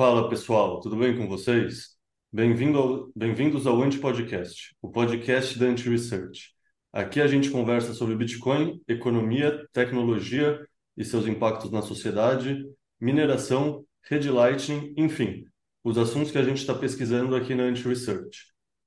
[0.00, 1.90] Fala pessoal, tudo bem com vocês?
[2.32, 6.52] Bem-vindo ao- Bem-vindos ao Anti-Podcast, o podcast da Anti-Research.
[6.90, 10.58] Aqui a gente conversa sobre Bitcoin, economia, tecnologia
[10.96, 12.64] e seus impactos na sociedade,
[12.98, 15.44] mineração, rede Lightning, enfim,
[15.84, 18.46] os assuntos que a gente está pesquisando aqui na Anti-Research.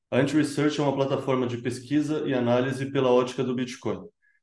[0.09, 4.01] A Anti-Research é uma plataforma de pesquisa e análise pela ótica do Bitcoin.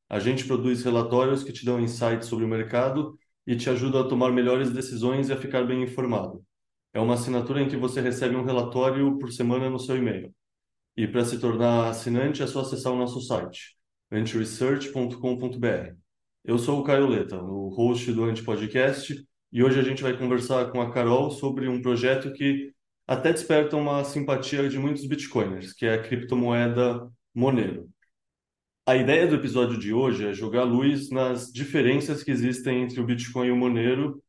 [0.09, 4.09] A gente produz relatórios que te dão insights sobre o mercado e te ajudam a
[4.09, 6.49] tomar melhores decisões e a ficar bem informado.
[6.93, 10.35] É uma assinatura em que você recebe um relatório por semana no seu e-mail.
[10.97, 13.77] E para se tornar assinante é só acessar o nosso site,
[14.11, 15.95] antiresearch.com.br.
[16.45, 20.71] Eu sou o Caio Leta, o host do Antipodcast, e hoje a gente vai conversar
[20.71, 22.73] com a Carol sobre um projeto que
[23.07, 27.89] até desperta uma simpatia de muitos bitcoiners, que é a criptomoeda Monero.
[28.87, 33.05] A ideia do episódio de hoje é jogar luz nas diferenças que existem entre o
[33.05, 34.21] Bitcoin e o Monero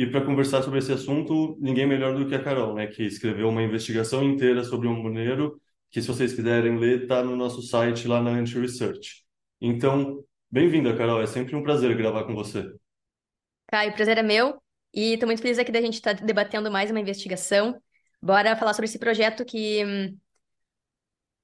[0.00, 3.50] e para conversar sobre esse assunto, ninguém melhor do que a Carol, né, que escreveu
[3.50, 8.08] uma investigação inteira sobre o Monero, que se vocês quiserem ler, está no nosso site
[8.08, 9.22] lá na Anti-Research.
[9.60, 12.72] Então, bem-vinda, Carol, é sempre um prazer gravar com você.
[13.66, 14.58] Caio, o prazer é meu
[14.94, 17.78] e estou muito feliz aqui da gente estar debatendo mais uma investigação.
[18.22, 20.14] Bora falar sobre esse projeto que.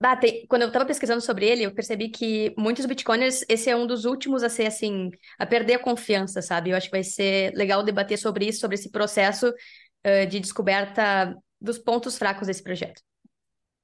[0.03, 3.77] Ah, tem- Quando eu estava pesquisando sobre ele, eu percebi que muitos bitcoiners, esse é
[3.77, 6.71] um dos últimos a ser assim, a perder a confiança, sabe?
[6.71, 9.53] Eu acho que vai ser legal debater sobre isso, sobre esse processo,
[10.05, 13.01] eh, de descoberta dos pontos fracos desse projeto.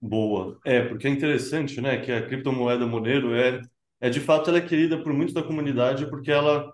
[0.01, 0.59] Boa.
[0.65, 3.61] É, porque é interessante, né, que a criptomoeda Monero é,
[4.01, 6.73] é de fato ela é querida por muitos da comunidade porque ela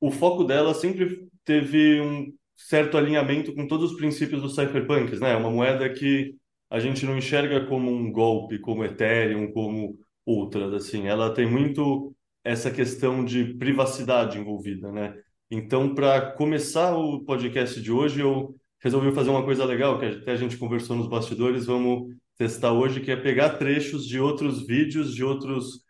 [0.00, 5.32] o foco dela sempre teve um certo alinhamento com todos os princípios dos cypherpunks, né?
[5.32, 6.36] É uma moeda que
[6.70, 11.06] a gente não enxerga como um golpe, como Ethereum, como outras, assim.
[11.06, 15.14] Ela tem muito essa questão de privacidade envolvida, né?
[15.50, 20.32] Então, para começar o podcast de hoje, eu resolvi fazer uma coisa legal, que até
[20.32, 25.14] a gente conversou nos bastidores, vamos testar hoje, que é pegar trechos de outros vídeos,
[25.14, 25.84] de outros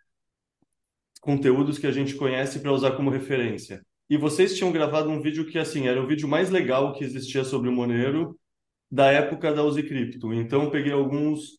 [1.21, 3.83] conteúdos que a gente conhece para usar como referência.
[4.09, 7.43] E vocês tinham gravado um vídeo que, assim, era o vídeo mais legal que existia
[7.43, 8.39] sobre o Monero
[8.91, 10.33] da época da Uzi Crypto.
[10.33, 11.59] Então, peguei alguns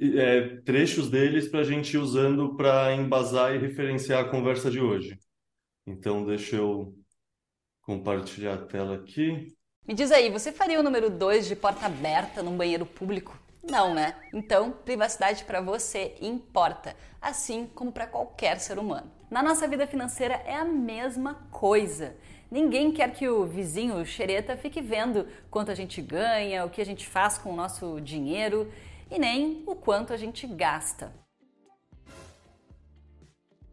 [0.00, 4.80] é, trechos deles para a gente ir usando para embasar e referenciar a conversa de
[4.80, 5.18] hoje.
[5.86, 6.94] Então, deixa eu
[7.82, 9.56] compartilhar a tela aqui.
[9.86, 13.38] Me diz aí, você faria o número 2 de porta aberta num banheiro público?
[13.62, 14.14] Não, né?
[14.32, 19.10] Então, privacidade para você importa, assim como para qualquer ser humano.
[19.30, 22.16] Na nossa vida financeira é a mesma coisa.
[22.50, 26.86] Ninguém quer que o vizinho xereta fique vendo quanto a gente ganha, o que a
[26.86, 28.72] gente faz com o nosso dinheiro
[29.10, 31.12] e nem o quanto a gente gasta.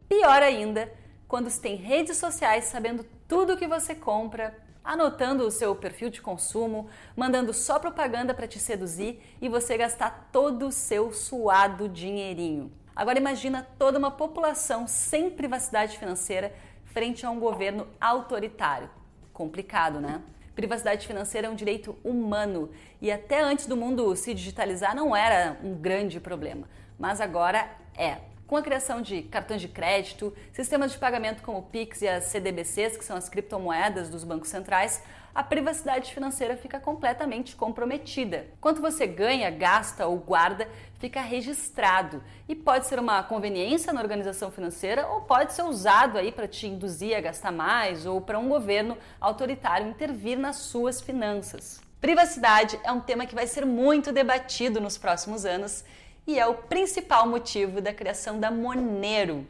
[0.09, 0.91] Pior ainda,
[1.27, 6.09] quando se tem redes sociais sabendo tudo o que você compra, anotando o seu perfil
[6.09, 11.89] de consumo, mandando só propaganda para te seduzir e você gastar todo o seu suado
[11.89, 12.71] dinheirinho.
[12.95, 16.53] Agora imagina toda uma população sem privacidade financeira
[16.95, 18.89] frente a um governo autoritário.
[19.33, 20.21] Complicado, né?
[20.55, 22.69] Privacidade financeira é um direito humano
[23.01, 28.19] e até antes do mundo se digitalizar não era um grande problema, mas agora é.
[28.47, 32.25] Com a criação de cartões de crédito, sistemas de pagamento como o Pix e as
[32.25, 38.45] CDBCs, que são as criptomoedas dos bancos centrais, a privacidade financeira fica completamente comprometida.
[38.61, 40.65] Quanto você ganha, gasta ou guarda
[41.05, 46.31] fica registrado e pode ser uma conveniência na organização financeira ou pode ser usado aí
[46.31, 51.79] para te induzir a gastar mais ou para um governo autoritário intervir nas suas finanças.
[52.01, 55.85] Privacidade é um tema que vai ser muito debatido nos próximos anos
[56.25, 59.45] e é o principal motivo da criação da Monero,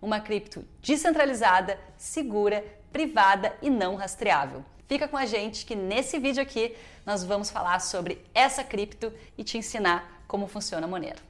[0.00, 4.64] uma cripto descentralizada, segura, privada e não rastreável.
[4.86, 9.42] Fica com a gente que nesse vídeo aqui nós vamos falar sobre essa cripto e
[9.42, 11.20] te ensinar como funciona a Monero.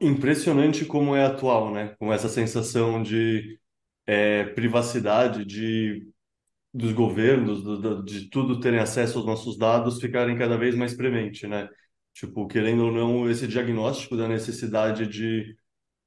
[0.00, 1.94] Impressionante como é atual, né?
[1.98, 3.58] Com essa sensação de
[4.06, 6.06] é, privacidade, de
[6.74, 11.46] dos governos, do- de tudo terem acesso aos nossos dados ficarem cada vez mais premente,
[11.46, 11.68] né?
[12.14, 15.56] Tipo, querendo ou não, esse diagnóstico da necessidade de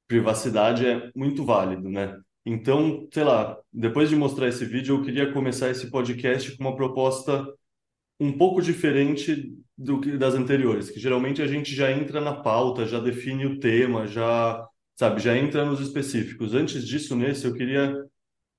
[0.08, 2.18] privacidade é muito válido, né?
[2.46, 6.76] Então, sei lá, depois de mostrar esse vídeo, eu queria começar esse podcast com uma
[6.76, 7.46] proposta
[8.20, 12.86] um pouco diferente do que das anteriores, que geralmente a gente já entra na pauta,
[12.86, 14.62] já define o tema, já,
[14.94, 16.52] sabe, já entra nos específicos.
[16.52, 17.96] Antes disso, nesse, eu queria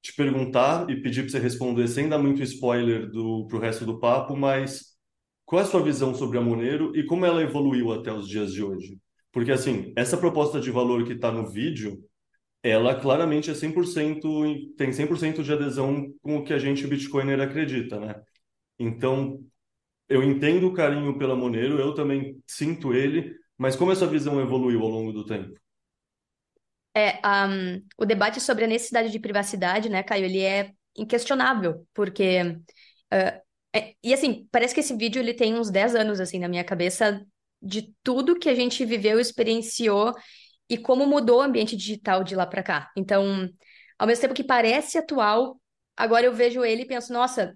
[0.01, 3.99] te perguntar e pedir para você responder sem dar muito spoiler do pro resto do
[3.99, 4.95] papo, mas
[5.45, 8.51] qual é a sua visão sobre a Monero e como ela evoluiu até os dias
[8.51, 8.97] de hoje?
[9.31, 12.03] Porque, assim, essa proposta de valor que está no vídeo,
[12.63, 17.39] ela claramente é 100%, e tem 100% de adesão com o que a gente, Bitcoiner,
[17.39, 18.15] acredita, né?
[18.79, 19.39] Então,
[20.11, 24.81] eu entendo o carinho pela Monero, eu também sinto ele, mas como essa visão evoluiu
[24.81, 25.53] ao longo do tempo?
[26.95, 32.41] É, um, o debate sobre a necessidade de privacidade, né, Caio, ele é inquestionável, porque...
[33.13, 33.41] Uh,
[33.73, 36.63] é, e assim, parece que esse vídeo ele tem uns 10 anos, assim, na minha
[36.63, 37.25] cabeça,
[37.61, 40.13] de tudo que a gente viveu, experienciou
[40.69, 42.91] e como mudou o ambiente digital de lá para cá.
[42.97, 43.49] Então,
[43.97, 45.59] ao mesmo tempo que parece atual,
[45.95, 47.55] agora eu vejo ele e penso, nossa,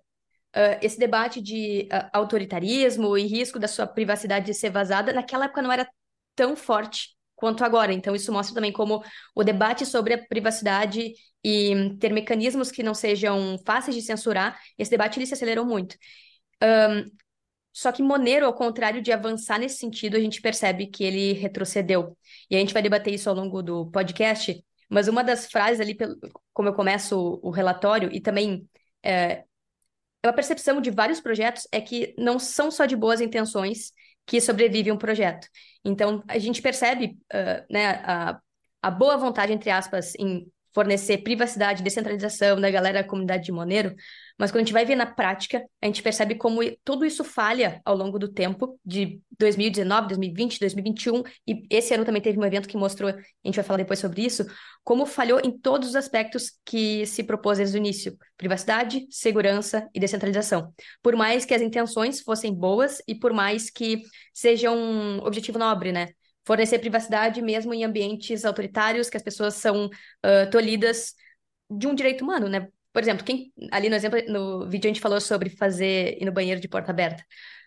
[0.56, 5.46] uh, esse debate de uh, autoritarismo e risco da sua privacidade de ser vazada, naquela
[5.46, 5.88] época não era
[6.36, 7.94] tão forte quanto agora.
[7.94, 9.04] Então, isso mostra também como
[9.36, 11.14] o debate sobre a privacidade
[11.44, 15.96] e ter mecanismos que não sejam fáceis de censurar, esse debate ele se acelerou muito.
[16.64, 17.12] Um,
[17.72, 22.18] só que Monero, ao contrário de avançar nesse sentido, a gente percebe que ele retrocedeu.
[22.50, 25.96] E a gente vai debater isso ao longo do podcast, mas uma das frases ali,
[26.54, 28.68] como eu começo o relatório, e também
[29.04, 29.44] é
[30.28, 33.92] uma percepção de vários projetos, é que não são só de boas intenções
[34.26, 35.48] que sobrevive um projeto.
[35.84, 38.40] Então, a gente percebe uh, né, a,
[38.82, 43.96] a boa vontade, entre aspas, em fornecer privacidade descentralização da galera da comunidade de Monero,
[44.38, 47.82] mas quando a gente vai ver na prática, a gente percebe como tudo isso falha
[47.86, 52.68] ao longo do tempo, de 2019, 2020, 2021, e esse ano também teve um evento
[52.68, 54.46] que mostrou, a gente vai falar depois sobre isso,
[54.84, 60.00] como falhou em todos os aspectos que se propôs desde o início: privacidade, segurança e
[60.02, 60.74] descentralização.
[61.02, 64.02] Por mais que as intenções fossem boas e por mais que
[64.34, 66.10] seja um objetivo nobre, né?
[66.46, 71.14] Fornecer privacidade mesmo em ambientes autoritários, que as pessoas são uh, tolhidas
[71.70, 72.68] de um direito humano, né?
[72.94, 76.32] Por exemplo, quem ali no exemplo, no vídeo a gente falou sobre fazer ir no
[76.32, 77.24] banheiro de porta aberta.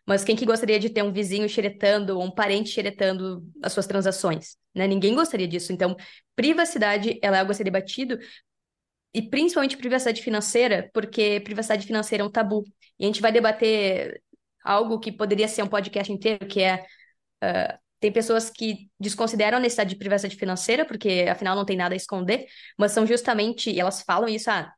[0.06, 3.86] Mas quem que gostaria de ter um vizinho xeretando ou um parente xeretando as suas
[3.86, 4.56] transações?
[4.74, 4.86] Né?
[4.86, 5.70] Ninguém gostaria disso.
[5.70, 5.94] Então,
[6.34, 8.18] privacidade ela é algo a ser debatido,
[9.14, 12.62] e principalmente privacidade financeira, porque privacidade financeira é um tabu.
[12.98, 14.22] E a gente vai debater
[14.64, 16.84] algo que poderia ser um podcast inteiro, que é.
[17.42, 21.94] Uh, tem pessoas que desconsideram a necessidade de privacidade financeira, porque afinal não tem nada
[21.94, 22.46] a esconder,
[22.78, 24.72] mas são justamente, e elas falam isso, ah,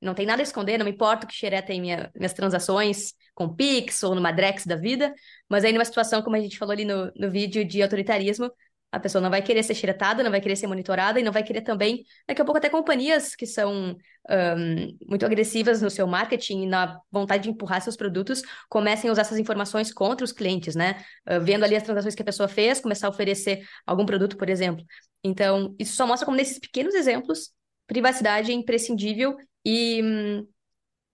[0.00, 4.02] não tem nada a esconder, não me importa que xeretem minha, minhas transações com Pix
[4.02, 5.12] ou no Madrex da vida,
[5.48, 8.50] mas aí numa situação, como a gente falou ali no, no vídeo de autoritarismo,
[8.92, 11.42] a pessoa não vai querer ser xeretada, não vai querer ser monitorada e não vai
[11.42, 13.96] querer também, daqui a pouco até companhias que são
[14.28, 19.12] um, muito agressivas no seu marketing e na vontade de empurrar seus produtos, comecem a
[19.12, 21.02] usar essas informações contra os clientes, né?
[21.28, 24.48] Uh, vendo ali as transações que a pessoa fez, começar a oferecer algum produto, por
[24.48, 24.84] exemplo.
[25.22, 27.52] Então, isso só mostra como nesses pequenos exemplos,
[27.86, 30.46] privacidade é imprescindível e hum,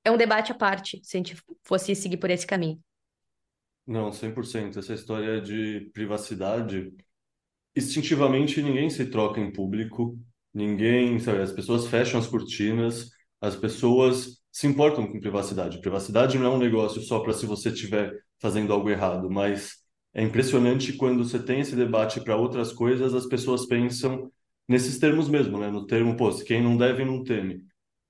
[0.05, 2.81] é um debate à parte, se a gente fosse seguir por esse caminho.
[3.87, 4.79] Não, 100%.
[4.79, 6.93] Essa história de privacidade,
[7.76, 10.19] instintivamente ninguém se troca em público,
[10.52, 15.81] ninguém, sabe, as pessoas fecham as cortinas, as pessoas se importam com privacidade.
[15.81, 19.75] Privacidade não é um negócio só para se você estiver fazendo algo errado, mas
[20.14, 24.32] é impressionante quando você tem esse debate para outras coisas, as pessoas pensam
[24.67, 25.70] nesses termos mesmo, né?
[25.70, 27.62] No termo, pô, quem não deve não teme.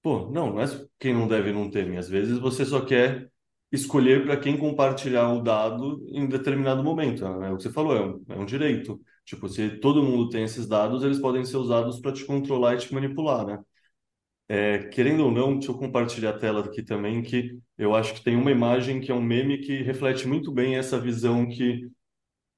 [0.02, 0.66] Pô, não, não é
[1.00, 1.96] quem não deve não teme.
[1.96, 3.28] Às vezes você só quer
[3.72, 7.24] escolher para quem compartilhar o dado em determinado momento.
[7.24, 9.00] É o que você falou, é um, é um direito.
[9.26, 12.78] Tipo, se todo mundo tem esses dados, eles podem ser usados para te controlar e
[12.78, 13.58] te manipular, né?
[14.48, 18.22] É, querendo ou não, deixa eu compartilhar a tela aqui também, que eu acho que
[18.22, 21.88] tem uma imagem que é um meme que reflete muito bem essa visão que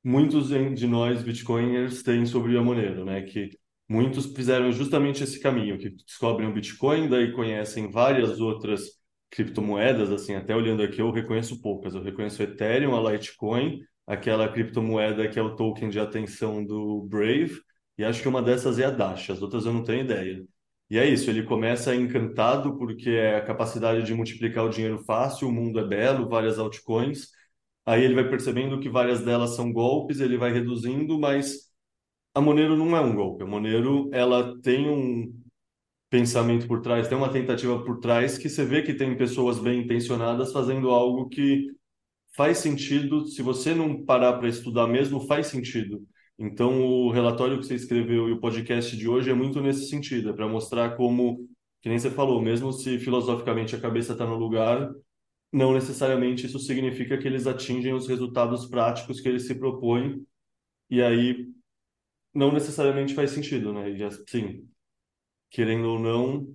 [0.05, 3.23] muitos de nós bitcoiners têm sobre a Monero, né?
[3.23, 3.51] Que
[3.89, 8.83] muitos fizeram justamente esse caminho, que descobrem o Bitcoin, daí conhecem várias outras
[9.31, 15.29] criptomoedas, assim, até olhando aqui eu reconheço poucas, eu reconheço Ethereum, a Litecoin, aquela criptomoeda
[15.29, 17.61] que é o token de atenção do Brave,
[17.99, 20.45] e acho que uma dessas é a Dash, as outras eu não tenho ideia.
[20.91, 25.49] E é isso, ele começa encantado porque é a capacidade de multiplicar o dinheiro fácil,
[25.49, 27.29] o mundo é belo, várias altcoins,
[27.85, 31.69] aí ele vai percebendo que várias delas são golpes, ele vai reduzindo, mas
[32.35, 33.43] a Monero não é um golpe.
[33.45, 35.35] A Monero, ela tem um
[36.11, 39.81] pensamento por trás, tem uma tentativa por trás que você vê que tem pessoas bem
[39.83, 41.67] intencionadas fazendo algo que
[42.39, 43.27] faz sentido.
[43.27, 46.07] Se você não parar para estudar mesmo, faz sentido.
[46.39, 50.31] Então, o relatório que você escreveu e o podcast de hoje é muito nesse sentido,
[50.31, 51.49] é para mostrar como,
[51.83, 54.89] que nem você falou, mesmo se filosoficamente a cabeça está no lugar,
[55.53, 60.25] não necessariamente isso significa que eles atingem os resultados práticos que eles se propõem.
[60.89, 61.45] E aí,
[62.33, 63.91] não necessariamente faz sentido, né?
[63.91, 64.65] E assim,
[65.51, 66.55] querendo ou não,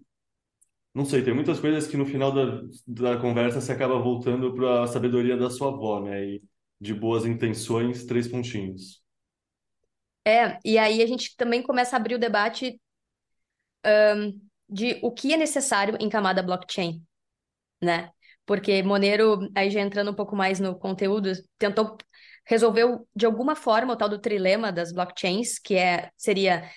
[0.93, 4.83] não sei, tem muitas coisas que no final da, da conversa você acaba voltando para
[4.83, 6.25] a sabedoria da sua avó, né?
[6.25, 6.43] E
[6.79, 9.01] de boas intenções, três pontinhos.
[10.25, 12.79] É, e aí a gente também começa a abrir o debate
[13.85, 17.01] um, de o que é necessário em camada blockchain,
[17.81, 18.09] né?
[18.45, 21.97] porque Monero, aí já entrando um pouco mais no conteúdo, tentou
[22.45, 26.69] resolveu de alguma forma o tal do trilema das blockchains, que é seria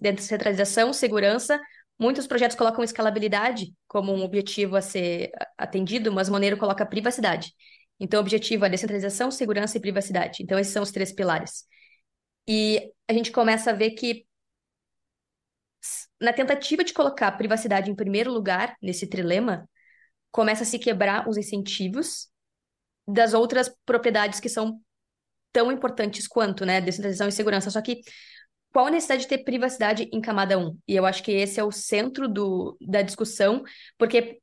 [0.00, 1.60] descentralização, segurança.
[2.02, 7.52] Muitos projetos colocam escalabilidade como um objetivo a ser atendido, mas Monero coloca privacidade.
[8.00, 10.42] Então, o objetivo é descentralização, segurança e privacidade.
[10.42, 11.64] Então, esses são os três pilares.
[12.44, 14.26] E a gente começa a ver que
[16.20, 19.68] na tentativa de colocar a privacidade em primeiro lugar nesse trilema,
[20.32, 22.26] começa a se quebrar os incentivos
[23.06, 24.80] das outras propriedades que são
[25.52, 26.80] tão importantes quanto, né?
[26.80, 27.70] Descentralização e segurança.
[27.70, 28.00] Só que
[28.72, 30.78] qual a necessidade de ter privacidade em camada 1?
[30.88, 33.62] E eu acho que esse é o centro do, da discussão,
[33.98, 34.40] porque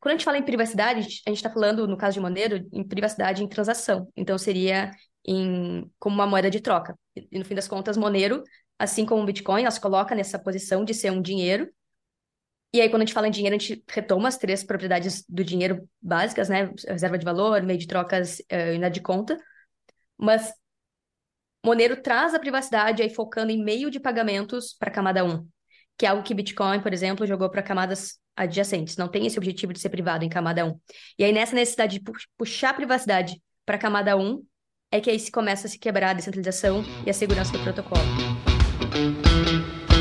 [0.00, 2.82] quando a gente fala em privacidade, a gente está falando, no caso de Monero, em
[2.82, 4.08] privacidade em transação.
[4.16, 4.90] Então, seria
[5.24, 6.98] em, como uma moeda de troca.
[7.14, 8.42] E, no fim das contas, Monero,
[8.76, 11.72] assim como o Bitcoin, elas colocam nessa posição de ser um dinheiro.
[12.74, 15.44] E aí, quando a gente fala em dinheiro, a gente retoma as três propriedades do
[15.44, 16.72] dinheiro básicas, né?
[16.88, 19.38] Reserva de valor, meio de trocas uh, e de conta.
[20.18, 20.52] Mas
[21.64, 25.46] Monero traz a privacidade aí focando em meio de pagamentos para camada 1,
[25.96, 28.96] que é algo que Bitcoin, por exemplo, jogou para camadas adjacentes.
[28.96, 30.80] Não tem esse objetivo de ser privado em camada 1.
[31.18, 32.04] E aí, nessa necessidade de
[32.36, 34.42] puxar a privacidade para camada 1,
[34.90, 38.02] é que aí se começa a se quebrar a descentralização e a segurança do protocolo.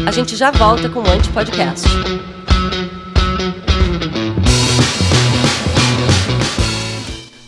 [0.08, 1.88] A gente já volta com o Anti-Podcast.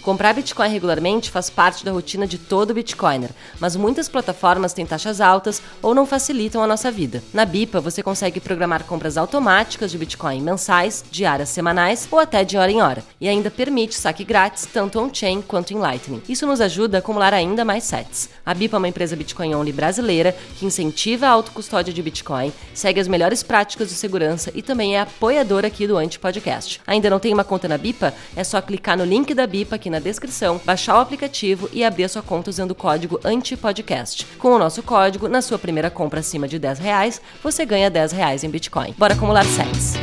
[0.04, 5.22] Comprar Bitcoin regularmente faz parte da rotina de todo Bitcoiner, mas muitas plataformas têm taxas
[5.22, 7.24] altas ou não facilitam a nossa vida.
[7.34, 12.58] Na Bipa, você consegue programar compras automáticas de Bitcoin mensais, diárias, semanais ou até de
[12.58, 16.22] hora em hora, e ainda permite saque grátis tanto on-chain quanto em Lightning.
[16.28, 18.30] Isso nos ajuda a acumular ainda mais sets.
[18.46, 23.00] A Bipa é uma empresa Bitcoin only brasileira que incentiva a autocustódia de Bitcoin, segue
[23.00, 26.82] as melhores práticas de segurança e também é apoiadora aqui do Anti-Podcast.
[26.86, 28.14] Ainda não tem uma conta na Bipa?
[28.36, 32.06] É só clicar no link da Bipa aqui na descrição, baixar o aplicativo e abrir
[32.06, 34.26] a sua conta usando o código ANTIPODCAST.
[34.40, 38.12] Com o nosso código, na sua primeira compra acima de 10 reais, você ganha 10
[38.12, 38.94] reais em Bitcoin.
[38.98, 39.94] Bora acumular sets.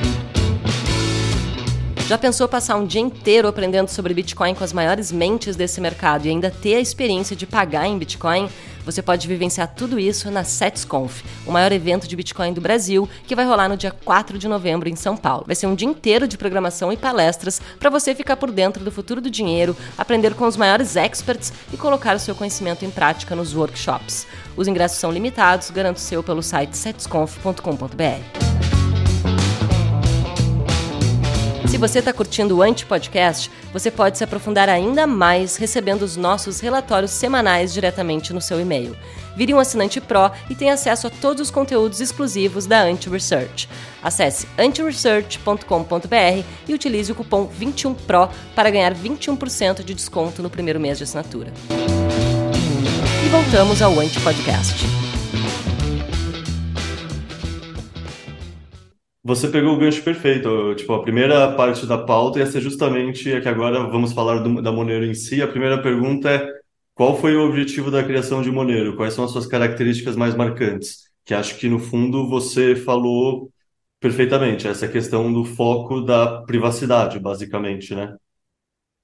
[2.06, 6.26] Já pensou passar um dia inteiro aprendendo sobre Bitcoin com as maiores mentes desse mercado
[6.26, 8.48] e ainda ter a experiência de pagar em Bitcoin?
[8.90, 13.36] Você pode vivenciar tudo isso na SetsConf, o maior evento de Bitcoin do Brasil, que
[13.36, 15.44] vai rolar no dia 4 de novembro em São Paulo.
[15.46, 18.90] Vai ser um dia inteiro de programação e palestras para você ficar por dentro do
[18.90, 23.36] futuro do dinheiro, aprender com os maiores experts e colocar o seu conhecimento em prática
[23.36, 24.26] nos workshops.
[24.56, 28.49] Os ingressos são limitados, garanto seu pelo site setsconf.com.br.
[31.70, 36.58] Se você está curtindo o Anti-Podcast, você pode se aprofundar ainda mais recebendo os nossos
[36.58, 38.96] relatórios semanais diretamente no seu e-mail.
[39.36, 43.68] Vire um assinante Pro e tenha acesso a todos os conteúdos exclusivos da Anti-Research.
[44.02, 50.98] Acesse antiresearch.com.br e utilize o cupom 21PRO para ganhar 21% de desconto no primeiro mês
[50.98, 51.52] de assinatura.
[53.24, 54.89] E voltamos ao Anti-Podcast.
[59.30, 60.74] Você pegou o gancho perfeito.
[60.74, 64.60] Tipo, a primeira parte da pauta ia ser justamente a que agora vamos falar do,
[64.60, 65.40] da Monero em si.
[65.40, 66.52] A primeira pergunta é:
[66.96, 68.96] qual foi o objetivo da criação de Monero?
[68.96, 71.04] Quais são as suas características mais marcantes?
[71.24, 73.52] Que acho que no fundo você falou
[74.00, 78.16] perfeitamente, essa questão do foco da privacidade, basicamente, né?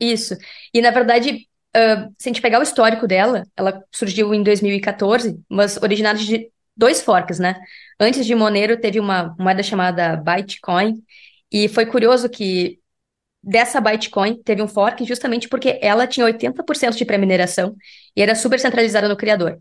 [0.01, 0.35] Isso.
[0.75, 5.39] E na verdade, uh, se a gente pegar o histórico dela, ela surgiu em 2014,
[5.49, 7.57] mas originária de dois forks, né?
[7.99, 11.03] Antes de Monero, teve uma moeda chamada Bytecoin,
[11.51, 12.79] e foi curioso que
[13.43, 17.77] dessa Bytecoin teve um fork justamente porque ela tinha 80% de pré-mineração
[18.15, 19.59] e era super centralizada no criador.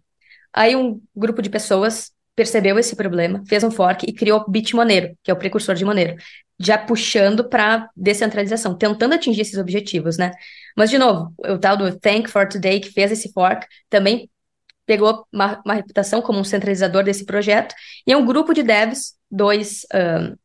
[0.51, 5.31] Aí um grupo de pessoas percebeu esse problema, fez um fork e criou Bitmonero, que
[5.31, 6.15] é o precursor de Monero,
[6.59, 10.31] já puxando para descentralização, tentando atingir esses objetivos, né?
[10.75, 14.29] Mas, de novo, o tal do Thank for Today, que fez esse fork, também
[14.85, 17.73] pegou uma, uma, reputação como um centralizador desse projeto,
[18.05, 20.35] e é um grupo de devs, dois um,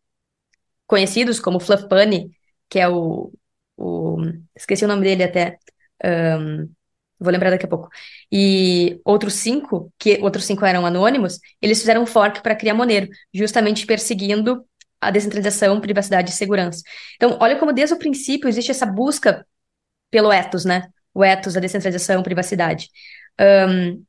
[0.86, 2.30] conhecidos como Fluff Bunny,
[2.68, 3.32] que é o,
[3.76, 4.16] o,
[4.56, 5.58] esqueci o nome dele até,
[6.04, 6.68] um,
[7.18, 7.88] vou lembrar daqui a pouco,
[8.32, 13.08] e outros cinco, que outros cinco eram anônimos, eles fizeram um fork para criar Monero,
[13.32, 14.64] justamente perseguindo
[15.00, 16.82] a descentralização, privacidade e segurança.
[17.16, 19.46] Então, olha como desde o princípio existe essa busca
[20.10, 20.88] pelo ethos, né?
[21.14, 22.88] O ethos, a descentralização, privacidade.
[23.40, 24.04] Um,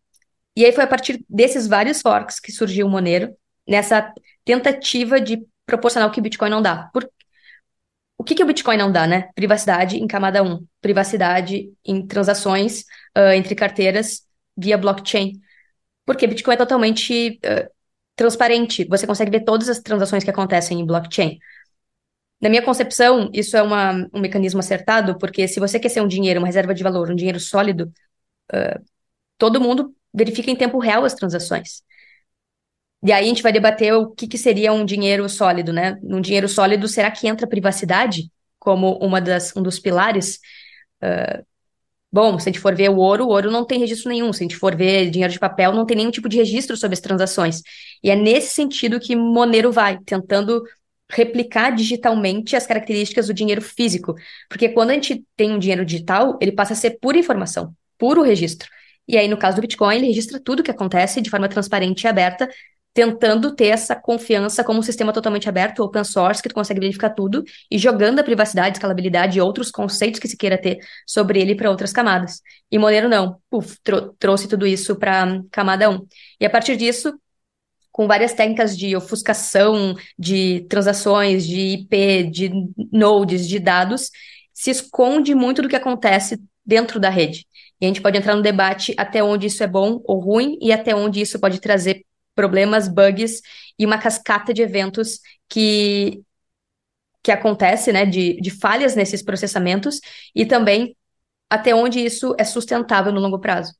[0.56, 3.36] e aí foi a partir desses vários forks que surgiu o Monero,
[3.68, 6.90] nessa tentativa de proporcionar o que o Bitcoin não dá.
[6.94, 7.10] Por...
[8.18, 9.30] O que, que o Bitcoin não dá, né?
[9.34, 12.82] Privacidade em camada 1, privacidade em transações
[13.18, 15.42] uh, entre carteiras via blockchain.
[16.06, 17.70] Porque Bitcoin é totalmente uh,
[18.16, 21.40] transparente, você consegue ver todas as transações que acontecem em blockchain.
[22.42, 26.08] na minha concepção, isso é uma, um mecanismo acertado, porque se você quer ser um
[26.08, 27.92] dinheiro, uma reserva de valor, um dinheiro sólido,
[28.54, 28.84] uh,
[29.38, 31.84] todo mundo verifica em tempo real as transações.
[33.04, 35.98] E aí a gente vai debater o que, que seria um dinheiro sólido, né?
[36.04, 40.40] Um dinheiro sólido, será que entra privacidade como uma das, um dos pilares?
[41.02, 41.44] Uh,
[42.12, 44.32] bom, se a gente for ver o ouro, o ouro não tem registro nenhum.
[44.32, 46.94] Se a gente for ver dinheiro de papel, não tem nenhum tipo de registro sobre
[46.94, 47.62] as transações.
[48.04, 50.64] E é nesse sentido que Monero vai, tentando
[51.10, 54.16] replicar digitalmente as características do dinheiro físico.
[54.48, 58.22] Porque quando a gente tem um dinheiro digital, ele passa a ser pura informação, puro
[58.22, 58.70] registro.
[59.08, 62.04] E aí, no caso do Bitcoin, ele registra tudo o que acontece de forma transparente
[62.04, 62.50] e aberta,
[62.94, 67.12] tentando ter essa confiança como um sistema totalmente aberto, open source, que tu consegue verificar
[67.12, 71.56] tudo, e jogando a privacidade, escalabilidade e outros conceitos que se queira ter sobre ele
[71.56, 72.42] para outras camadas.
[72.70, 73.38] E Monero não,
[73.84, 76.06] trou trouxe tudo isso para camada 1.
[76.40, 77.14] E a partir disso,
[77.92, 82.52] com várias técnicas de ofuscação, de transações, de IP, de
[82.92, 84.10] nodes, de dados,
[84.54, 87.46] se esconde muito do que acontece dentro da rede.
[87.82, 90.72] E a gente pode entrar no debate até onde isso é bom ou ruim e
[90.72, 93.42] até onde isso pode trazer problemas, bugs
[93.78, 95.20] e uma cascata de eventos
[95.50, 96.22] que,
[97.24, 100.00] que acontece, né, de, de falhas nesses processamentos
[100.36, 100.96] e também
[101.50, 103.74] até onde isso é sustentável no longo prazo.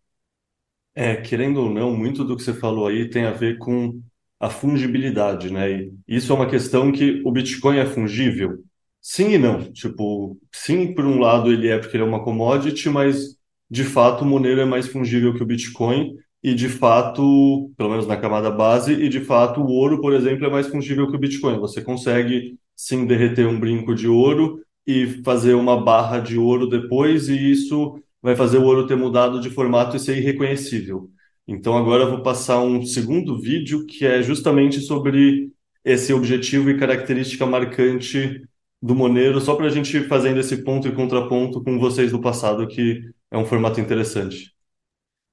[0.94, 4.02] É, querendo ou não, muito do que você falou aí tem a ver com
[4.40, 5.72] a fungibilidade, né?
[5.72, 8.58] E isso é uma questão que o Bitcoin é fungível?
[9.02, 9.72] Sim e não.
[9.72, 13.38] Tipo, sim, por um lado ele é porque ele é uma commodity, mas
[13.72, 18.06] de fato o Monero é mais fungível que o Bitcoin e de fato, pelo menos
[18.06, 21.20] na camada base, e de fato o ouro, por exemplo, é mais fungível que o
[21.20, 21.60] Bitcoin.
[21.60, 27.30] Você consegue sim derreter um brinco de ouro e fazer uma barra de ouro depois,
[27.30, 31.10] e isso vai fazer o ouro ter mudado de formato e ser irreconhecível.
[31.48, 35.50] Então agora eu vou passar um segundo vídeo que é justamente sobre
[35.84, 38.42] esse objetivo e característica marcante
[38.82, 42.68] do Monero, só para a gente fazendo esse ponto e contraponto com vocês do passado,
[42.68, 44.54] que é um formato interessante.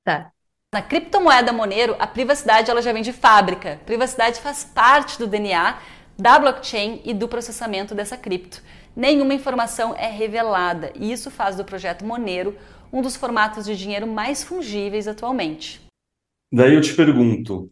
[0.05, 0.33] Tá.
[0.73, 3.81] Na criptomoeda Monero, a privacidade ela já vem de fábrica.
[3.85, 5.79] Privacidade faz parte do DNA
[6.17, 8.63] da blockchain e do processamento dessa cripto.
[8.95, 12.57] Nenhuma informação é revelada e isso faz do projeto Monero
[12.93, 15.81] um dos formatos de dinheiro mais fungíveis atualmente.
[16.53, 17.71] Daí eu te pergunto,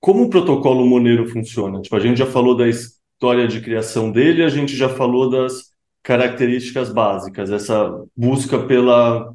[0.00, 1.80] como o protocolo Monero funciona?
[1.80, 5.75] Tipo, a gente já falou da história de criação dele, a gente já falou das
[6.06, 9.34] características básicas, essa busca pela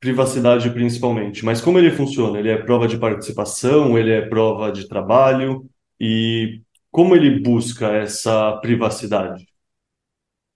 [0.00, 1.44] privacidade principalmente.
[1.44, 2.38] Mas como ele funciona?
[2.38, 5.68] Ele é prova de participação, ele é prova de trabalho
[6.00, 9.46] e como ele busca essa privacidade?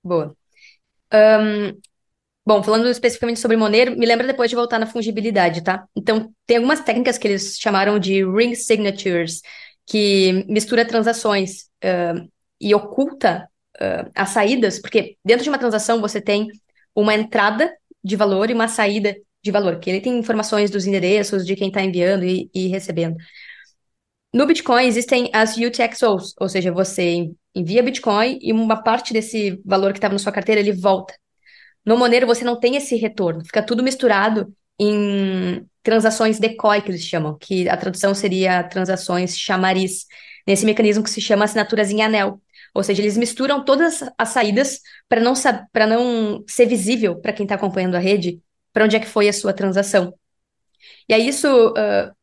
[0.03, 0.35] Boa.
[1.13, 1.79] Um,
[2.47, 5.87] bom, falando especificamente sobre Monero, me lembra depois de voltar na fungibilidade, tá?
[5.95, 9.43] Então, tem algumas técnicas que eles chamaram de ring signatures,
[9.87, 12.27] que mistura transações uh,
[12.59, 13.50] e oculta
[13.83, 16.49] uh, as saídas, porque dentro de uma transação você tem
[16.95, 21.47] uma entrada de valor e uma saída de valor, que ele tem informações dos endereços,
[21.47, 23.17] de quem está enviando e, e, recebendo.
[24.33, 29.93] No Bitcoin existem as UTXOs, ou seja, você envia Bitcoin e uma parte desse valor
[29.93, 31.15] que estava na sua carteira ele volta.
[31.85, 37.03] No Monero você não tem esse retorno, fica tudo misturado em transações decoy, que eles
[37.03, 40.07] chamam, que a tradução seria transações chamariz,
[40.47, 42.41] nesse mecanismo que se chama assinaturas em anel.
[42.75, 45.35] Ou seja, eles misturam todas as saídas para não,
[45.89, 48.41] não ser visível para quem está acompanhando a rede
[48.73, 50.15] para onde é que foi a sua transação.
[51.09, 52.15] E aí isso, uh,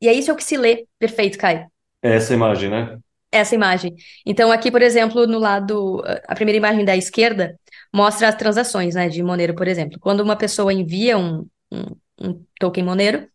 [0.00, 1.66] e aí isso é o que se lê perfeito, Caio.
[2.02, 2.98] É essa imagem, né?
[3.32, 3.94] Essa imagem.
[4.24, 7.58] Então aqui, por exemplo, no lado, a primeira imagem da esquerda
[7.92, 9.98] mostra as transações, né, de Monero, por exemplo.
[9.98, 13.28] Quando uma pessoa envia um, um, um token Monero,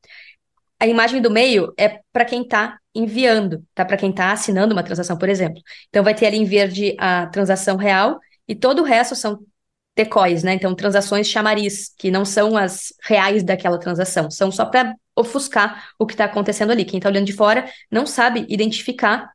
[0.79, 3.85] a imagem do meio é para quem está enviando, tá?
[3.85, 5.61] Para quem está assinando uma transação, por exemplo.
[5.89, 9.39] Então vai ter ali em verde a transação real e todo o resto são
[9.95, 10.53] decoys, né?
[10.53, 16.05] Então, transações chamariz, que não são as reais daquela transação, são só para ofuscar o
[16.05, 16.85] que está acontecendo ali.
[16.85, 19.29] Quem está olhando de fora não sabe identificar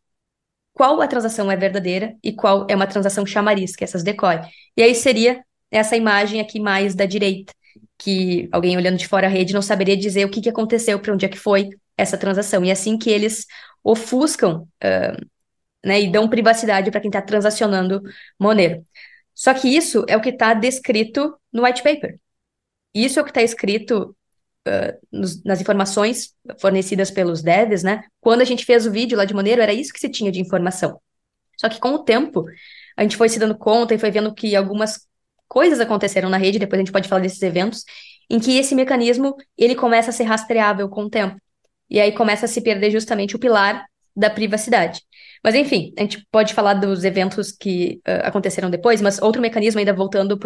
[0.72, 4.40] qual a transação é verdadeira e qual é uma transação chamariz, que é essas decoy.
[4.76, 7.52] E aí seria essa imagem aqui mais da direita,
[7.98, 11.12] que alguém olhando de fora a rede não saberia dizer o que, que aconteceu, para
[11.12, 12.64] onde é que foi essa transação.
[12.64, 13.46] E é assim que eles
[13.83, 15.26] ofuscam uh,
[15.85, 18.02] né, e dão privacidade para quem está transacionando
[18.38, 18.85] Monero.
[19.35, 22.18] Só que isso é o que está descrito no white paper.
[22.94, 24.16] Isso é o que está escrito
[24.66, 28.04] uh, nos, nas informações fornecidas pelos devs, né?
[28.20, 30.40] Quando a gente fez o vídeo lá de Monero, era isso que se tinha de
[30.40, 31.00] informação.
[31.57, 32.44] Só que com o tempo,
[32.96, 35.07] a gente foi se dando conta e foi vendo que algumas
[35.48, 37.85] coisas aconteceram na rede, depois a gente pode falar desses eventos,
[38.30, 41.40] em que esse mecanismo ele começa a ser rastreável com o tempo.
[41.94, 45.00] E aí começa a se perder justamente o pilar da privacidade.
[45.44, 49.78] Mas enfim, a gente pode falar dos eventos que uh, aconteceram depois, mas outro mecanismo,
[49.78, 50.37] ainda voltando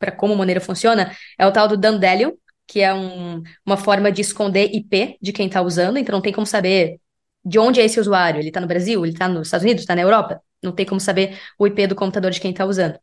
[0.00, 2.32] para como o Monero funciona, é o tal do Dandelion,
[2.66, 6.32] que é um, uma forma de esconder IP de quem está usando, então não tem
[6.32, 6.98] como saber
[7.44, 8.40] de onde é esse usuário.
[8.40, 10.42] Ele está no Brasil, ele está nos Estados Unidos, está na Europa?
[10.60, 12.98] Não tem como saber o IP do computador de quem está usando.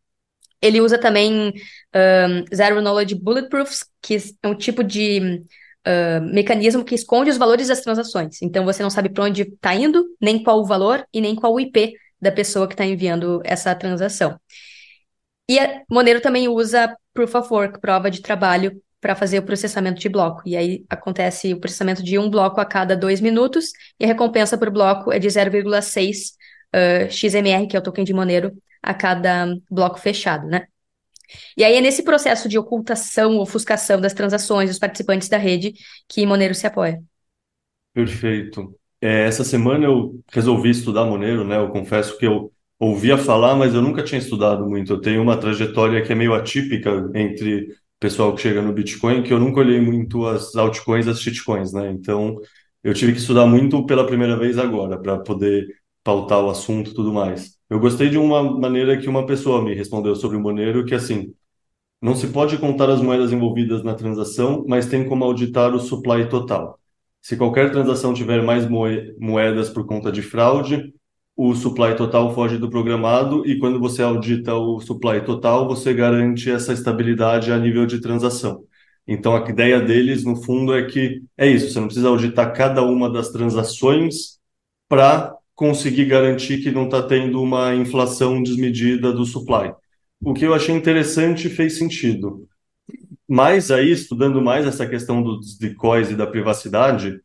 [0.61, 1.53] Ele usa também
[1.95, 5.41] um, Zero Knowledge Bulletproofs, que é um tipo de
[5.87, 8.41] uh, mecanismo que esconde os valores das transações.
[8.41, 11.53] Então, você não sabe para onde está indo, nem qual o valor e nem qual
[11.53, 14.39] o IP da pessoa que está enviando essa transação.
[15.49, 19.99] E a Monero também usa Proof of Work, prova de trabalho, para fazer o processamento
[19.99, 20.41] de bloco.
[20.45, 24.57] E aí acontece o processamento de um bloco a cada dois minutos, e a recompensa
[24.57, 26.31] por bloco é de 0,6
[26.73, 30.67] uh, XMR, que é o token de Monero, a cada bloco fechado, né?
[31.57, 35.73] E aí é nesse processo de ocultação, ofuscação das transações dos participantes da rede
[36.07, 37.01] que Monero se apoia.
[37.93, 38.75] Perfeito.
[39.01, 41.57] É, essa semana eu resolvi estudar Monero, né?
[41.57, 44.93] Eu confesso que eu ouvia falar, mas eu nunca tinha estudado muito.
[44.93, 47.67] Eu tenho uma trajetória que é meio atípica entre
[47.99, 51.89] pessoal que chega no Bitcoin, que eu nunca olhei muito as altcoins, as shitcoins, né?
[51.91, 52.37] Então,
[52.83, 55.67] eu tive que estudar muito pela primeira vez agora, para poder
[56.03, 57.57] pautar o assunto e tudo mais.
[57.73, 61.33] Eu gostei de uma maneira que uma pessoa me respondeu sobre o Monero, que assim,
[61.99, 66.29] não se pode contar as moedas envolvidas na transação, mas tem como auditar o supply
[66.29, 66.79] total.
[67.19, 70.93] Se qualquer transação tiver mais moedas por conta de fraude,
[71.35, 76.51] o supply total foge do programado e quando você audita o supply total, você garante
[76.51, 78.65] essa estabilidade a nível de transação.
[79.07, 82.83] Então, a ideia deles, no fundo, é que é isso, você não precisa auditar cada
[82.83, 84.37] uma das transações
[84.87, 89.73] para conseguir garantir que não está tendo uma inflação desmedida do supply.
[90.21, 92.47] O que eu achei interessante fez sentido.
[93.27, 97.19] Mas aí, estudando mais essa questão dos decoys e da privacidade,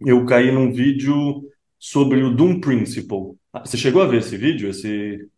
[0.00, 1.42] eu caí num vídeo
[1.78, 3.36] sobre o Doom Principle.
[3.52, 4.70] Ah, você chegou a ver esse vídeo?
[4.70, 5.28] Esse...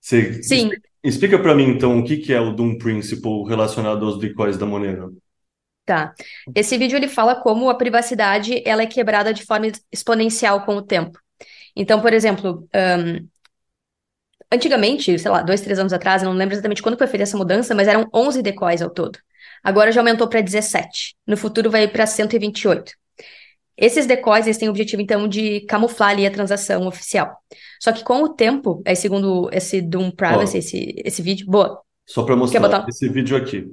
[0.00, 0.42] Você...
[0.42, 0.70] Sim.
[1.02, 4.66] Explica para mim, então, o que, que é o Doom Principle relacionado aos decoys da
[4.66, 5.16] Monero.
[5.84, 6.12] Tá.
[6.52, 10.82] Esse vídeo ele fala como a privacidade ela é quebrada de forma exponencial com o
[10.82, 11.18] tempo.
[11.76, 13.28] Então, por exemplo, um,
[14.50, 17.36] antigamente, sei lá, dois, três anos atrás, eu não lembro exatamente quando foi feita essa
[17.36, 19.18] mudança, mas eram 11 decoys ao todo.
[19.62, 21.14] Agora já aumentou para 17.
[21.26, 22.92] No futuro vai para 128.
[23.76, 27.36] Esses decoys eles têm o objetivo, então, de camuflar ali a transação oficial.
[27.78, 31.82] Só que com o tempo, é segundo esse Doom Privacy, esse, esse vídeo, boa.
[32.06, 32.86] Só para mostrar botar...
[32.88, 33.70] esse vídeo aqui.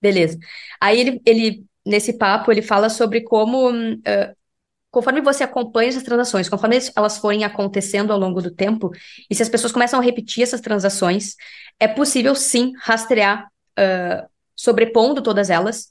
[0.00, 0.38] Beleza.
[0.80, 4.36] Aí ele, ele, nesse papo, ele fala sobre como, uh,
[4.90, 8.90] conforme você acompanha essas transações, conforme elas forem acontecendo ao longo do tempo,
[9.30, 11.34] e se as pessoas começam a repetir essas transações,
[11.78, 13.46] é possível sim rastrear,
[13.78, 15.90] uh, sobrepondo todas elas,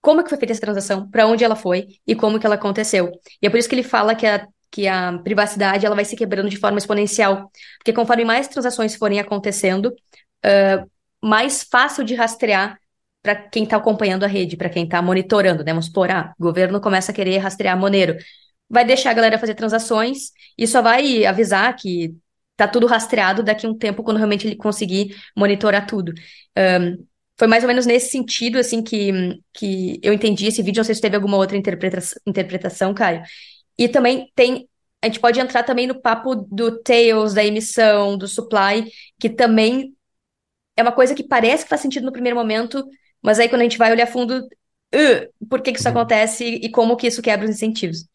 [0.00, 3.12] como que foi feita essa transação, para onde ela foi e como que ela aconteceu.
[3.42, 6.16] E é por isso que ele fala que a, que a privacidade ela vai se
[6.16, 9.94] quebrando de forma exponencial, porque conforme mais transações forem acontecendo,
[10.44, 10.90] uh,
[11.22, 12.78] mais fácil de rastrear
[13.22, 15.72] para quem está acompanhando a rede, para quem está monitorando, né?
[15.72, 18.16] Vamos supor, ah, o governo começa a querer rastrear Monero.
[18.70, 22.14] Vai deixar a galera fazer transações e só vai avisar que
[22.56, 26.12] tá tudo rastreado daqui a um tempo, quando realmente ele conseguir monitorar tudo.
[26.56, 27.06] Um,
[27.38, 30.80] foi mais ou menos nesse sentido, assim, que, que eu entendi esse vídeo.
[30.80, 33.22] Não sei se teve alguma outra interpreta interpretação, Caio.
[33.78, 34.68] E também tem.
[35.00, 39.94] A gente pode entrar também no papo do Tails, da emissão, do supply, que também
[40.76, 42.84] é uma coisa que parece que faz sentido no primeiro momento,
[43.22, 45.94] mas aí quando a gente vai olhar fundo, uh, por que, que isso uhum.
[45.96, 48.06] acontece e como que isso quebra os incentivos?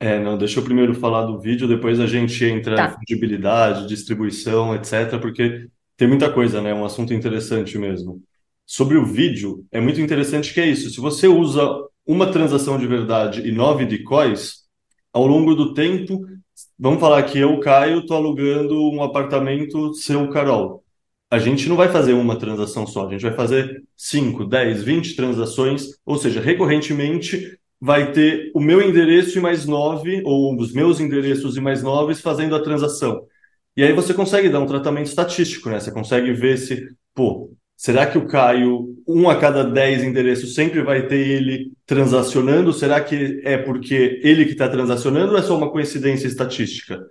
[0.00, 2.86] É, não, deixa eu primeiro falar do vídeo, depois a gente entra tá.
[2.86, 6.70] em fungibilidade, distribuição, etc., porque tem muita coisa, né?
[6.70, 8.20] É um assunto interessante mesmo.
[8.66, 10.90] Sobre o vídeo, é muito interessante que é isso.
[10.90, 11.62] Se você usa
[12.04, 14.62] uma transação de verdade e nove decoys,
[15.12, 16.26] ao longo do tempo,
[16.76, 20.81] vamos falar que eu, Caio, estou alugando um apartamento seu, Carol.
[21.32, 25.16] A gente não vai fazer uma transação só, a gente vai fazer 5, 10, 20
[25.16, 31.00] transações, ou seja, recorrentemente vai ter o meu endereço e mais nove, ou os meus
[31.00, 33.26] endereços e mais nove fazendo a transação.
[33.74, 35.80] E aí você consegue dar um tratamento estatístico, né?
[35.80, 37.50] Você consegue ver se, pô,
[37.82, 42.72] Será que o Caio, um a cada dez endereços, sempre vai ter ele transacionando?
[42.72, 47.04] Será que é porque ele que está transacionando ou é só uma coincidência estatística?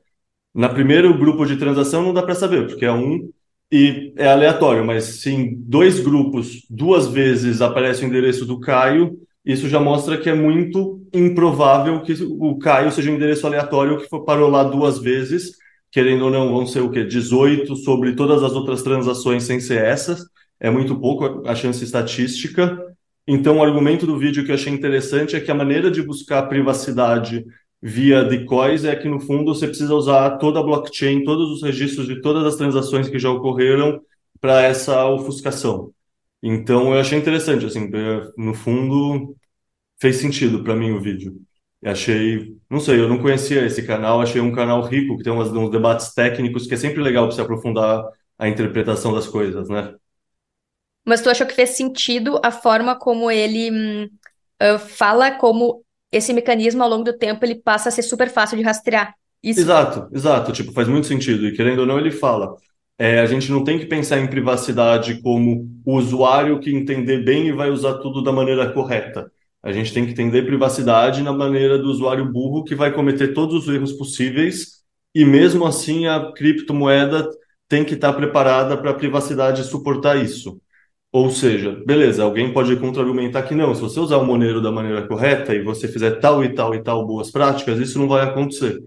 [0.54, 3.30] Na primeiro grupo de transação não dá para saber, porque é um
[3.72, 9.18] e é aleatório, mas se em dois grupos duas vezes aparece o endereço do Caio,
[9.46, 14.08] isso já mostra que é muito improvável que o Caio seja um endereço aleatório que
[14.26, 15.54] parou lá duas vezes,
[15.92, 17.04] querendo ou não, vão ser o quê?
[17.04, 20.26] 18 sobre todas as outras transações sem ser essas
[20.62, 22.80] é muito pouco a chance estatística.
[23.28, 26.44] Então, o argumento do vídeo que eu achei interessante é que a maneira de buscar
[26.44, 27.44] privacidade
[27.82, 32.08] via decoys é que, no fundo, você precisa usar toda a blockchain, todos os registros
[32.08, 34.00] de todas as transações que já ocorreram
[34.40, 35.92] para essa ofuscação.
[36.44, 37.90] Então, eu achei interessante, assim,
[38.38, 39.36] no fundo,
[40.00, 41.42] fez sentido para mim o vídeo.
[41.82, 45.34] Eu achei, não sei, eu não conhecia esse canal, achei um canal rico, que tem
[45.34, 48.04] uns, uns debates técnicos, que é sempre legal para se aprofundar
[48.38, 49.96] a interpretação das coisas, né?
[51.06, 54.10] Mas tu achou que fez sentido a forma como ele hum,
[54.62, 58.58] uh, fala como esse mecanismo ao longo do tempo ele passa a ser super fácil
[58.58, 59.16] de rastrear.
[59.42, 59.60] Isso.
[59.60, 60.52] Exato, exato.
[60.52, 61.48] Tipo, faz muito sentido.
[61.48, 62.56] E querendo ou não, ele fala.
[62.98, 67.48] É, a gente não tem que pensar em privacidade como o usuário que entender bem
[67.48, 69.32] e vai usar tudo da maneira correta.
[69.64, 73.68] A gente tem que entender privacidade na maneira do usuário burro que vai cometer todos
[73.68, 74.82] os erros possíveis
[75.16, 77.28] e mesmo assim a criptomoeda
[77.68, 80.62] tem que estar preparada para a privacidade suportar isso.
[81.12, 85.06] Ou seja, beleza, alguém pode contra-argumentar que não, se você usar o Monero da maneira
[85.08, 88.82] correta e você fizer tal e tal e tal boas práticas, isso não vai acontecer.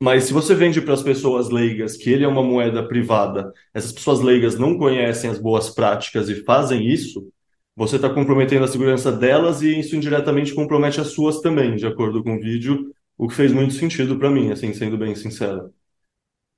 [0.00, 3.92] Mas se você vende para as pessoas leigas que ele é uma moeda privada, essas
[3.92, 7.26] pessoas leigas não conhecem as boas práticas e fazem isso,
[7.74, 12.22] você está comprometendo a segurança delas e isso indiretamente compromete as suas também, de acordo
[12.22, 15.72] com o vídeo, o que fez muito sentido para mim, assim, sendo bem sincero.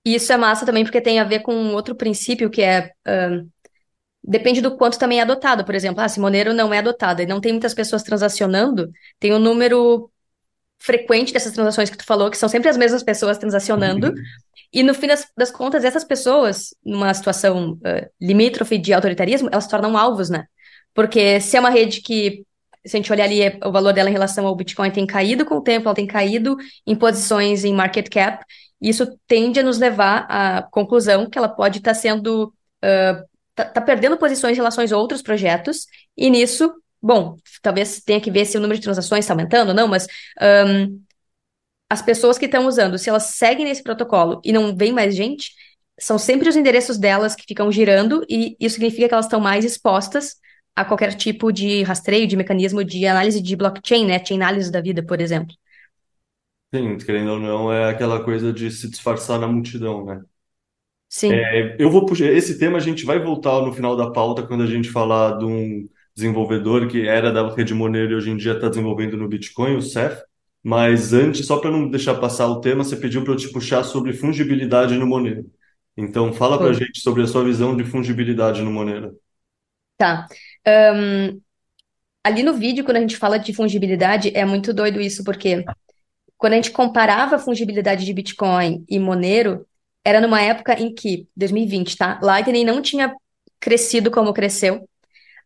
[0.05, 3.46] E isso é massa também porque tem a ver com outro princípio que é uh,
[4.22, 5.64] depende do quanto também é adotado.
[5.64, 9.33] Por exemplo, ah, se Monero não é adotado e não tem muitas pessoas transacionando, tem
[9.33, 10.11] um número
[10.78, 14.12] frequente dessas transações que tu falou, que são sempre as mesmas pessoas transacionando.
[14.72, 19.64] e no fim das, das, contas, essas pessoas, numa situação uh, limítrofe de autoritarismo, elas
[19.64, 20.46] se tornam alvos, né?
[20.94, 22.44] Porque se é uma rede que,
[22.85, 25.56] se a gente olhar ali, o valor dela em relação ao Bitcoin tem caído com
[25.56, 26.56] o tempo, ela tem caído
[26.87, 28.44] em posições em market cap,
[28.80, 32.52] isso tende a nos levar à conclusão que ela pode estar tá sendo
[32.83, 33.29] uh,
[33.64, 38.30] tá, tá perdendo posições em relação a outros projetos, e nisso, bom, talvez tenha que
[38.30, 40.06] ver se o número de transações está aumentando ou não, mas
[40.66, 41.00] um,
[41.88, 45.52] as pessoas que estão usando, se elas seguem nesse protocolo e não vem mais gente,
[45.98, 49.64] são sempre os endereços delas que ficam girando, e isso significa que elas estão mais
[49.64, 50.36] expostas
[50.74, 54.24] a qualquer tipo de rastreio, de mecanismo de análise de blockchain, né?
[54.24, 55.54] Chain análise da vida, por exemplo.
[56.72, 60.22] Sim, querendo ou não, é aquela coisa de se disfarçar na multidão, né?
[61.10, 61.32] Sim.
[61.32, 64.62] É, eu vou puxar esse tema, a gente vai voltar no final da pauta quando
[64.62, 68.52] a gente falar de um desenvolvedor que era da rede Monero e hoje em dia
[68.52, 70.22] está desenvolvendo no Bitcoin, o Ceph.
[70.62, 73.82] Mas antes, só para não deixar passar o tema, você pediu para eu te puxar
[73.82, 75.44] sobre fungibilidade no Monero.
[75.96, 79.18] Então, fala para a gente sobre a sua visão de fungibilidade no Monero.
[79.96, 80.28] Tá.
[80.94, 81.40] Um,
[82.22, 85.64] ali no vídeo, quando a gente fala de fungibilidade, é muito doido isso, porque
[86.36, 89.66] quando a gente comparava a fungibilidade de Bitcoin e Monero,
[90.04, 92.18] era numa época em que, 2020, tá?
[92.22, 93.14] Lightning não tinha
[93.58, 94.88] crescido como cresceu.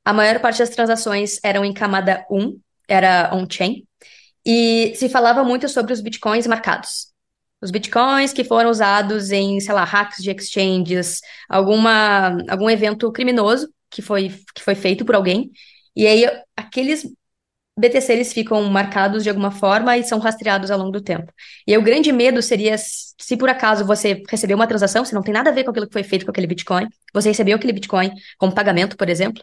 [0.04, 3.86] A maior parte das transações eram em camada 1, era on-chain,
[4.44, 7.12] e se falava muito sobre os bitcoins marcados.
[7.62, 13.72] Os bitcoins que foram usados em, sei lá, hacks de exchanges, alguma, algum evento criminoso
[13.90, 15.50] que foi, que foi feito por alguém.
[15.96, 17.06] E aí, aqueles
[17.76, 21.32] BTC eles ficam marcados de alguma forma e são rastreados ao longo do tempo.
[21.66, 25.34] E o grande medo seria se por acaso você recebeu uma transação, você não tem
[25.34, 28.12] nada a ver com aquilo que foi feito com aquele Bitcoin, você recebeu aquele Bitcoin
[28.38, 29.42] como pagamento, por exemplo,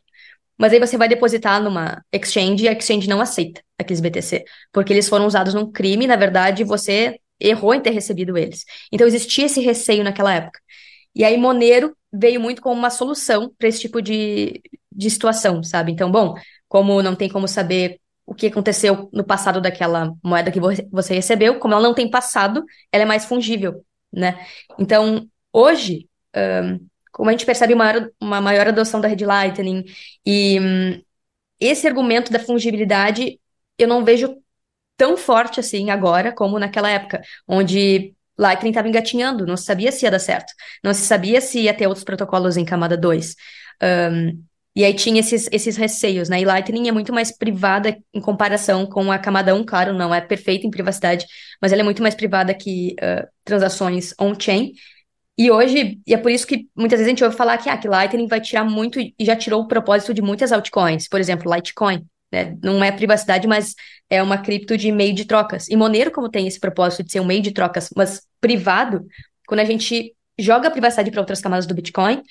[0.57, 4.93] mas aí você vai depositar numa exchange e a exchange não aceita aqueles BTC, porque
[4.93, 8.63] eles foram usados num crime, na verdade você errou em ter recebido eles.
[8.91, 10.59] Então existia esse receio naquela época.
[11.15, 15.91] E aí Monero veio muito como uma solução para esse tipo de, de situação, sabe?
[15.91, 16.35] Então, bom,
[16.67, 20.59] como não tem como saber o que aconteceu no passado daquela moeda que
[20.91, 24.45] você recebeu, como ela não tem passado, ela é mais fungível, né?
[24.79, 29.83] Então, hoje, um, como a gente percebe uma maior, uma maior adoção da rede Lightning
[30.25, 31.01] e um,
[31.59, 33.39] esse argumento da fungibilidade
[33.77, 34.37] eu não vejo
[34.97, 40.05] tão forte assim agora como naquela época, onde Lightning estava engatinhando, não se sabia se
[40.05, 40.53] ia dar certo,
[40.83, 43.35] não se sabia se ia ter outros protocolos em camada 2.
[43.83, 44.43] Um,
[44.75, 46.39] e aí tinha esses, esses receios, né?
[46.41, 50.21] E Lightning é muito mais privada em comparação com a camada 1, claro, não é
[50.21, 51.25] perfeita em privacidade,
[51.61, 54.71] mas ela é muito mais privada que uh, transações on-chain.
[55.37, 57.77] E hoje, e é por isso que muitas vezes a gente ouve falar que, ah,
[57.77, 61.53] que Lightning vai tirar muito, e já tirou o propósito de muitas altcoins, por exemplo,
[61.53, 62.05] Litecoin.
[62.31, 62.55] Né?
[62.63, 63.75] Não é privacidade, mas
[64.09, 65.67] é uma cripto de meio de trocas.
[65.67, 69.05] E Monero, como tem esse propósito de ser um meio de trocas, mas privado,
[69.45, 72.21] quando a gente joga a privacidade para outras camadas do Bitcoin,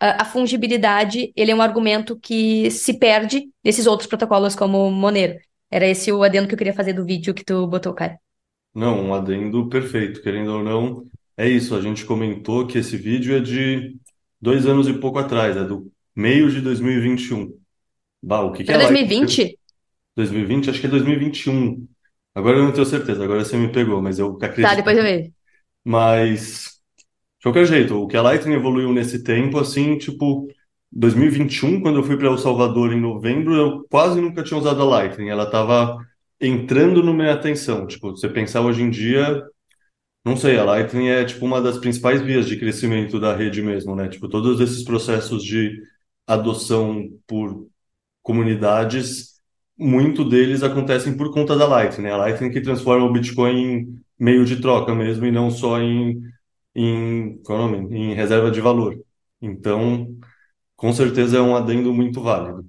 [0.00, 5.38] a, fungibilidade ele é um argumento que se perde nesses outros protocolos como Monero.
[5.70, 8.18] Era esse o adendo que eu queria fazer do vídeo que tu botou, cara.
[8.74, 11.10] Não, um adendo perfeito, querendo ou não.
[11.36, 13.96] É isso, a gente comentou que esse vídeo é de
[14.40, 17.58] dois anos e pouco atrás, é do meio de 2021.
[18.22, 19.58] Bah, o que que é Era 2020?
[20.16, 20.70] 2020?
[20.70, 21.86] Acho que é 2021.
[22.34, 24.74] Agora eu não tenho certeza, agora você me pegou, mas eu Tá, acredito.
[24.74, 25.32] depois eu vejo.
[25.84, 26.69] Mas,
[27.40, 30.46] de qualquer jeito, o que a Lightning evoluiu nesse tempo, assim, tipo,
[30.92, 34.84] 2021, quando eu fui para El Salvador em novembro, eu quase nunca tinha usado a
[34.84, 35.30] Lightning.
[35.30, 35.96] Ela estava
[36.38, 37.86] entrando na minha atenção.
[37.86, 39.42] Tipo, você pensar hoje em dia,
[40.24, 43.96] não sei, a Lightning é, tipo, uma das principais vias de crescimento da rede mesmo,
[43.96, 44.08] né?
[44.08, 45.80] Tipo, todos esses processos de
[46.26, 47.66] adoção por
[48.22, 49.40] comunidades,
[49.78, 52.12] muito deles acontecem por conta da Lightning, né?
[52.12, 56.20] A Lightning que transforma o Bitcoin em meio de troca mesmo e não só em,
[56.74, 57.96] em, qual é o nome?
[57.96, 58.98] Em reserva de valor.
[59.40, 60.16] Então,
[60.76, 62.66] com certeza é um adendo muito válido.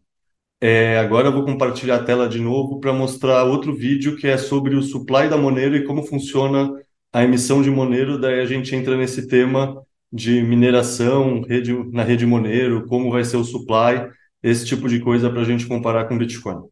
[0.59, 4.37] É, agora eu vou compartilhar a tela de novo para mostrar outro vídeo que é
[4.37, 6.71] sobre o supply da Monero e como funciona
[7.11, 8.19] a emissão de Monero.
[8.19, 13.37] Daí a gente entra nesse tema de mineração rede, na rede Monero, como vai ser
[13.37, 14.09] o supply,
[14.43, 16.63] esse tipo de coisa para a gente comparar com Bitcoin.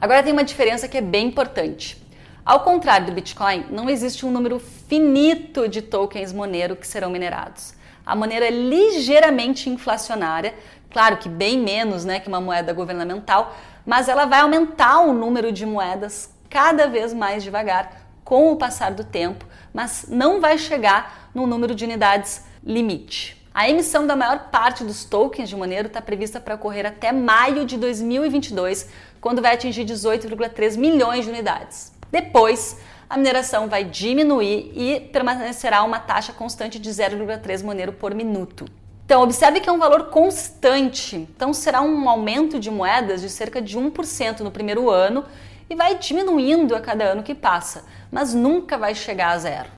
[0.00, 2.01] Agora tem uma diferença que é bem importante.
[2.44, 7.72] Ao contrário do Bitcoin, não existe um número finito de tokens Monero que serão minerados.
[8.04, 10.52] A Monero é ligeiramente inflacionária,
[10.90, 15.52] claro que bem menos né, que uma moeda governamental, mas ela vai aumentar o número
[15.52, 21.30] de moedas cada vez mais devagar com o passar do tempo, mas não vai chegar
[21.32, 23.40] no número de unidades limite.
[23.54, 27.64] A emissão da maior parte dos tokens de Monero está prevista para ocorrer até maio
[27.64, 28.88] de 2022,
[29.20, 31.91] quando vai atingir 18,3 milhões de unidades.
[32.12, 38.66] Depois, a mineração vai diminuir e permanecerá uma taxa constante de 0,3 Monero por minuto.
[39.06, 41.16] Então, observe que é um valor constante.
[41.16, 45.24] Então, será um aumento de moedas de cerca de 1% no primeiro ano
[45.70, 49.70] e vai diminuindo a cada ano que passa, mas nunca vai chegar a zero.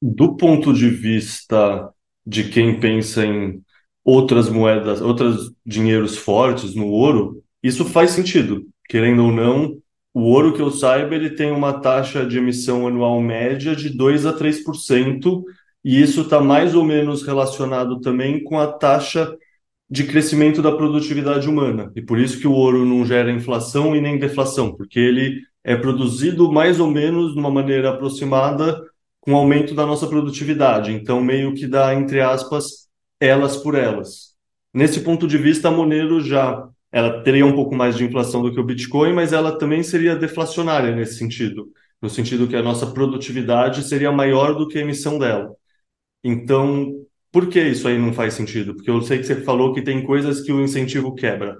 [0.00, 1.90] Do ponto de vista
[2.26, 3.62] de quem pensa em
[4.04, 8.66] outras moedas, outros dinheiros fortes no ouro, isso faz sentido.
[8.86, 9.82] Querendo ou não,
[10.14, 14.24] o ouro que eu saiba, ele tem uma taxa de emissão anual média de 2
[14.26, 15.42] a 3%,
[15.84, 19.36] e isso está mais ou menos relacionado também com a taxa
[19.90, 21.90] de crescimento da produtividade humana.
[21.96, 25.76] E por isso que o ouro não gera inflação e nem deflação, porque ele é
[25.76, 28.80] produzido mais ou menos de uma maneira aproximada
[29.20, 30.92] com o aumento da nossa produtividade.
[30.92, 34.34] Então, meio que dá, entre aspas, elas por elas.
[34.72, 38.54] Nesse ponto de vista, a Monero já ela teria um pouco mais de inflação do
[38.54, 42.86] que o Bitcoin, mas ela também seria deflacionária nesse sentido, no sentido que a nossa
[42.86, 45.52] produtividade seria maior do que a emissão dela.
[46.22, 48.76] Então, por que isso aí não faz sentido?
[48.76, 51.56] Porque eu sei que você falou que tem coisas que o incentivo quebra.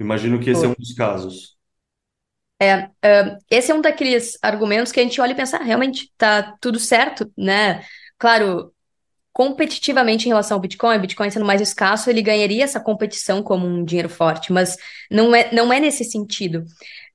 [0.00, 1.56] Imagino que esse é um dos casos.
[2.60, 6.12] É, uh, esse é um daqueles argumentos que a gente olha e pensa, ah, realmente
[6.18, 7.84] tá tudo certo, né?
[8.18, 8.71] Claro,
[9.32, 13.84] competitivamente em relação ao Bitcoin, Bitcoin sendo mais escasso, ele ganharia essa competição como um
[13.84, 14.76] dinheiro forte, mas
[15.10, 16.64] não é, não é nesse sentido.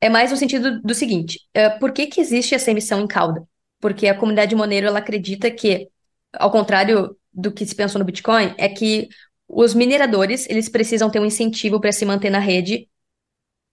[0.02, 3.48] É mais no sentido do seguinte: uh, por que, que existe essa emissão em cauda?
[3.80, 5.90] Porque a comunidade Monero ela acredita que,
[6.34, 9.08] ao contrário do que se pensou no Bitcoin, é que
[9.48, 12.90] os mineradores eles precisam ter um incentivo para se manter na rede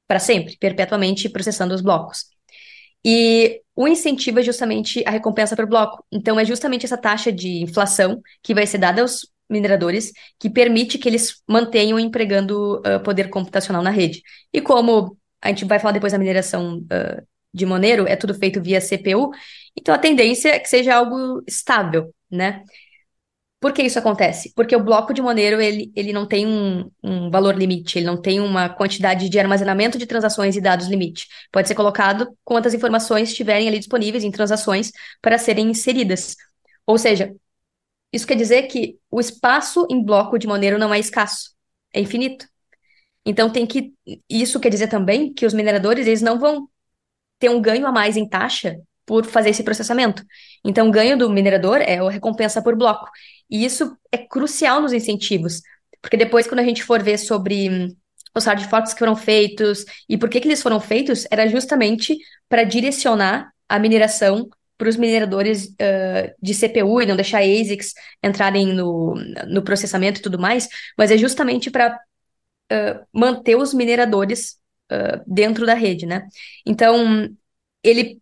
[0.07, 2.34] para sempre, perpetuamente processando os blocos.
[3.05, 6.05] E o incentivo é justamente a recompensa por bloco.
[6.11, 10.99] Então, é justamente essa taxa de inflação que vai ser dada aos mineradores que permite
[10.99, 14.23] que eles mantenham empregando uh, poder computacional na rede.
[14.53, 18.61] E como a gente vai falar depois da mineração uh, de Monero, é tudo feito
[18.63, 19.31] via CPU,
[19.77, 22.63] então a tendência é que seja algo estável, né?
[23.65, 24.53] Por que isso acontece?
[24.55, 28.21] Porque o bloco de Monero ele, ele não tem um, um valor limite, ele não
[28.21, 31.27] tem uma quantidade de armazenamento de transações e dados limite.
[31.51, 36.37] Pode ser colocado quantas informações estiverem ali disponíveis em transações para serem inseridas.
[36.87, 37.35] Ou seja,
[38.13, 41.53] isso quer dizer que o espaço em bloco de Monero não é escasso,
[41.95, 42.47] é infinito.
[43.25, 43.95] Então tem que
[44.29, 46.69] isso quer dizer também que os mineradores eles não vão
[47.39, 50.25] ter um ganho a mais em taxa por fazer esse processamento.
[50.65, 53.11] Então, o ganho do minerador é a recompensa por bloco.
[53.51, 55.61] E isso é crucial nos incentivos,
[56.01, 57.97] porque depois, quando a gente for ver sobre hum,
[58.35, 62.17] os hard forks que foram feitos e por que, que eles foram feitos, era justamente
[62.49, 68.67] para direcionar a mineração para os mineradores uh, de CPU e não deixar ASICs entrarem
[68.67, 69.15] no,
[69.47, 70.69] no processamento e tudo mais,
[70.99, 71.97] mas é justamente para
[72.73, 74.59] uh, manter os mineradores
[74.91, 76.27] uh, dentro da rede, né?
[76.67, 77.29] Então,
[77.83, 78.21] ele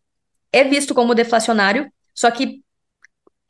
[0.53, 2.63] é visto como deflacionário, só que,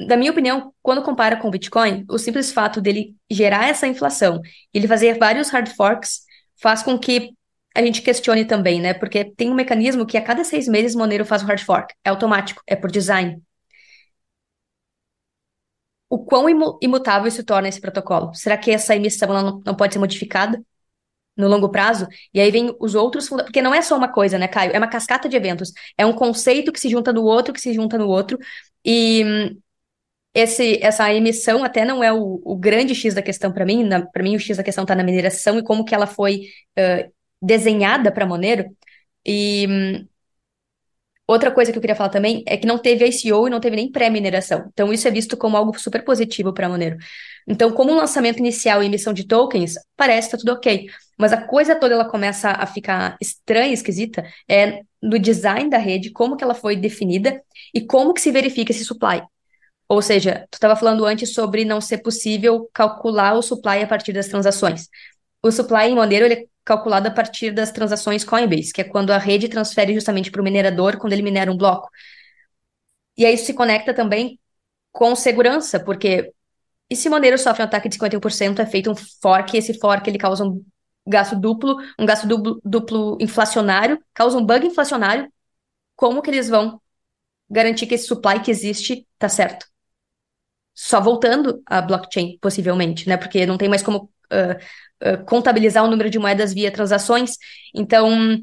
[0.00, 4.40] na minha opinião, quando compara com o Bitcoin, o simples fato dele gerar essa inflação,
[4.72, 6.22] ele fazer vários hard forks,
[6.60, 7.34] faz com que
[7.74, 8.94] a gente questione também, né?
[8.94, 11.94] Porque tem um mecanismo que a cada seis meses Monero faz um hard fork.
[12.04, 13.42] É automático, é por design.
[16.08, 16.46] O quão
[16.82, 18.34] imutável se torna esse protocolo?
[18.34, 20.62] Será que essa emissão não pode ser modificada?
[21.36, 24.48] No longo prazo, e aí vem os outros, porque não é só uma coisa, né,
[24.48, 24.72] Caio?
[24.72, 25.72] É uma cascata de eventos.
[25.96, 28.38] É um conceito que se junta no outro, que se junta no outro,
[28.84, 29.54] e
[30.34, 34.22] esse, essa emissão até não é o, o grande X da questão para mim, para
[34.22, 38.10] mim o X da questão está na mineração e como que ela foi uh, desenhada
[38.10, 38.64] para Monero,
[39.26, 40.06] e
[41.26, 43.76] Outra coisa que eu queria falar também é que não teve ICO e não teve
[43.76, 44.68] nem pré-mineração.
[44.72, 46.96] Então, isso é visto como algo super positivo para Monero.
[47.46, 50.86] Então, como um lançamento inicial e emissão de tokens, parece que tá tudo ok.
[51.16, 56.10] Mas a coisa toda ela começa a ficar estranha, esquisita, é no design da rede,
[56.10, 57.40] como que ela foi definida
[57.72, 59.22] e como que se verifica esse supply.
[59.88, 64.12] Ou seja, tu estava falando antes sobre não ser possível calcular o supply a partir
[64.12, 64.88] das transações.
[65.42, 69.10] O supply em Monero ele é calculado a partir das transações Coinbase, que é quando
[69.10, 71.88] a rede transfere justamente para o minerador quando ele minera um bloco.
[73.16, 74.38] E aí isso se conecta também
[74.92, 76.32] com segurança, porque
[76.88, 80.08] e se Monero sofre um ataque de 51%, é feito um fork, e esse fork
[80.08, 80.62] ele causa um
[81.06, 85.32] gasto duplo, um gasto duplo, duplo inflacionário, causa um bug inflacionário,
[85.96, 86.80] como que eles vão
[87.50, 89.66] garantir que esse supply que existe tá certo?
[90.74, 93.16] Só voltando à blockchain, possivelmente, né?
[93.16, 94.58] Porque não tem mais como uh,
[95.02, 97.36] uh, contabilizar o número de moedas via transações.
[97.74, 98.42] Então,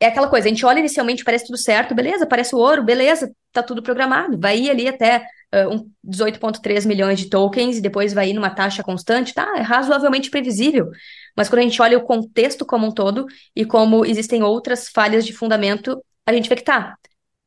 [0.00, 3.32] é aquela coisa, a gente olha inicialmente, parece tudo certo, beleza, parece o ouro, beleza,
[3.52, 8.12] tá tudo programado, vai ir ali até uh, um 18,3 milhões de tokens e depois
[8.12, 10.90] vai ir numa taxa constante, tá, é razoavelmente previsível.
[11.34, 15.24] Mas quando a gente olha o contexto como um todo e como existem outras falhas
[15.24, 16.94] de fundamento, a gente vê que tá,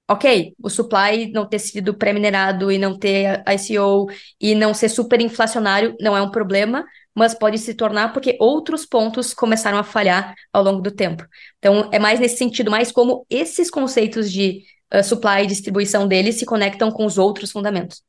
[0.10, 4.08] ok, o supply não ter sido pré-minerado e não ter ICO
[4.42, 6.84] e não ser super inflacionário não é um problema,
[7.16, 11.26] mas pode se tornar porque outros pontos começaram a falhar ao longo do tempo.
[11.58, 16.36] Então, é mais nesse sentido, mais como esses conceitos de uh, supply e distribuição deles
[16.36, 18.04] se conectam com os outros fundamentos.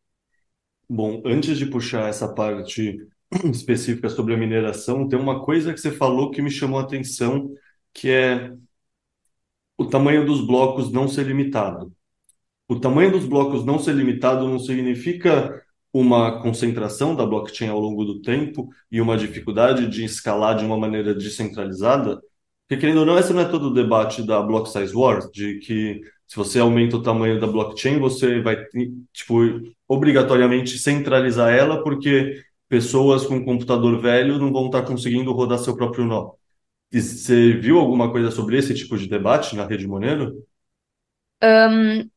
[0.88, 2.98] Bom, antes de puxar essa parte
[3.52, 7.50] específica sobre a mineração, tem uma coisa que você falou que me chamou a atenção,
[7.92, 8.52] que é
[9.78, 11.92] o tamanho dos blocos não ser limitado.
[12.68, 18.04] O tamanho dos blocos não ser limitado não significa uma concentração da blockchain ao longo
[18.04, 22.20] do tempo e uma dificuldade de escalar de uma maneira descentralizada,
[22.68, 25.58] porque querendo ou não, esse não é todo o debate da Block Size War, de
[25.58, 28.56] que se você aumenta o tamanho da blockchain, você vai,
[29.12, 29.40] tipo,
[29.88, 36.04] obrigatoriamente centralizar ela, porque pessoas com computador velho não vão estar conseguindo rodar seu próprio
[36.04, 36.30] nó.
[36.92, 40.36] E você viu alguma coisa sobre esse tipo de debate na rede Monero?
[41.42, 42.08] Um,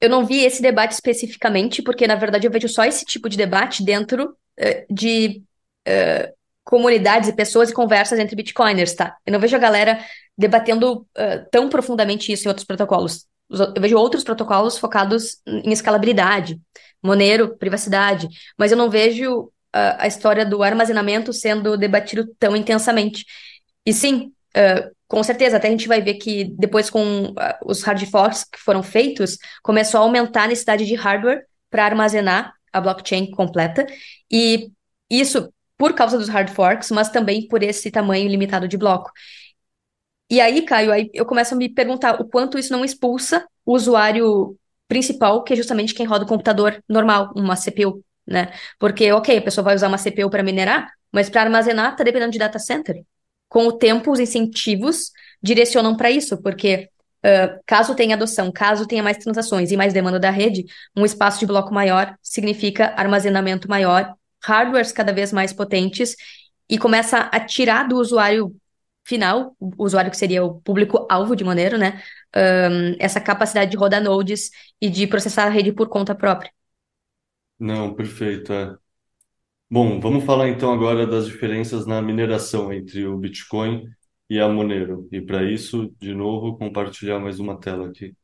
[0.00, 3.36] eu não vi esse debate especificamente, porque na verdade eu vejo só esse tipo de
[3.36, 5.42] debate dentro uh, de
[5.86, 6.32] uh,
[6.64, 9.16] comunidades e pessoas e conversas entre bitcoiners, tá?
[9.26, 9.98] Eu não vejo a galera
[10.36, 13.26] debatendo uh, tão profundamente isso em outros protocolos.
[13.50, 16.60] Eu vejo outros protocolos focados em escalabilidade,
[17.02, 18.28] Monero, privacidade,
[18.58, 23.24] mas eu não vejo a história do armazenamento sendo debatido tão intensamente.
[23.86, 24.32] E sim,
[25.08, 27.34] com certeza, até a gente vai ver que depois com uh,
[27.64, 32.52] os hard forks que foram feitos, começou a aumentar a necessidade de hardware para armazenar
[32.72, 33.86] a blockchain completa.
[34.30, 34.70] E
[35.10, 39.10] isso por causa dos hard forks, mas também por esse tamanho limitado de bloco.
[40.30, 43.74] E aí, Caio, aí eu começo a me perguntar o quanto isso não expulsa o
[43.74, 48.52] usuário principal, que é justamente quem roda o computador normal, uma CPU, né?
[48.78, 52.32] Porque, ok, a pessoa vai usar uma CPU para minerar, mas para armazenar está dependendo
[52.32, 53.02] de data center
[53.48, 55.10] com o tempo, os incentivos
[55.42, 56.88] direcionam para isso, porque
[57.24, 60.64] uh, caso tenha adoção, caso tenha mais transações e mais demanda da rede,
[60.96, 66.14] um espaço de bloco maior significa armazenamento maior, hardwares cada vez mais potentes
[66.68, 68.54] e começa a tirar do usuário
[69.04, 72.02] final, o usuário que seria o público-alvo de Monero, né?
[72.36, 76.52] Um, essa capacidade de rodar nodes e de processar a rede por conta própria.
[77.58, 78.52] Não, perfeito.
[78.52, 78.76] É.
[79.70, 83.86] Bom, vamos falar então agora das diferenças na mineração entre o Bitcoin
[84.30, 85.06] e a Monero.
[85.12, 88.14] E para isso, de novo, compartilhar mais uma tela aqui.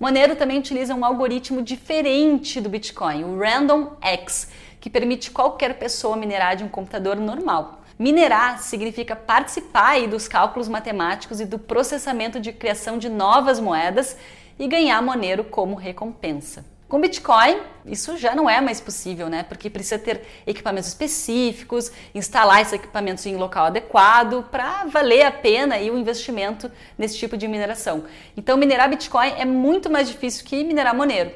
[0.00, 6.16] Monero também utiliza um algoritmo diferente do Bitcoin, o Random X, que permite qualquer pessoa
[6.16, 7.82] minerar de um computador normal.
[7.98, 14.16] Minerar significa participar dos cálculos matemáticos e do processamento de criação de novas moedas
[14.58, 16.75] e ganhar Monero como recompensa.
[16.88, 19.42] Com Bitcoin, isso já não é mais possível, né?
[19.42, 25.80] Porque precisa ter equipamentos específicos, instalar esses equipamentos em local adequado para valer a pena
[25.80, 28.04] e o investimento nesse tipo de mineração.
[28.36, 31.32] Então, minerar Bitcoin é muito mais difícil que minerar Monero.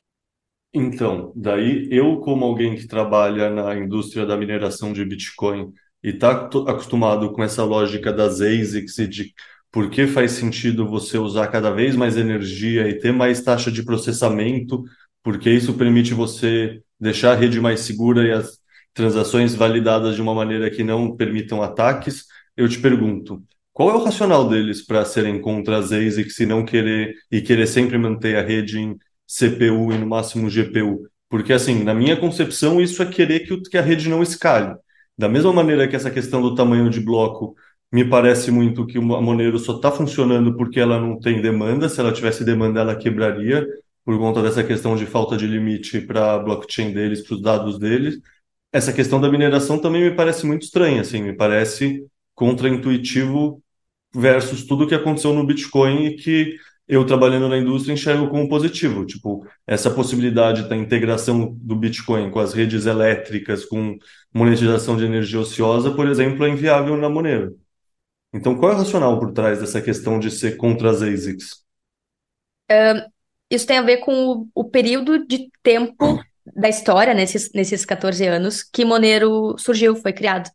[0.73, 6.31] Então, daí eu, como alguém que trabalha na indústria da mineração de Bitcoin e está
[6.69, 9.35] acostumado com essa lógica das ASICs e de
[9.73, 13.85] por que faz sentido você usar cada vez mais energia e ter mais taxa de
[13.85, 14.85] processamento
[15.23, 18.59] porque isso permite você deixar a rede mais segura e as
[18.95, 22.25] transações validadas de uma maneira que não permitam ataques.
[22.57, 23.43] Eu te pergunto,
[23.73, 27.67] Qual é o racional deles para serem contra as ASICs e não querer e querer
[27.67, 31.07] sempre manter a rede em CPU e no máximo GPU?
[31.29, 34.75] Porque, assim, na minha concepção, isso é querer que, a rede não escale.
[35.17, 37.55] Da mesma maneira que essa questão do tamanho de bloco
[37.93, 41.89] me parece muito que a Monero só está funcionando porque ela não tem demanda.
[41.89, 43.67] Se ela tivesse demanda, ela quebraria
[44.11, 47.79] por conta dessa questão de falta de limite para a blockchain deles, para os dados
[47.79, 48.19] deles.
[48.73, 52.05] Essa questão da mineração também me parece muito estranha, assim, me parece
[52.35, 53.63] contraintuitivo
[54.13, 56.57] versus tudo que aconteceu no Bitcoin e que
[56.89, 62.41] eu trabalhando na indústria enxergo como positivo, tipo, essa possibilidade da integração do Bitcoin com
[62.41, 63.97] as redes elétricas, com
[64.35, 67.57] monetização de energia ociosa, por exemplo, é inviável na Monero.
[68.33, 71.65] Então, qual é o racional por trás dessa questão de ser contra as ASICs?
[73.51, 76.23] Isso tem a ver com o, o período de tempo
[76.55, 80.51] da história, nesses, nesses 14 anos, que Monero surgiu, foi criado.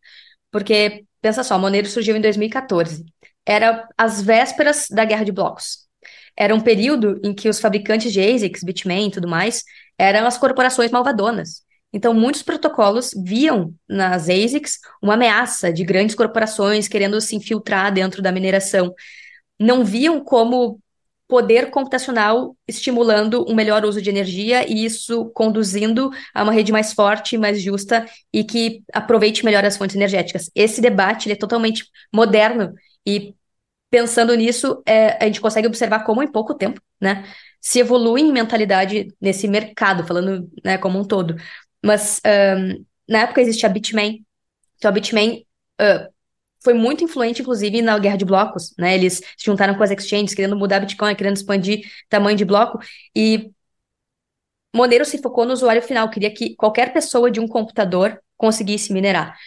[0.51, 3.05] Porque, pensa só, Monero surgiu em 2014.
[3.45, 5.85] Era as vésperas da Guerra de Blocos.
[6.37, 9.63] Era um período em que os fabricantes de ASICs, Bitmain e tudo mais,
[9.97, 11.63] eram as corporações malvadonas.
[11.93, 18.21] Então, muitos protocolos viam nas ASICs uma ameaça de grandes corporações querendo se infiltrar dentro
[18.21, 18.93] da mineração.
[19.57, 20.81] Não viam como
[21.27, 26.93] poder computacional estimulando um melhor uso de energia e isso conduzindo a uma rede mais
[26.93, 30.51] forte, mais justa e que aproveite melhor as fontes energéticas.
[30.53, 32.73] Esse debate é totalmente moderno
[33.05, 33.33] e
[33.89, 37.23] pensando nisso, é, a gente consegue observar como em pouco tempo, né,
[37.61, 41.35] se evolui em mentalidade nesse mercado, falando né, como um todo.
[41.83, 44.25] Mas um, na época existia a Bitmain,
[44.75, 45.45] então a Bitmain
[45.81, 46.14] uh,
[46.65, 48.95] foi muito influente, inclusive, na guerra de blocos, né?
[48.95, 52.79] Eles se juntaram com as exchanges, querendo mudar Bitcoin, querendo expandir tamanho de bloco,
[53.15, 53.51] e
[54.75, 59.37] Monero se focou no usuário final, queria que qualquer pessoa de um computador conseguisse minerar.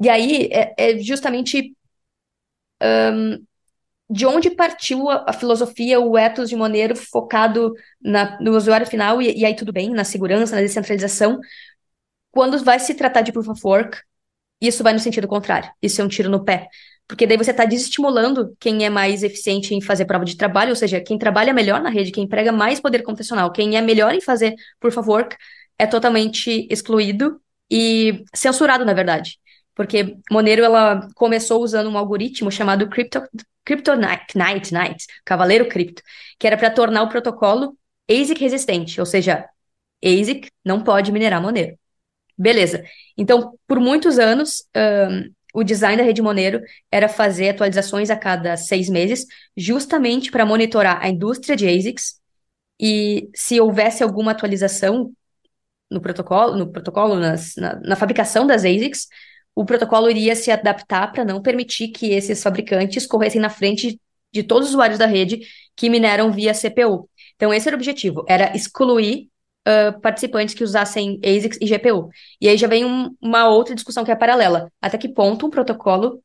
[0.00, 1.76] E aí é, é justamente
[2.82, 3.44] um,
[4.08, 9.20] de onde partiu a, a, filosofia, o ethos de Monero focado na, no usuário final,
[9.20, 11.38] e, e aí tudo bem, na segurança, na descentralização.
[12.30, 13.98] Quando vai se tratar de proof of work,
[14.68, 15.70] isso vai no sentido contrário.
[15.82, 16.68] Isso é um tiro no pé.
[17.06, 20.76] Porque daí você está desestimulando quem é mais eficiente em fazer prova de trabalho, ou
[20.76, 24.20] seja, quem trabalha melhor na rede, quem emprega mais poder computacional, quem é melhor em
[24.20, 25.36] fazer of work,
[25.78, 27.40] é totalmente excluído
[27.70, 29.38] e censurado, na verdade.
[29.74, 33.22] Porque Monero ela começou usando um algoritmo chamado Crypto,
[33.64, 36.02] Crypto Knight, Knight, Knight, Cavaleiro Cripto,
[36.38, 37.76] que era para tornar o protocolo
[38.10, 39.48] ASIC resistente, ou seja,
[40.04, 41.76] ASIC não pode minerar Monero.
[42.36, 42.84] Beleza.
[43.16, 48.56] Então, por muitos anos, um, o design da rede Monero era fazer atualizações a cada
[48.56, 49.26] seis meses,
[49.56, 52.20] justamente para monitorar a indústria de ASICs
[52.80, 55.12] e se houvesse alguma atualização
[55.90, 59.08] no protocolo, no protocolo nas, na, na fabricação das ASICs,
[59.54, 64.00] o protocolo iria se adaptar para não permitir que esses fabricantes corressem na frente
[64.32, 65.40] de todos os usuários da rede
[65.76, 67.08] que mineram via CPU.
[67.36, 69.28] Então, esse era o objetivo, era excluir
[69.66, 72.08] uh, participantes que usassem ASICs e GPU.
[72.40, 74.70] E aí já vem um, uma outra discussão que é paralela.
[74.80, 76.22] Até que ponto um protocolo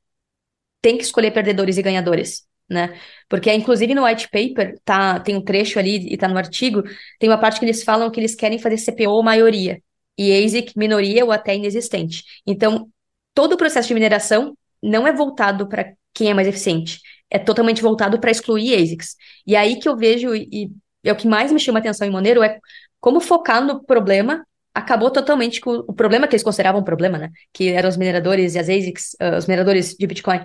[0.82, 2.46] tem que escolher perdedores e ganhadores?
[2.70, 3.00] Né?
[3.30, 6.84] Porque, inclusive, no white paper, tá, tem um trecho ali e tá no artigo,
[7.18, 9.82] tem uma parte que eles falam que eles querem fazer CPO maioria
[10.18, 12.24] e ASIC minoria ou até inexistente.
[12.46, 12.90] Então,
[13.34, 17.82] todo o processo de mineração não é voltado para quem é mais eficiente, é totalmente
[17.82, 19.16] voltado para excluir ASICs.
[19.46, 20.72] E aí que eu vejo, e
[21.04, 22.60] é o que mais me chama atenção em Monero, é
[23.00, 27.32] como focar no problema acabou totalmente com o problema que eles consideravam um problema, né?
[27.52, 30.40] Que eram os mineradores e as ASICs, uh, os mineradores de Bitcoin.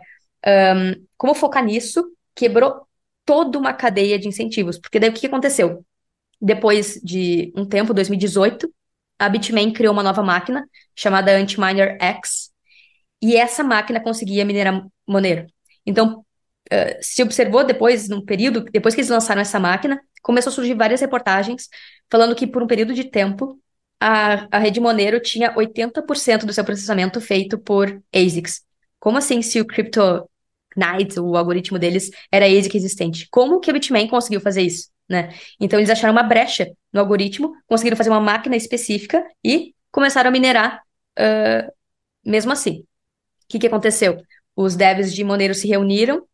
[0.47, 2.03] Um, como focar nisso
[2.35, 2.87] quebrou
[3.27, 4.79] toda uma cadeia de incentivos.
[4.79, 5.85] Porque daí o que, aconteceu?
[6.41, 8.73] Depois de um tempo, 2018,
[9.19, 12.51] a Bitmain criou uma nova máquina chamada Antiminer X,
[13.23, 15.47] e essa máquina conseguia minerar Monero.
[15.87, 16.25] Então,
[16.73, 20.75] uh, se observou depois, num período, depois que eles lançaram essa máquina, começou a surgir
[20.75, 21.69] várias reportagens
[22.13, 23.59] falando que por um período de tempo
[23.99, 28.61] a, a rede Monero tinha 80% do seu processamento feito por ASICs.
[29.01, 30.29] Como assim se o Crypto
[30.77, 33.29] Knight, o algoritmo deles, era ASIC existente?
[33.31, 34.91] Como que a Bitmain conseguiu fazer isso?
[35.09, 35.33] Né?
[35.59, 40.33] Então eles acharam uma brecha no algoritmo, conseguiram fazer uma máquina específica e começaram a
[40.33, 40.83] minerar
[41.19, 41.73] uh,
[42.23, 42.81] mesmo assim.
[42.81, 42.87] O
[43.49, 44.23] que, que aconteceu?
[44.55, 46.27] Os devs de Monero se reuniram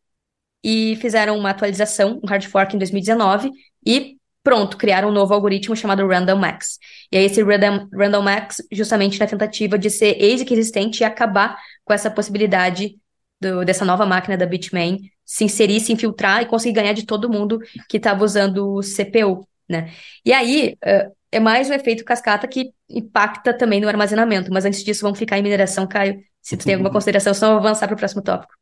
[0.60, 3.50] e fizeram uma atualização, um hard fork em 2019,
[3.86, 4.17] e
[4.48, 6.78] pronto, criaram um novo algoritmo chamado Random Max.
[7.12, 11.58] E aí esse Random, Random Max, justamente na tentativa de ser ASIC existente e acabar
[11.84, 12.96] com essa possibilidade
[13.38, 17.30] do, dessa nova máquina da Bitmain se inserir, se infiltrar e conseguir ganhar de todo
[17.30, 17.58] mundo
[17.90, 19.92] que estava usando o CPU, né?
[20.24, 24.50] E aí, uh, é mais um efeito cascata que impacta também no armazenamento.
[24.50, 26.22] Mas antes disso, vamos ficar em mineração, Caio.
[26.40, 28.54] Se tu tem alguma consideração, só avançar para o próximo tópico.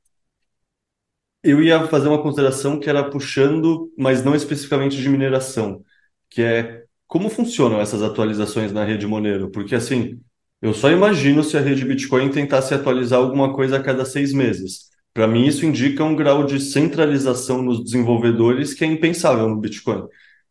[1.47, 5.85] Eu ia fazer uma consideração que era puxando, mas não especificamente de mineração,
[6.29, 9.49] que é como funcionam essas atualizações na rede Monero?
[9.51, 10.19] Porque assim,
[10.61, 14.91] eu só imagino se a rede Bitcoin tentasse atualizar alguma coisa a cada seis meses.
[15.15, 20.03] Para mim, isso indica um grau de centralização nos desenvolvedores que é impensável no Bitcoin.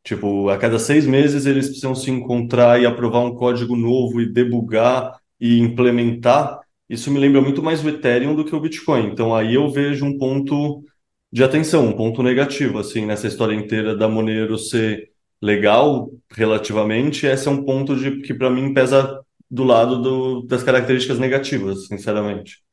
[0.02, 4.32] Tipo, a cada seis meses eles precisam se encontrar e aprovar um código novo e
[4.32, 6.62] debugar e implementar.
[6.90, 9.08] Isso me lembra muito mais o Ethereum do que o Bitcoin.
[9.08, 10.84] Então aí eu vejo um ponto
[11.32, 15.10] de atenção, um ponto negativo, assim, nessa história inteira da Monero ser
[15.42, 17.26] legal relativamente.
[17.26, 19.20] Esse é um ponto de, que para mim pesa
[19.50, 22.64] do lado do, das características negativas, sinceramente.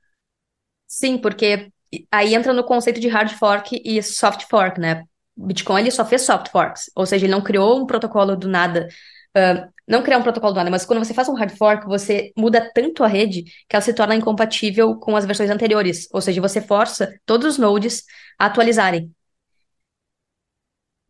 [0.86, 1.70] Sim, porque
[2.10, 5.04] aí entra no conceito de hard fork e soft fork, né?
[5.36, 8.88] Bitcoin ele só fez soft forks, ou seja, ele não criou um protocolo do nada.
[9.36, 12.32] Uh, não criar um protocolo do nada, mas quando você faz um hard fork, você
[12.36, 16.08] muda tanto a rede que ela se torna incompatível com as versões anteriores.
[16.12, 18.04] Ou seja, você força todos os nodes
[18.38, 19.12] a atualizarem.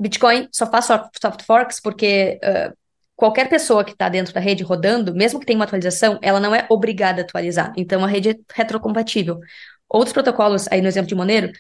[0.01, 2.77] Bitcoin só faz soft forks porque uh,
[3.15, 6.55] qualquer pessoa que está dentro da rede rodando, mesmo que tenha uma atualização, ela não
[6.55, 7.73] é obrigada a atualizar.
[7.77, 9.39] Então a rede é retrocompatível.
[9.89, 11.53] Outros protocolos, aí no exemplo de Monero,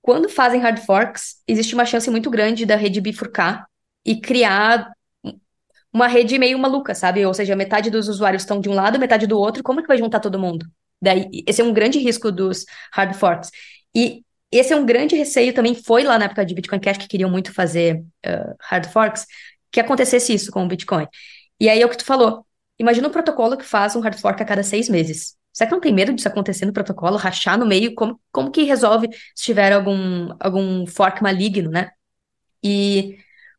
[0.00, 3.66] quando fazem hard forks, existe uma chance muito grande da rede bifurcar
[4.04, 4.90] e criar
[5.92, 7.24] uma rede meio maluca, sabe?
[7.24, 9.88] Ou seja, metade dos usuários estão de um lado, metade do outro, como é que
[9.88, 10.66] vai juntar todo mundo?
[11.00, 13.50] Daí, esse é um grande risco dos hard forks.
[13.94, 17.08] E esse é um grande receio também, foi lá na época de Bitcoin Cash, que
[17.08, 19.26] queriam muito fazer uh, hard forks,
[19.70, 21.06] que acontecesse isso com o Bitcoin.
[21.60, 22.46] E aí é o que tu falou.
[22.78, 25.36] Imagina um protocolo que faz um hard fork a cada seis meses.
[25.52, 27.94] Será que não tem medo disso acontecer no protocolo, rachar no meio?
[27.94, 31.90] Como, como que resolve se tiver algum, algum fork maligno, né?
[32.62, 33.18] E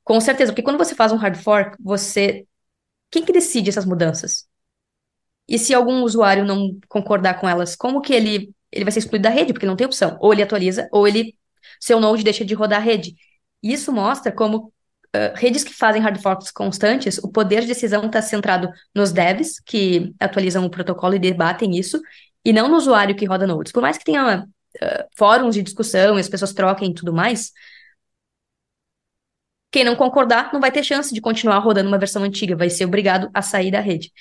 [0.09, 2.47] com certeza, porque quando você faz um hard fork, você.
[3.11, 4.47] Quem que decide essas mudanças?
[5.47, 9.21] E se algum usuário não concordar com elas, como que ele, ele vai ser excluído
[9.21, 9.53] da rede?
[9.53, 10.17] Porque não tem opção.
[10.19, 11.37] Ou ele atualiza, ou ele
[11.79, 13.15] seu node deixa de rodar a rede.
[13.61, 14.73] Isso mostra como
[15.15, 19.59] uh, redes que fazem hard forks constantes, o poder de decisão está centrado nos devs,
[19.59, 22.01] que atualizam o protocolo e debatem isso,
[22.43, 23.71] e não no usuário que roda nodes.
[23.71, 27.51] Por mais que tenha uh, fóruns de discussão e as pessoas troquem e tudo mais,
[29.71, 32.85] quem não concordar não vai ter chance de continuar rodando uma versão antiga, vai ser
[32.85, 34.11] obrigado a sair da rede.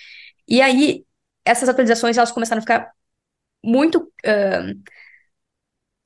[0.46, 1.04] E aí,
[1.44, 2.92] essas atualizações elas começaram a ficar
[3.62, 4.74] muito, uh,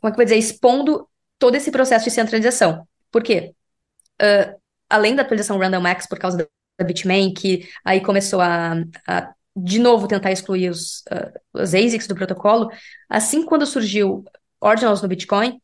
[0.00, 2.86] como é que eu vou dizer, expondo todo esse processo de centralização.
[3.10, 3.54] Por quê?
[4.20, 8.74] Uh, além da atualização Random Max por causa da Bitmain, que aí começou a,
[9.06, 12.70] a de novo tentar excluir os, uh, os ASICs do protocolo,
[13.08, 14.24] assim quando surgiu
[14.60, 15.60] Ordinals no Bitcoin,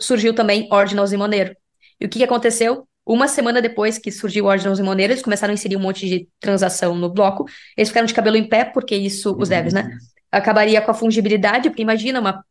[0.00, 1.54] surgiu também Ordinals em Monero.
[2.00, 2.88] E o que, que aconteceu?
[3.10, 6.28] Uma semana depois que surgiu Ordinals em Monero, eles começaram a inserir um monte de
[6.38, 7.44] transação no bloco.
[7.76, 9.98] Eles ficaram de cabelo em pé, porque isso, os devs, né?
[10.30, 12.44] Acabaria com a fungibilidade, porque imagina uma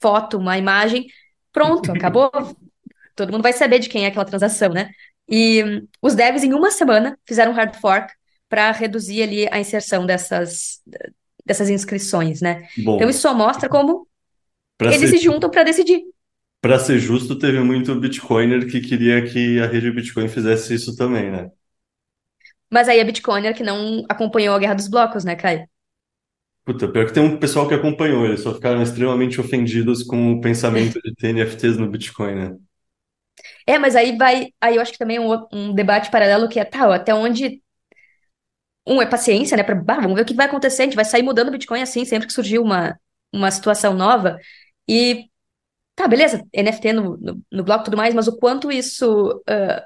[0.00, 1.08] foto, uma imagem,
[1.52, 2.30] pronto, acabou.
[3.16, 4.90] Todo mundo vai saber de quem é aquela transação, né?
[5.28, 8.14] E os devs, em uma semana, fizeram um hard fork
[8.48, 10.80] para reduzir ali a inserção dessas,
[11.44, 12.68] dessas inscrições, né?
[12.78, 14.06] Bom, então isso só mostra como
[14.80, 16.04] eles ser, se juntam para decidir.
[16.64, 21.30] Para ser justo, teve muito Bitcoiner que queria que a rede Bitcoin fizesse isso também,
[21.30, 21.50] né?
[22.70, 25.68] Mas aí a Bitcoiner que não acompanhou a Guerra dos Blocos, né, Caio?
[26.64, 30.40] Puta, pior que tem um pessoal que acompanhou, eles só ficaram extremamente ofendidos com o
[30.40, 32.56] pensamento de ter NFTs no Bitcoin, né?
[33.66, 34.48] É, mas aí vai.
[34.58, 37.62] Aí eu acho que também é um, um debate paralelo que é, tá, até onde.
[38.86, 39.62] Um é paciência, né?
[39.62, 40.80] Pra, bah, vamos ver o que vai acontecer.
[40.80, 42.98] A gente vai sair mudando o Bitcoin assim, sempre que surgir uma,
[43.30, 44.38] uma situação nova.
[44.88, 45.28] E
[45.94, 49.82] tá, beleza, NFT no, no, no bloco e tudo mais, mas o quanto isso uh,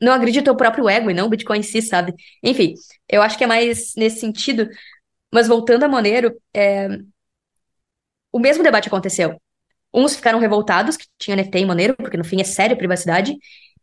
[0.00, 2.14] não agride o teu próprio ego e não o Bitcoin em si, sabe?
[2.42, 2.74] Enfim,
[3.08, 4.68] eu acho que é mais nesse sentido.
[5.32, 6.88] Mas voltando a Monero, é...
[8.32, 9.40] o mesmo debate aconteceu.
[9.92, 13.36] Uns ficaram revoltados que tinha NFT em Monero, porque no fim é sério a privacidade.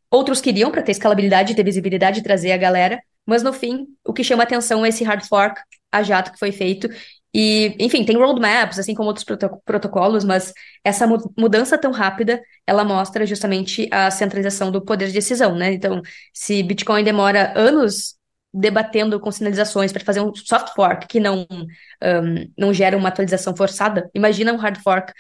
[0.10, 3.02] Outros queriam para ter escalabilidade, ter visibilidade trazer a galera.
[3.26, 5.62] Mas no fim, o que chama atenção é esse hard fork
[5.92, 6.90] a jato que foi feito.
[7.34, 9.26] E, enfim, tem roadmaps, assim como outros
[9.66, 10.54] protocolos, mas
[10.84, 11.08] essa
[11.38, 15.72] mudança tão rápida, ela mostra justamente a centralização do poder de decisão, né?
[15.74, 16.02] Então,
[16.34, 18.16] se Bitcoin demora anos
[18.54, 23.56] debatendo com sinalizações para fazer um soft fork que não, um, não gera uma atualização
[23.56, 25.14] forçada, imagina um hard fork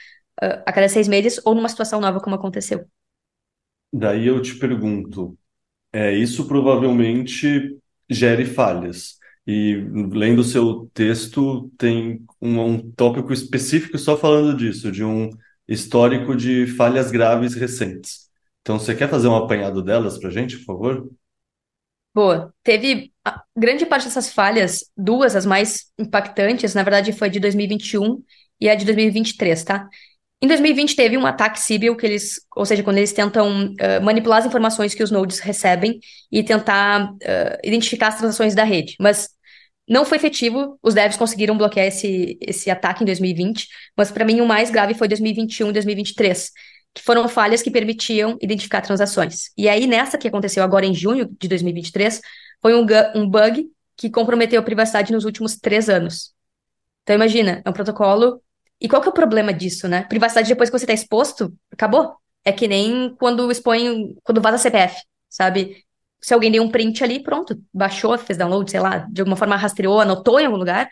[0.66, 2.86] a cada seis meses ou numa situação nova como aconteceu.
[3.94, 5.38] Daí eu te pergunto,
[5.94, 7.78] é, isso provavelmente
[8.10, 9.20] gere falhas.
[9.48, 9.76] E
[10.12, 15.30] lendo o seu texto, tem um, um tópico específico só falando disso, de um
[15.68, 18.30] histórico de falhas graves recentes.
[18.62, 21.10] Então, você quer fazer um apanhado delas para a gente, por favor?
[22.14, 22.54] Boa.
[22.64, 23.12] Teve
[23.56, 28.22] grande parte dessas falhas, duas, as mais impactantes, na verdade, foi de 2021
[28.60, 29.90] e a de 2023, tá?
[30.44, 34.40] Em 2020 teve um ataque Sibyl, que eles, ou seja, quando eles tentam uh, manipular
[34.40, 36.00] as informações que os nodes recebem
[36.32, 38.96] e tentar uh, identificar as transações da rede.
[39.00, 39.30] Mas
[39.88, 44.42] não foi efetivo, os devs conseguiram bloquear esse, esse ataque em 2020, mas para mim
[44.42, 46.52] o mais grave foi 2021 e 2023,
[46.96, 49.52] que foram falhas que permitiam identificar transações.
[49.56, 52.20] E aí, nessa que aconteceu agora em junho de 2023,
[52.62, 52.86] foi um,
[53.16, 56.34] um bug que comprometeu a privacidade nos últimos três anos.
[57.04, 58.42] Então, imagina, é um protocolo
[58.82, 60.04] e qual que é o problema disso, né?
[60.04, 62.16] Privacidade depois que você está exposto, acabou.
[62.44, 65.86] É que nem quando expõe, quando vaza CPF, sabe?
[66.20, 69.56] Se alguém deu um print ali, pronto, baixou, fez download, sei lá, de alguma forma
[69.56, 70.90] rastreou, anotou em algum lugar,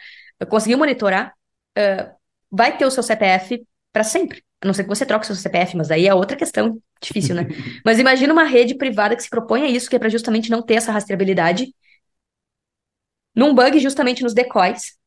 [0.47, 1.33] conseguiu monitorar,
[1.77, 2.11] uh,
[2.51, 4.43] vai ter o seu CPF para sempre.
[4.61, 7.47] A não ser que você troque seu CPF, mas aí é outra questão difícil, né?
[7.83, 10.61] mas imagina uma rede privada que se propõe a isso, que é para justamente não
[10.61, 11.73] ter essa rastreabilidade,
[13.35, 14.98] num bug justamente nos decoys,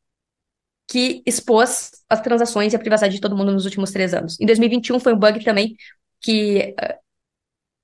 [0.89, 4.39] que expôs as transações e a privacidade de todo mundo nos últimos três anos.
[4.41, 5.77] Em 2021 foi um bug também
[6.21, 6.95] que uh,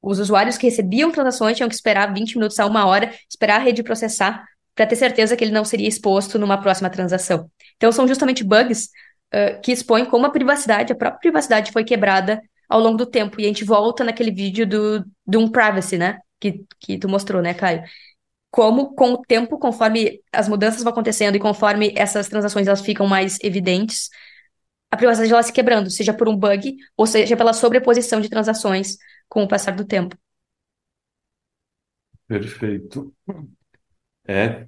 [0.02, 3.64] os usuários que recebiam transações tinham que esperar 20 minutos a uma hora, esperar a
[3.64, 4.44] rede processar,
[4.74, 7.50] para ter certeza que ele não seria exposto numa próxima transação.
[7.76, 8.90] Então, são justamente bugs
[9.34, 13.40] uh, que expõem como a privacidade, a própria privacidade foi quebrada ao longo do tempo.
[13.40, 16.18] E a gente volta naquele vídeo do, do um privacy, né?
[16.38, 17.82] Que, que tu mostrou, né, Caio?
[18.50, 23.06] Como com o tempo, conforme as mudanças vão acontecendo e conforme essas transações elas ficam
[23.06, 24.08] mais evidentes,
[24.90, 28.96] a privacidade ela se quebrando, seja por um bug ou seja pela sobreposição de transações
[29.28, 30.16] com o passar do tempo.
[32.26, 33.14] Perfeito.
[34.26, 34.66] É.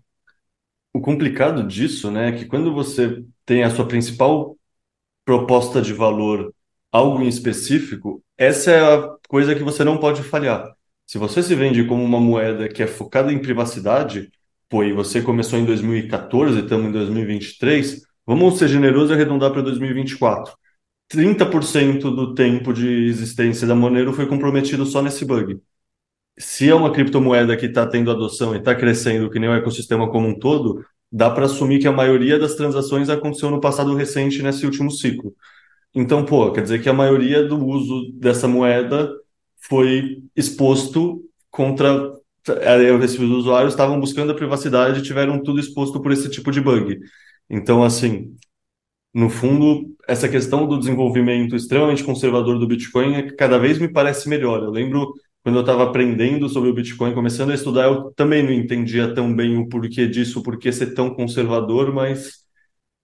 [0.93, 4.59] O complicado disso, né, é que quando você tem a sua principal
[5.25, 6.53] proposta de valor
[6.91, 10.75] algo em específico, essa é a coisa que você não pode falhar.
[11.11, 14.31] Se você se vende como uma moeda que é focada em privacidade,
[14.69, 19.61] pô, e você começou em 2014, estamos em 2023, vamos ser generosos e arredondar para
[19.61, 20.55] 2024.
[21.13, 25.59] 30% do tempo de existência da Monero foi comprometido só nesse bug.
[26.39, 30.09] Se é uma criptomoeda que está tendo adoção e está crescendo, que nem o ecossistema
[30.09, 34.45] como um todo, dá para assumir que a maioria das transações aconteceu no passado recente,
[34.45, 35.35] nesse último ciclo.
[35.93, 39.13] Então, pô, quer dizer que a maioria do uso dessa moeda
[39.61, 42.13] foi exposto contra
[43.03, 46.99] esses usuários estavam buscando a privacidade e tiveram tudo exposto por esse tipo de bug.
[47.49, 48.35] Então, assim,
[49.13, 53.89] no fundo, essa questão do desenvolvimento extremamente conservador do Bitcoin é que cada vez me
[53.89, 54.63] parece melhor.
[54.63, 58.53] Eu lembro quando eu estava aprendendo sobre o Bitcoin, começando a estudar, eu também não
[58.53, 62.41] entendia tão bem o porquê disso, o porquê ser tão conservador, mas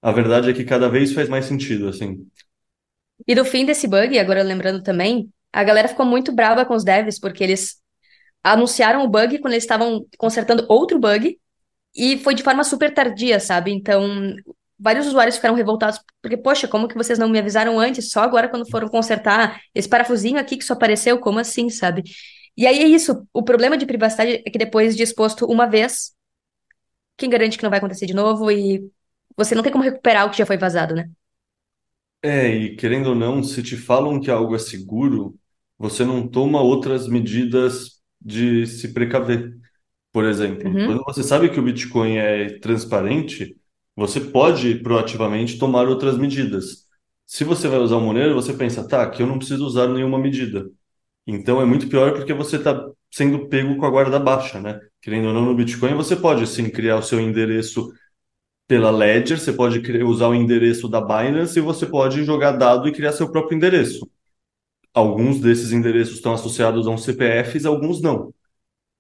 [0.02, 2.26] a verdade é que cada vez faz mais sentido, assim.
[3.26, 6.84] E no fim desse bug, agora lembrando também, a galera ficou muito brava com os
[6.84, 7.76] devs, porque eles
[8.42, 11.38] anunciaram o bug quando eles estavam consertando outro bug,
[11.94, 13.72] e foi de forma super tardia, sabe?
[13.72, 14.34] Então,
[14.78, 18.11] vários usuários ficaram revoltados, porque, poxa, como que vocês não me avisaram antes?
[18.11, 22.03] Só agora quando foram consertar esse parafusinho aqui que só apareceu, como assim, sabe?
[22.57, 26.12] E aí é isso, o problema de privacidade é que depois de exposto uma vez,
[27.16, 28.90] quem garante que não vai acontecer de novo e
[29.36, 31.09] você não tem como recuperar o que já foi vazado, né?
[32.26, 35.38] É, e querendo ou não, se te falam que algo é seguro,
[35.78, 39.54] você não toma outras medidas de se precaver.
[40.12, 40.86] Por exemplo, Uhum.
[40.86, 43.56] quando você sabe que o Bitcoin é transparente,
[43.96, 46.86] você pode proativamente tomar outras medidas.
[47.26, 50.18] Se você vai usar o Monero, você pensa, tá, aqui eu não preciso usar nenhuma
[50.18, 50.70] medida.
[51.26, 54.78] Então é muito pior porque você está sendo pego com a guarda baixa, né?
[55.02, 57.92] Querendo ou não, no Bitcoin você pode sim criar o seu endereço
[58.66, 62.92] pela Ledger, você pode usar o endereço da Binance e você pode jogar dado e
[62.92, 64.08] criar seu próprio endereço.
[64.94, 68.32] Alguns desses endereços estão associados a um CPF, alguns não.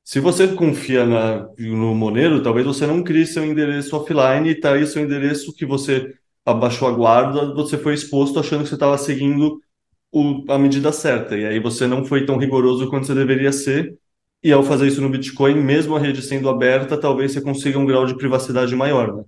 [0.04, 4.74] Se você confia na, no Monero, talvez você não crie seu endereço offline e tá
[4.74, 6.14] aí seu endereço que você
[6.44, 9.60] abaixou a guarda, você foi exposto achando que você estava seguindo
[10.12, 11.36] o, a medida certa.
[11.36, 13.98] E aí você não foi tão rigoroso quanto você deveria ser.
[14.42, 17.86] E ao fazer isso no Bitcoin, mesmo a rede sendo aberta, talvez você consiga um
[17.86, 19.24] grau de privacidade maior, né?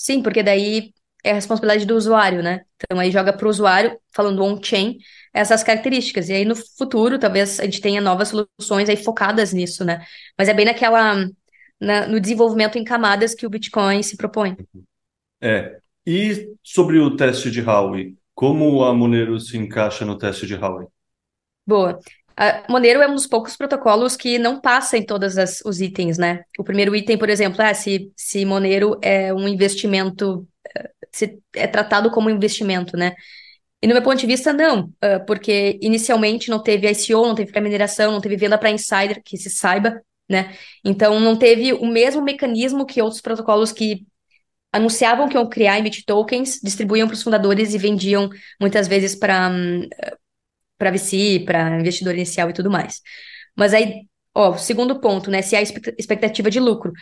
[0.00, 2.62] Sim, porque daí é a responsabilidade do usuário, né?
[2.76, 4.96] Então aí joga para o usuário, falando on-chain,
[5.30, 6.30] essas características.
[6.30, 10.02] E aí no futuro, talvez a gente tenha novas soluções aí focadas nisso, né?
[10.38, 11.28] Mas é bem naquela,
[11.78, 14.56] na, no desenvolvimento em camadas que o Bitcoin se propõe.
[15.38, 15.78] É.
[16.06, 20.86] E sobre o teste de Howey, como a Monero se encaixa no teste de Howey?
[21.66, 22.00] Boa.
[22.36, 26.42] A Monero é um dos poucos protocolos que não passa em todos os itens, né?
[26.58, 31.66] O primeiro item, por exemplo, é se, se Monero é um investimento, eh, se é
[31.66, 33.14] tratado como investimento, né?
[33.82, 37.50] E no meu ponto de vista, não, uh, porque inicialmente não teve ICO, não teve
[37.50, 40.54] pré-mineração, não teve venda para insider, que se saiba, né?
[40.84, 44.06] Então não teve o mesmo mecanismo que outros protocolos que
[44.72, 48.28] anunciavam que iam criar emit tokens, distribuíam para os fundadores e vendiam
[48.60, 49.50] muitas vezes para
[50.80, 53.02] para VC, para investidor inicial e tudo mais.
[53.54, 56.92] Mas aí, ó, segundo ponto, né, se há expectativa de lucro.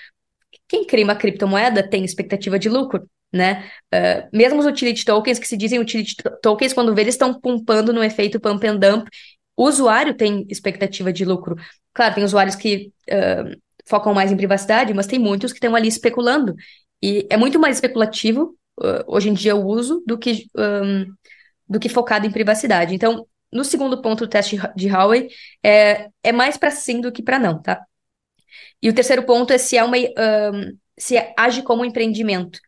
[0.66, 3.70] Quem cria uma criptomoeda tem expectativa de lucro, né?
[3.94, 7.92] Uh, mesmo os utility tokens, que se dizem utility tokens, quando vê, eles estão pumpando
[7.92, 9.08] no efeito pump and dump.
[9.56, 11.54] O usuário tem expectativa de lucro.
[11.94, 13.56] Claro, tem usuários que uh,
[13.86, 16.54] focam mais em privacidade, mas tem muitos que estão ali especulando.
[17.02, 21.06] E é muito mais especulativo, uh, hoje em dia, o uso do que, um,
[21.68, 22.94] do que focado em privacidade.
[22.94, 25.28] Então, no segundo ponto do teste de Howey,
[25.62, 27.84] é, é mais para sim do que para não, tá?
[28.82, 32.60] E o terceiro ponto é se é uma um, se age como um empreendimento.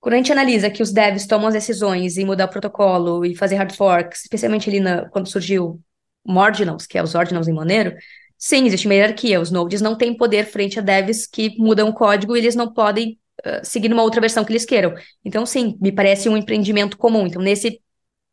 [0.00, 3.34] Quando a gente analisa que os devs tomam as decisões em mudar o protocolo e
[3.34, 5.80] fazer hard forks, especialmente ali na, quando surgiu
[6.24, 7.94] o Ordinals, que é os Ordinals em Monero,
[8.38, 9.40] sim, existe uma hierarquia.
[9.40, 12.72] Os nodes não têm poder frente a devs que mudam o código e eles não
[12.72, 14.94] podem uh, seguir uma outra versão que eles queiram.
[15.24, 17.26] Então, sim, me parece um empreendimento comum.
[17.26, 17.80] Então, nesse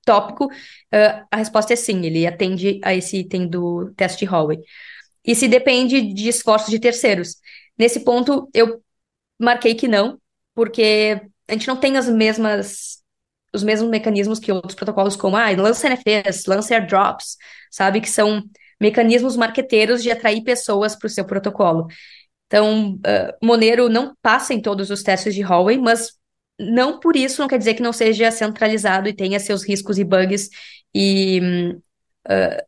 [0.06, 4.60] tópico, uh, a resposta é sim, ele atende a esse item do teste de Hallway.
[5.26, 7.38] E se depende de esforços de terceiros.
[7.78, 8.82] Nesse ponto, eu
[9.40, 10.20] marquei que não,
[10.54, 13.02] porque a gente não tem as mesmas
[13.54, 17.38] os mesmos mecanismos que outros protocolos, como ah, lança NFTs, lança airdrops,
[17.70, 18.02] sabe?
[18.02, 18.44] Que são
[18.82, 21.88] mecanismos marqueteiros de atrair pessoas para o seu protocolo.
[22.48, 26.14] Então, uh, Monero não passa em todos os testes de Hallway, mas
[26.60, 30.04] não por isso não quer dizer que não seja centralizado e tenha seus riscos e
[30.04, 30.50] bugs
[30.94, 31.42] e
[32.28, 32.64] uh,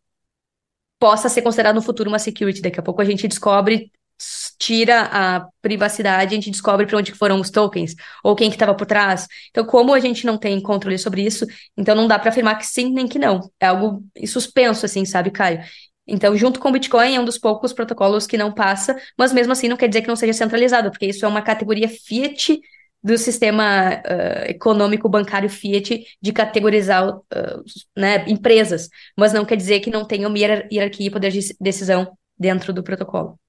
[1.00, 2.62] possa ser considerado no futuro uma security.
[2.62, 3.92] Daqui a pouco a gente descobre,
[4.58, 8.74] tira a privacidade, a gente descobre para onde foram os tokens ou quem que estava
[8.74, 9.28] por trás.
[9.50, 11.46] Então, como a gente não tem controle sobre isso,
[11.78, 13.42] então não dá para afirmar que sim nem que não.
[13.60, 15.60] É algo suspenso, assim, sabe, Caio?
[16.08, 19.52] Então, junto com o Bitcoin, é um dos poucos protocolos que não passa, mas mesmo
[19.54, 22.60] assim não quer dizer que não seja centralizado, porque isso é uma categoria fiat
[23.06, 27.64] do sistema uh, econômico bancário Fiat de categorizar uh,
[27.96, 32.18] né, empresas, mas não quer dizer que não tenha uma hierarquia e poder de decisão
[32.36, 33.40] dentro do protocolo.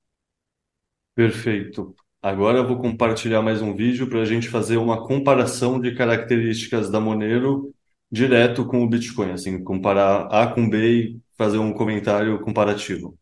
[1.15, 1.95] Perfeito.
[2.21, 6.91] Agora eu vou compartilhar mais um vídeo para a gente fazer uma comparação de características
[6.91, 7.73] da Monero
[8.13, 13.17] direto com o Bitcoin, assim, comparar A com B e fazer um comentário comparativo.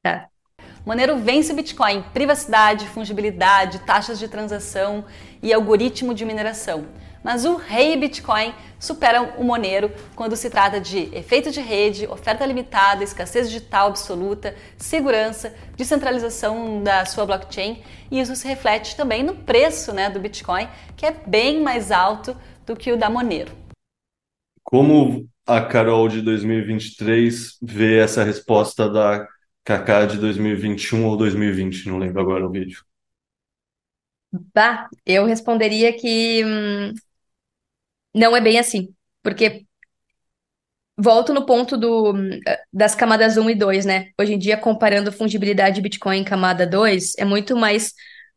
[0.00, 0.28] Tá.
[0.86, 5.04] Monero vence o Bitcoin privacidade, fungibilidade, taxas de transação
[5.42, 6.86] e algoritmo de mineração.
[7.22, 12.46] Mas o rei Bitcoin supera o Monero quando se trata de efeito de rede, oferta
[12.46, 19.34] limitada, escassez digital absoluta, segurança, descentralização da sua blockchain e isso se reflete também no
[19.34, 20.66] preço né, do Bitcoin,
[20.96, 22.34] que é bem mais alto
[22.66, 23.52] do que o da Monero.
[24.64, 29.26] Como a Carol de 2023 vê essa resposta da
[29.62, 32.82] Kaká de 2021 ou 2020, não lembro agora o vídeo.
[34.32, 36.94] Bah, eu responderia que hum,
[38.14, 39.66] não é bem assim, porque
[40.96, 42.12] volto no ponto do,
[42.72, 44.10] das camadas 1 e 2, né?
[44.20, 47.92] Hoje em dia, comparando fungibilidade de Bitcoin em camada 2, é muito mais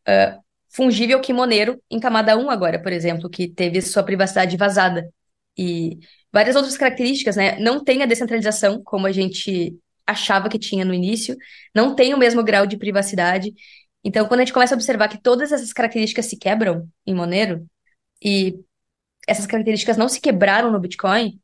[0.08, 0.40] uh,
[0.74, 5.10] fungível que Monero em camada 1 agora, por exemplo, que teve sua privacidade vazada.
[5.58, 6.00] E
[6.32, 7.60] várias outras características, né?
[7.60, 9.78] Não tem a descentralização, como a gente
[10.08, 11.36] achava que tinha no início,
[11.74, 13.54] não tem o mesmo grau de privacidade.
[14.04, 17.66] Então, quando a gente começa a observar que todas essas características se quebram em Monero,
[18.22, 18.60] e
[19.28, 21.40] essas características não se quebraram no Bitcoin,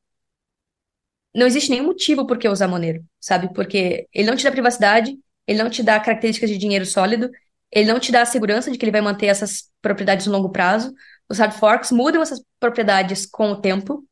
[1.33, 3.53] não existe nenhum motivo por que usar Monero, sabe?
[3.53, 7.29] Porque ele não te dá privacidade, ele não te dá características de dinheiro sólido,
[7.71, 10.49] ele não te dá a segurança de que ele vai manter essas propriedades no longo
[10.49, 10.93] prazo.
[11.29, 14.03] Os hard forks mudam essas propriedades com o tempo,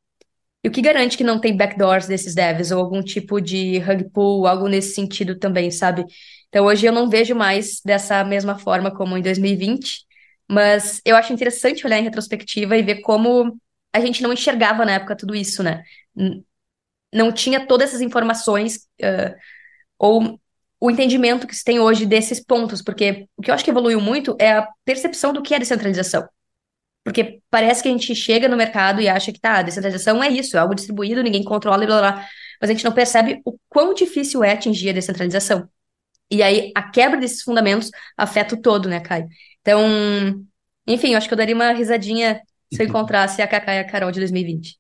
[0.64, 4.10] e o que garante que não tem backdoors desses devs ou algum tipo de rug
[4.10, 6.04] pull, algo nesse sentido também, sabe?
[6.50, 10.06] Então hoje eu não vejo mais dessa mesma forma como em 2020,
[10.50, 13.60] mas eu acho interessante olhar em retrospectiva e ver como
[13.94, 15.84] a gente não enxergava na época tudo isso, né?
[17.14, 19.36] Não tinha todas essas informações uh,
[19.98, 20.40] ou
[20.80, 24.00] o entendimento que se tem hoje desses pontos, porque o que eu acho que evoluiu
[24.00, 26.28] muito é a percepção do que é descentralização.
[27.04, 30.58] Porque parece que a gente chega no mercado e acha que tá, descentralização é isso,
[30.58, 32.00] é algo distribuído, ninguém controla e blá.
[32.00, 32.28] blá.
[32.62, 35.68] Mas a gente não percebe o quão difícil é atingir a descentralização.
[36.30, 39.28] E aí a quebra desses fundamentos afeta o todo, né, Caio?
[39.62, 39.82] Então,
[40.86, 43.84] enfim, eu acho que eu daria uma risadinha se eu encontrasse a Kaká e a
[43.86, 44.78] Carol de 2020.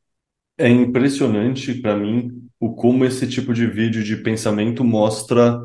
[0.58, 5.60] É impressionante para mim o como esse tipo de vídeo de pensamento mostra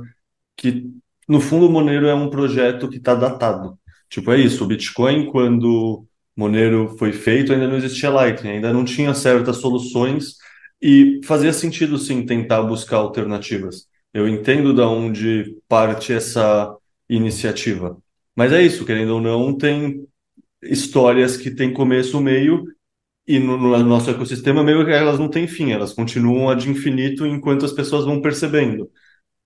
[0.56, 0.86] que,
[1.28, 3.78] no fundo, o Monero é um projeto que está datado.
[4.10, 6.06] Tipo, é isso, o Bitcoin, quando
[6.36, 10.36] Monero foi feito, ainda não existia Lightning, ainda não tinha certas soluções
[10.80, 13.86] e fazia sentido sim tentar buscar alternativas.
[14.12, 16.76] Eu entendo da onde parte essa
[17.08, 17.96] iniciativa.
[18.36, 20.06] Mas é isso, querendo ou não, tem
[20.62, 22.64] histórias que têm começo, meio,
[23.26, 27.26] e no, no, nosso ecossistema meio que elas não têm fim, elas continuam ad infinito
[27.26, 28.90] enquanto as pessoas vão percebendo.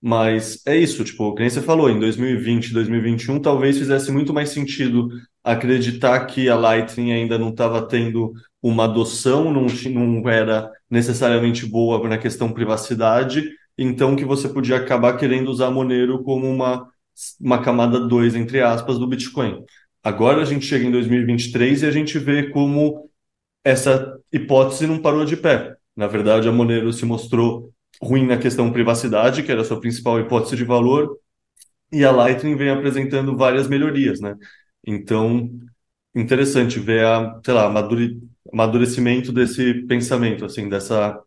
[0.01, 5.09] Mas é isso, tipo, como você falou, em 2020, 2021, talvez fizesse muito mais sentido
[5.43, 12.07] acreditar que a Lightning ainda não estava tendo uma adoção, não, não era necessariamente boa
[12.07, 13.43] na questão privacidade,
[13.77, 16.87] então que você podia acabar querendo usar Monero como uma,
[17.39, 19.63] uma camada 2, entre aspas, do Bitcoin.
[20.03, 23.09] Agora a gente chega em 2023 e a gente vê como
[23.63, 25.75] essa hipótese não parou de pé.
[25.95, 27.71] Na verdade, a Monero se mostrou
[28.01, 31.17] ruim na questão privacidade, que era a sua principal hipótese de valor,
[31.91, 34.35] e a Lightning vem apresentando várias melhorias, né?
[34.85, 35.49] Então,
[36.15, 37.71] interessante ver a, sei lá,
[38.53, 41.19] amadurecimento desse pensamento, assim, dessa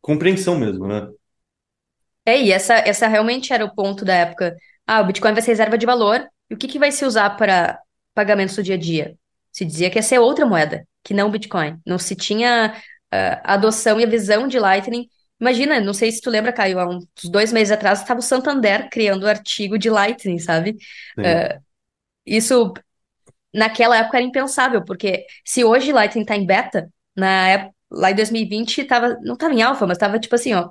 [0.00, 1.08] compreensão mesmo, né?
[2.26, 4.56] É, e essa, essa realmente era o ponto da época.
[4.84, 7.30] Ah, o Bitcoin vai ser reserva de valor, e o que, que vai se usar
[7.30, 7.78] para
[8.14, 9.16] pagamentos do dia a dia?
[9.52, 11.78] Se dizia que ia ser outra moeda, que não o Bitcoin.
[11.86, 15.08] Não se tinha uh, a adoção e a visão de Lightning.
[15.40, 18.88] Imagina, não sei se tu lembra, Caio, há uns dois meses atrás estava o Santander
[18.90, 20.76] criando o artigo de Lightning, sabe?
[21.18, 21.62] Uh,
[22.24, 22.72] isso
[23.54, 28.14] naquela época era impensável, porque se hoje Lightning está em beta, na época, lá em
[28.14, 30.70] 2020 tava, não estava em alfa, mas estava tipo assim, ó,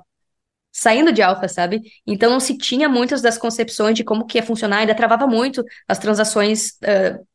[0.78, 1.80] saindo de alfa, sabe?
[2.06, 5.64] Então não se tinha muitas das concepções de como que ia funcionar, ainda travava muito
[5.88, 7.26] as transações uh,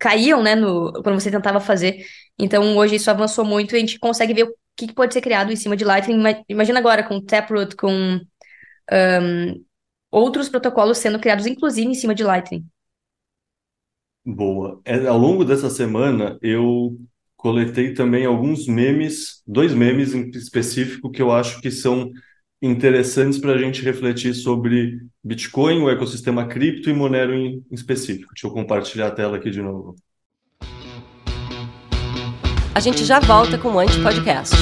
[0.00, 2.04] caíam, né, no, quando você tentava fazer.
[2.36, 5.20] Então hoje isso avançou muito e a gente consegue ver o que, que pode ser
[5.20, 6.20] criado em cima de Lightning.
[6.48, 8.18] Imagina agora com Taproot, com
[8.90, 9.64] um,
[10.10, 12.66] outros protocolos sendo criados, inclusive em cima de Lightning.
[14.26, 14.80] Boa.
[14.84, 16.98] É, ao longo dessa semana, eu
[17.36, 22.10] coletei também alguns memes, dois memes em específico que eu acho que são
[22.62, 28.32] interessantes para a gente refletir sobre Bitcoin, o ecossistema cripto e Monero em, específico.
[28.34, 29.96] Deixa eu compartilhar a tela aqui de novo.
[32.74, 34.54] A gente já volta com o Anti-Podcast.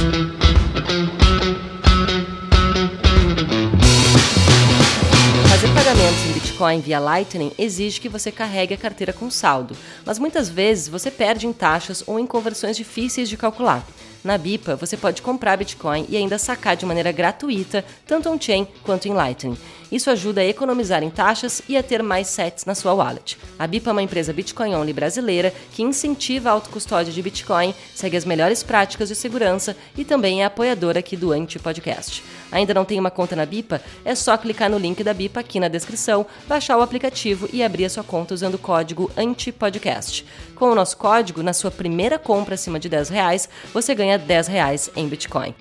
[5.50, 9.76] Fazer pagamentos em Bitcoin via Lightning exige que você carregue a carteira com saldo,
[10.06, 13.84] mas muitas vezes você perde em taxas ou em conversões difíceis de calcular.
[14.24, 19.06] Na BIPA, você pode comprar Bitcoin e ainda sacar de maneira gratuita, tanto on-chain quanto
[19.06, 19.56] em Lightning.
[19.90, 23.38] Isso ajuda a economizar em taxas e a ter mais sets na sua wallet.
[23.58, 28.16] A BIPA é uma empresa Bitcoin only brasileira que incentiva a autocustódia de Bitcoin, segue
[28.16, 32.22] as melhores práticas de segurança e também é apoiadora aqui do Anti-Podcast.
[32.52, 33.80] Ainda não tem uma conta na BIPA?
[34.04, 37.86] É só clicar no link da BIPA aqui na descrição, baixar o aplicativo e abrir
[37.86, 40.24] a sua conta usando o código ANTIPODCAST.
[40.54, 44.48] Com o nosso código, na sua primeira compra acima de 10 reais, você ganha 10
[44.48, 45.54] reais em Bitcoin.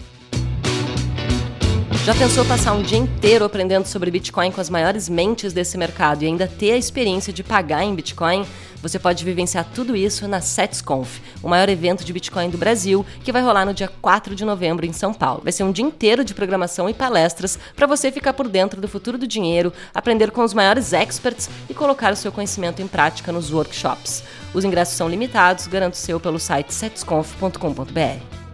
[2.08, 6.24] Já pensou passar um dia inteiro aprendendo sobre Bitcoin com as maiores mentes desse mercado
[6.24, 8.45] e ainda ter a experiência de pagar em Bitcoin?
[8.82, 13.32] Você pode vivenciar tudo isso na SetsConf, o maior evento de Bitcoin do Brasil, que
[13.34, 15.41] vai rolar no dia 4 de novembro em São Paulo.
[15.43, 18.88] Vai ser um dia inteiro de programação e palestras para você ficar por dentro do
[18.88, 23.34] futuro do dinheiro, aprender com os maiores experts e colocar o seu conhecimento em prática
[23.34, 24.24] nos workshops.
[24.53, 28.47] Os ingressos são limitados, garante o seu pelo site setsconf.com.br.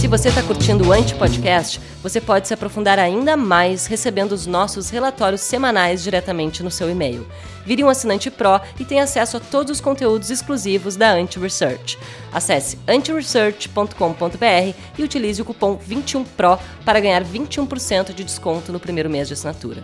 [0.00, 4.88] Se você está curtindo o Anti-Podcast, você pode se aprofundar ainda mais recebendo os nossos
[4.88, 7.26] relatórios semanais diretamente no seu e-mail.
[7.66, 11.98] Vire um assinante Pro e tenha acesso a todos os conteúdos exclusivos da Anti-Research.
[12.32, 19.28] Acesse antiresearch.com.br e utilize o cupom 21PRO para ganhar 21% de desconto no primeiro mês
[19.28, 19.82] de assinatura.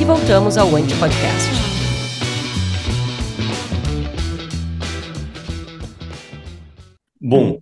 [0.00, 1.50] E voltamos ao Anti-Podcast.
[7.20, 7.58] Bom,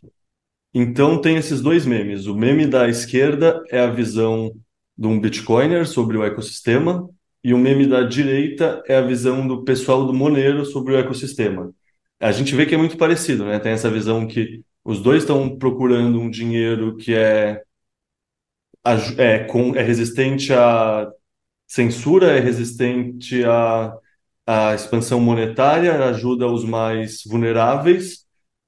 [0.74, 2.26] então tem esses dois memes.
[2.26, 4.50] O meme da esquerda é a visão
[4.96, 7.08] de um Bitcoiner sobre o ecossistema,
[7.42, 11.72] e o meme da direita é a visão do pessoal do Monero sobre o ecossistema.
[12.18, 13.58] A gente vê que é muito parecido, né?
[13.58, 17.62] Tem essa visão que os dois estão procurando um dinheiro que é,
[19.18, 21.10] é, com, é resistente à
[21.66, 23.94] censura, é resistente à,
[24.46, 28.24] à expansão monetária, ajuda os mais vulneráveis,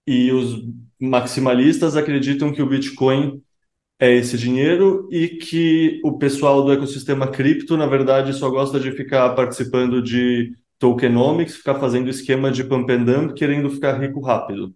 [0.07, 0.63] e os
[1.01, 3.43] maximalistas acreditam que o Bitcoin
[3.99, 8.93] é esse dinheiro e que o pessoal do ecossistema cripto, na verdade, só gosta de
[8.93, 14.75] ficar participando de tokenomics, ficar fazendo esquema de pump and dump, querendo ficar rico rápido.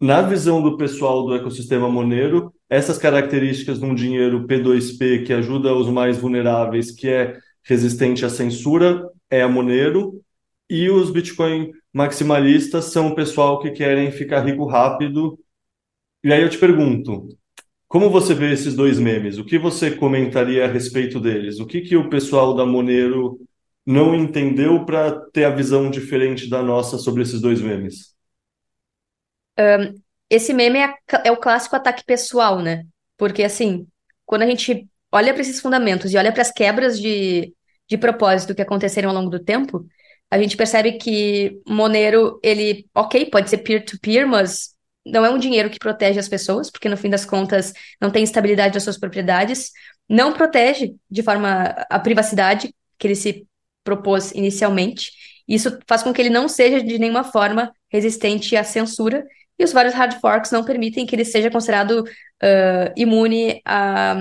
[0.00, 5.72] Na visão do pessoal do ecossistema Monero, essas características de um dinheiro P2P que ajuda
[5.72, 10.20] os mais vulneráveis, que é resistente à censura, é a Monero,
[10.68, 15.38] e os Bitcoin maximalistas são o pessoal que querem ficar rico rápido.
[16.24, 17.28] E aí eu te pergunto,
[17.86, 19.38] como você vê esses dois memes?
[19.38, 21.60] O que você comentaria a respeito deles?
[21.60, 23.38] O que, que o pessoal da Monero
[23.86, 28.14] não entendeu para ter a visão diferente da nossa sobre esses dois memes?
[30.28, 32.84] Esse meme é, é o clássico ataque pessoal, né?
[33.16, 33.86] Porque, assim,
[34.26, 37.54] quando a gente olha para esses fundamentos e olha para as quebras de,
[37.88, 39.86] de propósito que aconteceram ao longo do tempo,
[40.30, 44.74] a gente percebe que Monero, ele, ok, pode ser peer-to-peer, mas
[45.06, 48.24] não é um dinheiro que protege as pessoas, porque no fim das contas não tem
[48.24, 49.70] estabilidade das suas propriedades,
[50.08, 53.46] não protege de forma a privacidade que ele se
[53.82, 55.12] propôs inicialmente.
[55.46, 59.24] Isso faz com que ele não seja de nenhuma forma resistente à censura,
[59.58, 64.16] e os vários hard forks não permitem que ele seja considerado uh, imune a,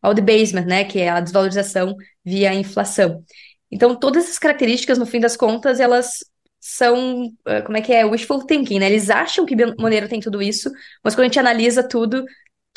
[0.00, 3.24] ao debasement, né, que é a desvalorização via inflação.
[3.70, 6.24] Então, todas essas características, no fim das contas, elas
[6.58, 8.86] são, uh, como é que é, wishful thinking, né?
[8.86, 10.70] Eles acham que Monero tem tudo isso,
[11.02, 12.24] mas quando a gente analisa tudo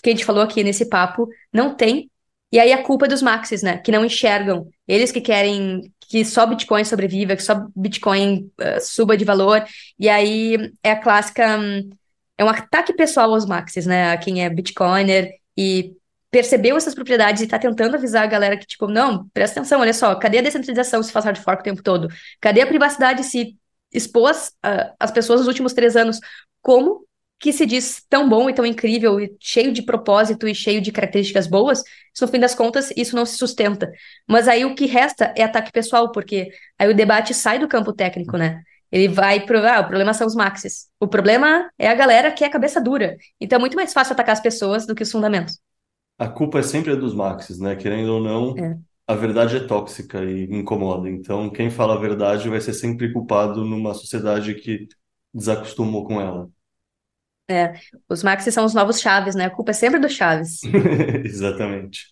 [0.01, 2.09] que a gente falou aqui nesse papo, não tem.
[2.51, 3.77] E aí a culpa é dos maxis, né?
[3.77, 4.69] Que não enxergam.
[4.87, 9.65] Eles que querem que só Bitcoin sobreviva, que só Bitcoin uh, suba de valor.
[9.97, 11.57] E aí é a clássica.
[11.57, 11.89] Um,
[12.37, 14.11] é um ataque pessoal aos maxis, né?
[14.11, 15.93] A quem é Bitcoiner e
[16.33, 19.93] percebeu essas propriedades e está tentando avisar a galera que, tipo, não, presta atenção, olha
[19.93, 22.07] só, cadê a descentralização se faz hard fork o tempo todo?
[22.41, 23.55] Cadê a privacidade se
[23.93, 26.19] expôs uh, as pessoas nos últimos três anos?
[26.59, 27.05] Como
[27.39, 30.91] que se diz tão bom e tão incrível e cheio de propósito e cheio de
[30.91, 31.83] características boas,
[32.19, 33.91] no fim das contas, isso não se sustenta.
[34.27, 37.93] Mas aí o que resta é ataque pessoal, porque aí o debate sai do campo
[37.93, 38.63] técnico, né?
[38.91, 39.59] Ele vai pro.
[39.67, 40.87] Ah, o problema são os maxis.
[40.99, 43.17] O problema é a galera que é cabeça dura.
[43.39, 45.59] Então é muito mais fácil atacar as pessoas do que os fundamentos.
[46.17, 47.75] A culpa é sempre dos maxis, né?
[47.75, 48.77] Querendo ou não, É.
[49.07, 51.09] a verdade é tóxica e incomoda.
[51.09, 54.87] Então, quem fala a verdade vai ser sempre culpado numa sociedade que
[55.33, 56.49] desacostumou com ela.
[57.49, 57.73] É,
[58.09, 59.45] os maxis são os novos chaves, né?
[59.45, 60.61] A culpa é sempre do Chaves.
[61.25, 62.07] Exatamente.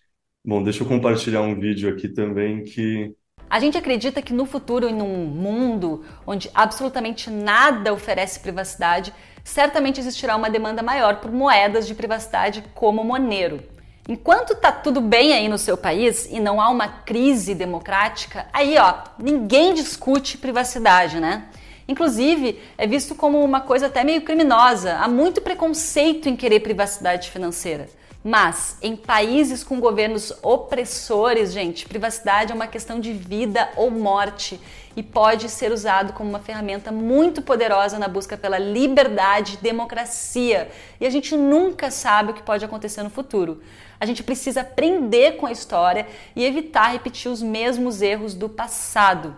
[0.45, 3.15] Bom, deixa eu compartilhar um vídeo aqui também que
[3.49, 9.99] A gente acredita que no futuro, em um mundo onde absolutamente nada oferece privacidade, certamente
[9.99, 13.61] existirá uma demanda maior por moedas de privacidade como Monero.
[14.09, 18.77] Enquanto tá tudo bem aí no seu país e não há uma crise democrática, aí
[18.77, 21.45] ó, ninguém discute privacidade, né?
[21.87, 24.95] Inclusive, é visto como uma coisa até meio criminosa.
[24.95, 27.89] Há muito preconceito em querer privacidade financeira.
[28.23, 34.59] Mas em países com governos opressores, gente, privacidade é uma questão de vida ou morte
[34.95, 40.69] e pode ser usado como uma ferramenta muito poderosa na busca pela liberdade e democracia.
[40.99, 43.59] E a gente nunca sabe o que pode acontecer no futuro.
[43.99, 49.35] A gente precisa aprender com a história e evitar repetir os mesmos erros do passado.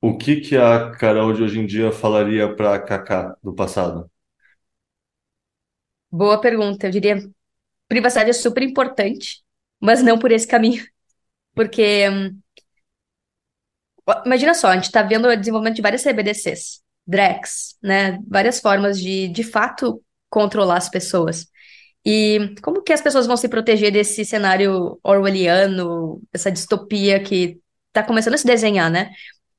[0.00, 4.08] o que que a Carol de hoje em dia falaria para a Kaká do passado?
[6.10, 6.86] Boa pergunta.
[6.86, 7.30] Eu diria
[7.94, 9.42] privacidade é super importante,
[9.80, 10.84] mas não por esse caminho.
[11.54, 12.38] Porque, hum,
[14.26, 18.18] imagina só, a gente está vendo o desenvolvimento de várias CBDCs, DREX, né?
[18.26, 21.46] Várias formas de, de fato, controlar as pessoas.
[22.04, 28.02] E como que as pessoas vão se proteger desse cenário orwelliano, essa distopia que está
[28.02, 29.10] começando a se desenhar, né?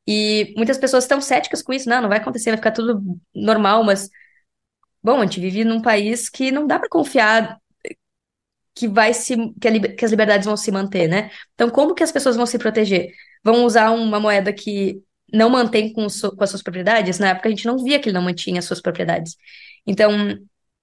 [0.07, 3.01] E muitas pessoas estão céticas com isso, não, não vai acontecer, vai ficar tudo
[3.33, 4.09] normal, mas,
[5.01, 7.59] bom, a gente vive num país que não dá para confiar
[8.75, 11.31] que vai se que, a que as liberdades vão se manter, né?
[11.53, 13.11] Então, como que as pessoas vão se proteger?
[13.43, 15.01] Vão usar uma moeda que
[15.33, 17.19] não mantém com, com as suas propriedades?
[17.19, 19.35] Na época a gente não via que ele não mantinha as suas propriedades.
[19.87, 20.11] Então,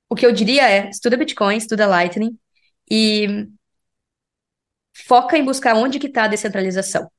[0.08, 2.38] o que eu diria é, estuda Bitcoin, estuda Lightning
[2.90, 3.48] e
[5.06, 7.10] foca em buscar onde que está a descentralização.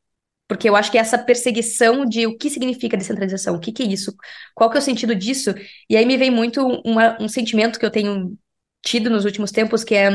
[0.48, 3.88] Porque eu acho que essa perseguição de o que significa descentralização, o que que é
[3.88, 4.14] isso,
[4.56, 5.54] qual que é o sentido disso,
[5.90, 8.38] e aí me vem muito uma- um sentimento que eu tenho
[8.84, 10.12] tido nos últimos tempos, que é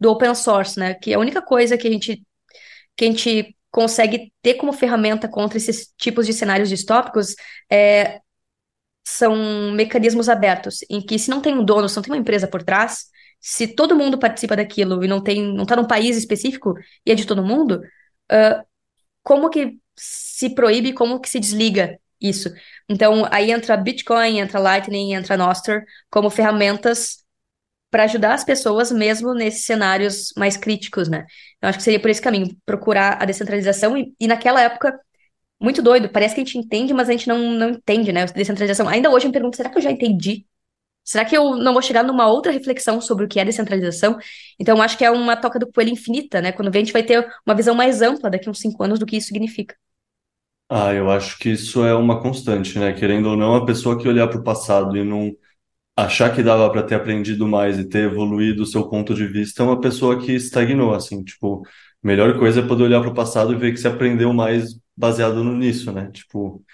[0.00, 0.94] do open source, né?
[0.94, 2.22] Que é a única coisa que a gente,
[2.96, 7.34] que a gente consegue ter como ferramenta contra esses tipos de cenários distópicos
[7.70, 8.20] é,
[9.04, 12.46] são mecanismos abertos, em que se não tem um dono, se não tem uma empresa
[12.46, 13.06] por trás,
[13.40, 16.74] se todo mundo participa daquilo e não tem, não está num país específico
[17.04, 17.82] e é de todo mundo,
[18.30, 18.64] ah,
[19.22, 22.52] como que se proíbe, como que se desliga isso?
[22.88, 27.21] Então, aí entra Bitcoin, entra Lightning, entra Nostr como ferramentas
[27.92, 31.26] para ajudar as pessoas mesmo nesses cenários mais críticos, né?
[31.60, 34.98] Eu acho que seria por esse caminho, procurar a descentralização e, e naquela época,
[35.60, 38.24] muito doido, parece que a gente entende, mas a gente não, não entende, né?
[38.26, 38.88] Descentralização.
[38.88, 40.46] Ainda hoje eu me pergunto, será que eu já entendi?
[41.04, 44.16] Será que eu não vou chegar numa outra reflexão sobre o que é descentralização?
[44.58, 46.52] Então, acho que é uma toca do coelho infinita, né?
[46.52, 49.04] Quando vem, a gente vai ter uma visão mais ampla daqui uns cinco anos do
[49.06, 49.76] que isso significa.
[50.68, 52.94] Ah, eu acho que isso é uma constante, né?
[52.94, 55.30] Querendo ou não, a pessoa que olhar para o passado e não
[55.96, 59.62] achar que dava para ter aprendido mais e ter evoluído o seu ponto de vista
[59.62, 61.62] é uma pessoa que estagnou, assim, tipo,
[62.02, 65.42] melhor coisa é poder olhar para o passado e ver que se aprendeu mais baseado
[65.44, 66.10] nisso, né?
[66.12, 66.64] Tipo,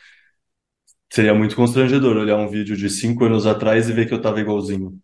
[1.12, 4.40] seria muito constrangedor olhar um vídeo de cinco anos atrás e ver que eu tava
[4.40, 4.99] igualzinho.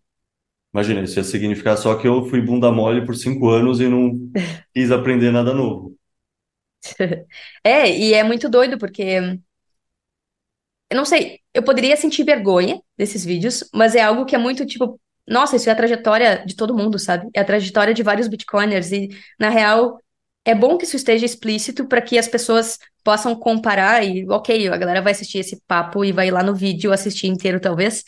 [0.74, 4.12] Imagina, isso ia significar só que eu fui bunda mole por cinco anos e não
[4.74, 5.96] quis aprender nada novo.
[7.62, 9.38] É, e é muito doido, porque
[10.94, 14.64] eu não sei, eu poderia sentir vergonha desses vídeos, mas é algo que é muito
[14.64, 17.28] tipo, nossa, isso é a trajetória de todo mundo, sabe?
[17.34, 19.08] É a trajetória de vários bitcoiners e
[19.38, 19.98] na real
[20.44, 24.76] é bom que isso esteja explícito para que as pessoas possam comparar e, ok, a
[24.76, 28.04] galera vai assistir esse papo e vai lá no vídeo assistir inteiro, talvez,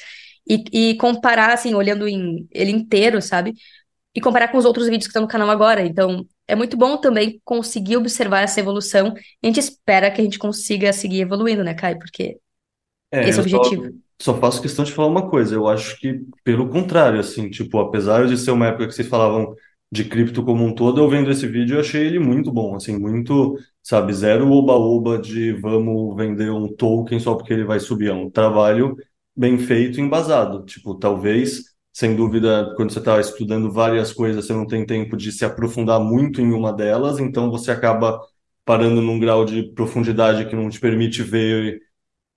[0.48, 3.52] e, e comparar, assim, olhando em, ele inteiro, sabe?
[4.14, 5.84] E comparar com os outros vídeos que estão no canal agora.
[5.84, 9.12] Então, é muito bom também conseguir observar essa evolução.
[9.42, 11.96] A gente espera que a gente consiga seguir evoluindo, né, Kai?
[11.96, 12.38] Porque
[13.10, 13.92] É, esse eu o só, objetivo.
[14.20, 15.54] só faço questão de falar uma coisa.
[15.54, 19.54] Eu acho que, pelo contrário, assim, tipo, apesar de ser uma época que vocês falavam
[19.90, 22.98] de cripto como um todo, eu vendo esse vídeo, eu achei ele muito bom, assim,
[22.98, 28.08] muito, sabe, zero oba-oba de vamos vender um token só porque ele vai subir.
[28.10, 28.96] É um trabalho
[29.36, 30.64] bem feito embasado.
[30.64, 31.62] Tipo, talvez,
[31.92, 36.00] sem dúvida, quando você está estudando várias coisas, você não tem tempo de se aprofundar
[36.00, 38.20] muito em uma delas, então você acaba
[38.64, 41.80] parando num grau de profundidade que não te permite ver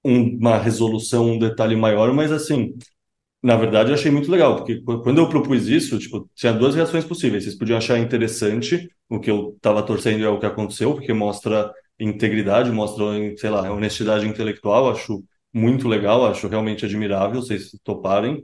[0.03, 2.73] uma resolução, um detalhe maior, mas assim,
[3.43, 6.75] na verdade eu achei muito legal, porque qu- quando eu propus isso, tipo, tinha duas
[6.75, 7.43] reações possíveis.
[7.45, 11.71] Vocês podiam achar interessante, o que eu estava torcendo é o que aconteceu, porque mostra
[11.99, 13.05] integridade, mostra,
[13.37, 15.23] sei lá, honestidade intelectual, acho
[15.53, 18.43] muito legal, acho realmente admirável, vocês toparem,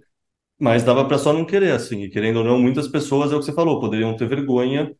[0.59, 3.39] mas dava para só não querer, assim, e querendo ou não, muitas pessoas, é o
[3.39, 4.95] que você falou, poderiam ter vergonha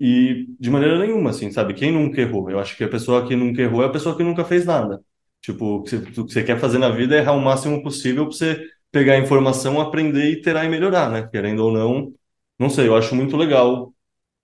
[0.00, 1.74] e de maneira nenhuma, assim, sabe?
[1.74, 2.50] Quem nunca errou?
[2.50, 5.00] Eu acho que a pessoa que nunca errou é a pessoa que nunca fez nada.
[5.40, 8.62] Tipo, o que você, quer fazer na vida é errar o máximo possível para você
[8.90, 11.28] pegar a informação, aprender, iterar e melhorar, né?
[11.30, 12.12] Querendo ou não,
[12.58, 13.94] não sei, eu acho muito legal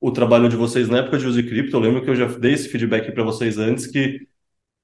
[0.01, 1.77] o trabalho de vocês na época de Use Crypto.
[1.77, 4.27] Eu lembro que eu já dei esse feedback para vocês antes, que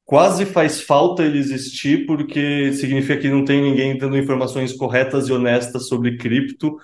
[0.05, 5.33] quase faz falta ele existir, porque significa que não tem ninguém dando informações corretas e
[5.33, 6.77] honestas sobre cripto,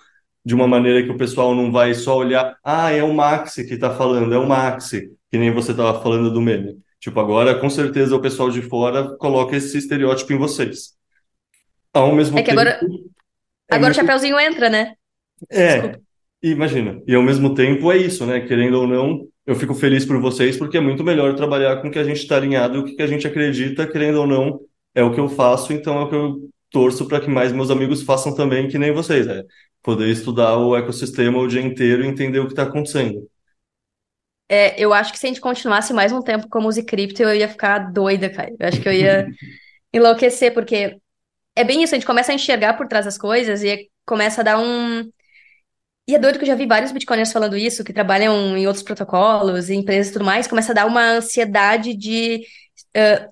[0.45, 3.75] de uma maneira que o pessoal não vai só olhar, ah, é o Maxi que
[3.75, 6.79] está falando, é o Maxi, que nem você estava falando do meme.
[7.01, 10.97] Tipo, agora, com certeza, o pessoal de fora coloca esse estereótipo em vocês.
[11.93, 12.81] Ao É mesmo que tempo, agora,
[13.71, 14.95] é agora o muito Chapeuzinho entra, né?
[15.51, 16.01] é, Desculpa.
[16.43, 17.03] imagina.
[17.07, 18.41] E ao mesmo tempo é isso, né?
[18.41, 21.91] Querendo ou não, eu fico feliz por vocês porque é muito melhor trabalhar com o
[21.91, 24.61] que a gente está alinhado o que a gente acredita, querendo ou não,
[24.95, 27.71] é o que eu faço, então é o que eu torço para que mais meus
[27.71, 29.45] amigos façam também, que nem vocês, é
[29.83, 33.29] poder estudar o ecossistema o dia inteiro e entender o que está acontecendo.
[34.49, 37.35] É, eu acho que se a gente continuasse mais um tempo como Use Cripto, eu
[37.35, 38.51] ia ficar doida, cara.
[38.59, 39.27] Eu acho que eu ia
[39.93, 40.97] enlouquecer, porque
[41.55, 44.45] é bem isso, a gente começa a enxergar por trás das coisas e começa a
[44.45, 45.11] dar um.
[46.09, 48.83] E é doido que eu já vi vários bitcoiners falando isso, que trabalham em outros
[48.83, 52.43] protocolos, em empresas e tudo mais, começa a dar uma ansiedade de,
[52.95, 53.29] eh,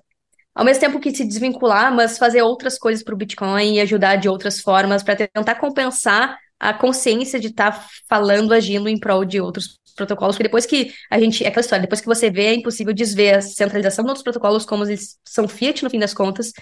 [0.53, 4.17] ao mesmo tempo que se desvincular, mas fazer outras coisas para o Bitcoin e ajudar
[4.17, 9.41] de outras formas para tentar compensar a consciência de estar falando, agindo em prol de
[9.41, 12.53] outros protocolos, porque depois que a gente, é aquela história, depois que você vê, é
[12.53, 16.53] impossível desver a centralização de outros protocolos como eles são fiat no fim das contas,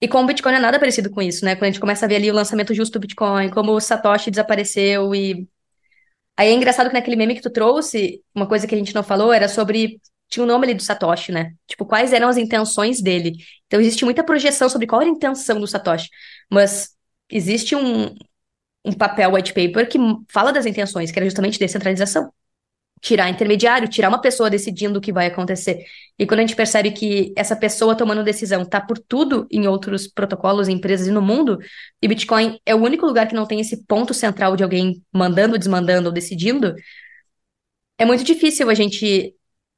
[0.00, 1.56] e com o Bitcoin é nada parecido com isso, né?
[1.56, 4.30] Quando a gente começa a ver ali o lançamento justo do Bitcoin, como o Satoshi
[4.30, 5.48] desapareceu e
[6.38, 9.02] Aí é engraçado que naquele meme que tu trouxe, uma coisa que a gente não
[9.02, 10.00] falou era sobre.
[10.28, 11.54] Tinha o nome ali do Satoshi, né?
[11.66, 13.32] Tipo, quais eram as intenções dele.
[13.66, 16.08] Então, existe muita projeção sobre qual era a intenção do Satoshi.
[16.50, 16.90] Mas
[17.30, 18.14] existe um,
[18.88, 19.98] um papel white paper que
[20.28, 22.32] fala das intenções, que era justamente descentralização.
[23.00, 25.84] Tirar intermediário, tirar uma pessoa decidindo o que vai acontecer.
[26.18, 30.08] E quando a gente percebe que essa pessoa tomando decisão tá por tudo em outros
[30.08, 31.58] protocolos, empresas e no mundo,
[32.02, 35.56] e Bitcoin é o único lugar que não tem esse ponto central de alguém mandando,
[35.56, 36.74] desmandando ou decidindo,
[37.98, 39.34] é muito difícil a gente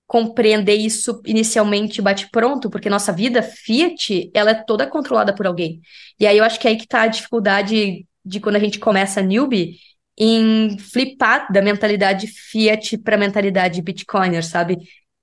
[0.06, 5.80] compreender isso inicialmente bate-pronto, porque nossa vida Fiat, ela é toda controlada por alguém.
[6.18, 8.78] E aí eu acho que é aí que tá a dificuldade de quando a gente
[8.78, 9.76] começa newbie
[10.16, 14.76] em flipar da mentalidade Fiat para mentalidade Bitcoiner, sabe?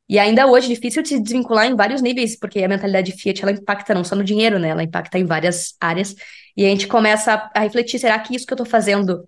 [0.09, 3.51] E ainda hoje difícil de se desvincular em vários níveis, porque a mentalidade Fiat ela
[3.51, 4.69] impacta não só no dinheiro, né?
[4.69, 6.15] Ela impacta em várias áreas.
[6.55, 9.27] E a gente começa a, refletir, será que isso que eu tô fazendo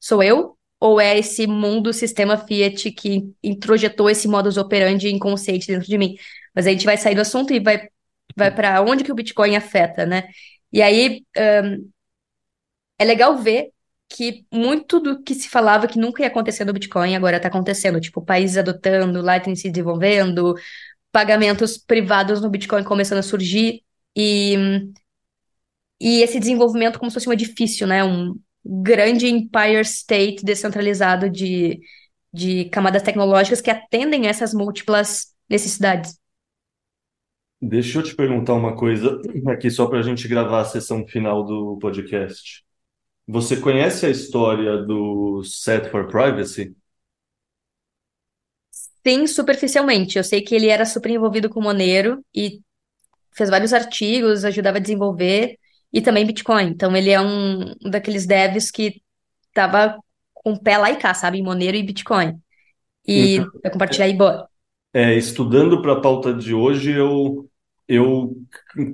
[0.00, 0.56] sou eu?
[0.80, 6.16] Ou é esse mundo, sistema Fiat que introjetou esse modus operandi inconsciente dentro de mim?
[6.54, 7.88] Mas a gente vai sair do assunto e vai,
[8.34, 10.24] vai para onde que o Bitcoin afeta, né?
[10.72, 11.24] E aí
[12.98, 13.72] é legal ver
[14.08, 18.00] que muito do que se falava que nunca ia acontecer no Bitcoin agora está acontecendo.
[18.00, 20.54] Tipo, países adotando, Lightning se desenvolvendo,
[21.10, 23.82] pagamentos privados no Bitcoin começando a surgir
[24.16, 24.56] e,
[26.00, 28.04] e esse desenvolvimento como se fosse um edifício, né?
[28.04, 31.80] Um grande empire state descentralizado de,
[32.32, 36.18] de camadas tecnológicas que atendem essas múltiplas necessidades.
[37.60, 41.42] Deixa eu te perguntar uma coisa aqui só para a gente gravar a sessão final
[41.44, 42.65] do podcast.
[43.28, 46.76] Você conhece a história do Set for Privacy?
[49.06, 50.18] Sim, superficialmente.
[50.18, 52.60] Eu sei que ele era super envolvido com Monero e
[53.36, 55.58] fez vários artigos, ajudava a desenvolver
[55.92, 56.66] e também Bitcoin.
[56.68, 59.02] Então ele é um daqueles devs que
[59.54, 59.98] tava
[60.34, 61.38] com o pé lá e cá, sabe?
[61.38, 62.40] Em Monero e Bitcoin.
[63.06, 64.48] E Então, vai compartilhar aí, boa.
[64.92, 67.48] é, estudando para a pauta de hoje, eu,
[67.88, 68.36] eu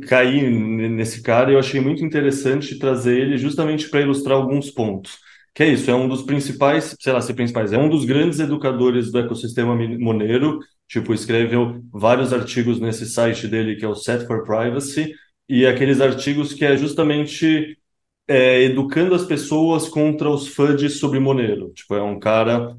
[0.08, 0.50] caí
[0.88, 5.18] nesse cara e eu achei muito interessante trazer ele justamente para ilustrar alguns pontos.
[5.54, 8.40] Que é isso, é um dos principais, sei lá, se principais, é um dos grandes
[8.40, 10.58] educadores do ecossistema Monero,
[10.88, 15.14] tipo, escreveu vários artigos nesse site dele, que é o Set for Privacy,
[15.48, 17.78] e aqueles artigos que é justamente
[18.26, 21.70] é, educando as pessoas contra os FUDs sobre Monero.
[21.74, 22.76] Tipo, é um cara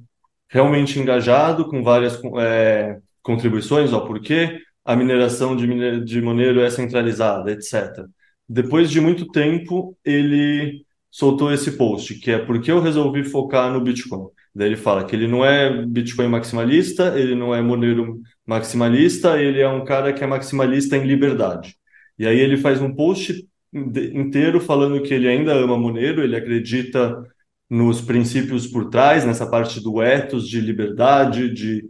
[0.49, 6.69] realmente engajado, com várias é, contribuições ao porquê a mineração de, mine- de Monero é
[6.69, 8.07] centralizada, etc.
[8.47, 13.81] Depois de muito tempo, ele soltou esse post, que é porque eu resolvi focar no
[13.81, 14.27] Bitcoin.
[14.53, 19.60] Daí ele fala que ele não é Bitcoin maximalista, ele não é Monero maximalista, ele
[19.61, 21.76] é um cara que é maximalista em liberdade.
[22.18, 27.23] E aí ele faz um post inteiro falando que ele ainda ama Monero, ele acredita
[27.69, 31.84] nos princípios por trás, nessa parte do ethos, de liberdade, de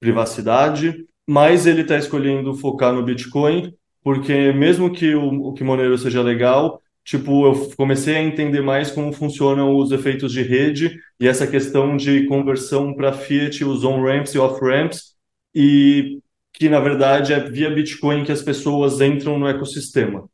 [0.00, 6.22] privacidade, mas ele está escolhendo focar no Bitcoin, porque mesmo que o, o Monero seja
[6.22, 11.46] legal, tipo, eu comecei a entender mais como funcionam os efeitos de rede e essa
[11.46, 15.14] questão de conversão para Fiat, os on-ramps e off-ramps,
[15.54, 16.20] e
[16.52, 20.28] que, na verdade, é via Bitcoin que as pessoas entram no ecossistema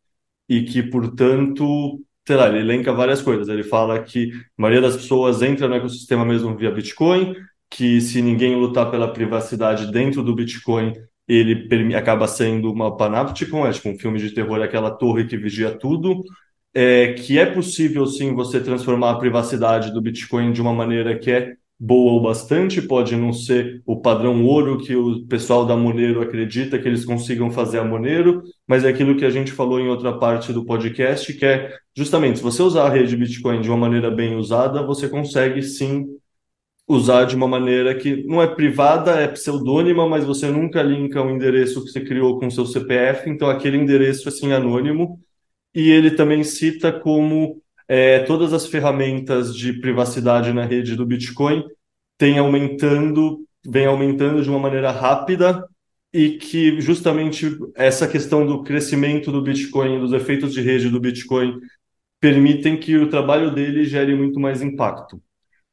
[0.48, 3.48] e que, portanto, sei lá, ele elenca várias coisas.
[3.48, 7.34] Ele fala que a maioria das pessoas entra no ecossistema mesmo via Bitcoin,
[7.70, 10.92] que se ninguém lutar pela privacidade dentro do Bitcoin,
[11.28, 15.70] ele acaba sendo uma panopticon, é tipo um filme de terror, aquela torre que vigia
[15.78, 16.22] tudo.
[16.74, 21.30] É, que é possível sim você transformar a privacidade do Bitcoin de uma maneira que
[21.30, 26.20] é boa o bastante, pode não ser o padrão ouro que o pessoal da Monero
[26.20, 29.88] acredita que eles consigam fazer a Monero, mas é aquilo que a gente falou em
[29.88, 33.78] outra parte do podcast, que é justamente se você usar a rede Bitcoin de uma
[33.78, 36.06] maneira bem usada, você consegue sim
[36.90, 41.30] usar de uma maneira que não é privada, é pseudônima, mas você nunca linka o
[41.30, 45.20] endereço que você criou com seu CPF, então aquele endereço é assim anônimo.
[45.72, 51.64] E ele também cita como é, todas as ferramentas de privacidade na rede do Bitcoin
[52.18, 55.64] têm aumentando, vem aumentando de uma maneira rápida
[56.12, 61.60] e que justamente essa questão do crescimento do Bitcoin, dos efeitos de rede do Bitcoin,
[62.20, 65.22] permitem que o trabalho dele gere muito mais impacto.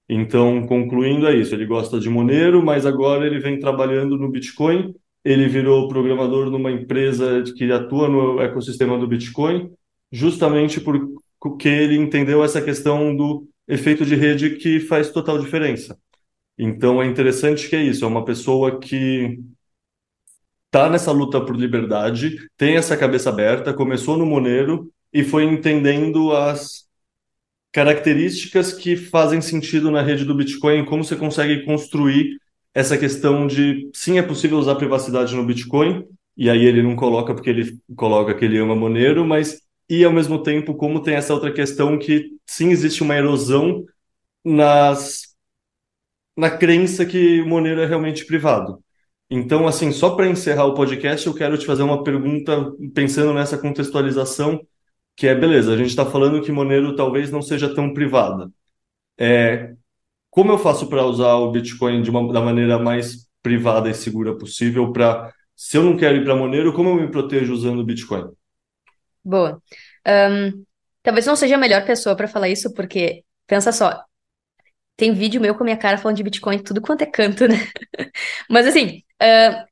[0.09, 1.53] Então, concluindo, é isso.
[1.53, 4.95] Ele gosta de Monero, mas agora ele vem trabalhando no Bitcoin.
[5.23, 9.69] Ele virou programador numa empresa que atua no ecossistema do Bitcoin,
[10.11, 15.97] justamente porque ele entendeu essa questão do efeito de rede que faz total diferença.
[16.57, 18.05] Então, é interessante que é isso.
[18.05, 19.37] É uma pessoa que
[20.67, 26.31] está nessa luta por liberdade, tem essa cabeça aberta, começou no Monero e foi entendendo
[26.31, 26.86] as
[27.71, 32.39] características que fazem sentido na rede do Bitcoin, como você consegue construir
[32.73, 37.33] essa questão de sim, é possível usar privacidade no Bitcoin, e aí ele não coloca
[37.33, 41.33] porque ele coloca que ele ama Monero, mas e ao mesmo tempo como tem essa
[41.33, 43.85] outra questão que sim existe uma erosão
[44.45, 45.35] nas
[46.37, 48.79] na crença que Monero é realmente privado.
[49.29, 53.57] Então, assim, só para encerrar o podcast, eu quero te fazer uma pergunta pensando nessa
[53.57, 54.61] contextualização
[55.17, 58.51] que é, beleza, a gente está falando que Monero talvez não seja tão privada.
[59.17, 59.73] É,
[60.29, 64.37] como eu faço para usar o Bitcoin de uma, da maneira mais privada e segura
[64.37, 67.83] possível para, se eu não quero ir para Monero, como eu me protejo usando o
[67.83, 68.29] Bitcoin?
[69.25, 69.59] Boa.
[70.05, 70.63] Ahn,
[71.01, 73.99] talvez não seja a melhor pessoa para falar isso, porque, pensa só,
[74.95, 77.55] tem vídeo meu com a minha cara falando de Bitcoin, tudo quanto é canto, né?
[78.47, 79.65] Mas assim, ah,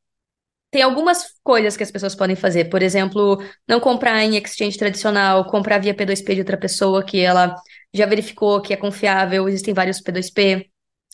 [0.71, 2.65] tem algumas coisas que as pessoas podem fazer.
[2.65, 7.55] Por exemplo, não comprar em exchange tradicional, comprar via P2P de outra pessoa que ela
[7.93, 10.69] já verificou que é confiável, existem vários P2P.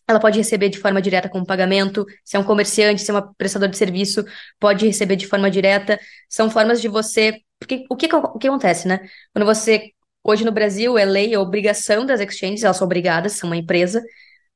[0.07, 2.05] Ela pode receber de forma direta como pagamento.
[2.25, 4.25] Se é um comerciante, se é um prestador de serviço,
[4.59, 5.99] pode receber de forma direta.
[6.27, 7.39] São formas de você.
[7.59, 8.99] Porque o que, o que acontece, né?
[9.33, 9.91] Quando você.
[10.23, 14.03] Hoje no Brasil é lei, é obrigação das exchanges, elas são obrigadas, são uma empresa,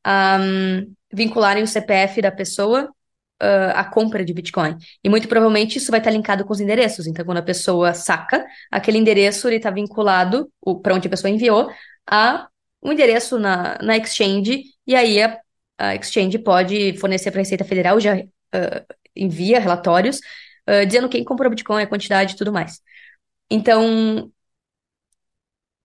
[0.03, 2.94] a hum, vincularem o CPF da pessoa
[3.40, 4.78] ah, à compra de Bitcoin.
[5.03, 7.07] E muito provavelmente isso vai estar linkado com os endereços.
[7.07, 10.49] Então, quando a pessoa saca, aquele endereço ele está vinculado,
[10.82, 11.70] para onde a pessoa enviou,
[12.10, 12.48] a
[12.84, 15.40] um endereço na, na exchange, e aí a,
[15.78, 18.16] a exchange pode fornecer para a Receita Federal, já
[18.53, 18.86] ah,
[19.16, 20.20] envia relatórios,
[20.70, 22.82] uh, dizendo quem comprou Bitcoin, a quantidade e tudo mais.
[23.49, 24.32] Então,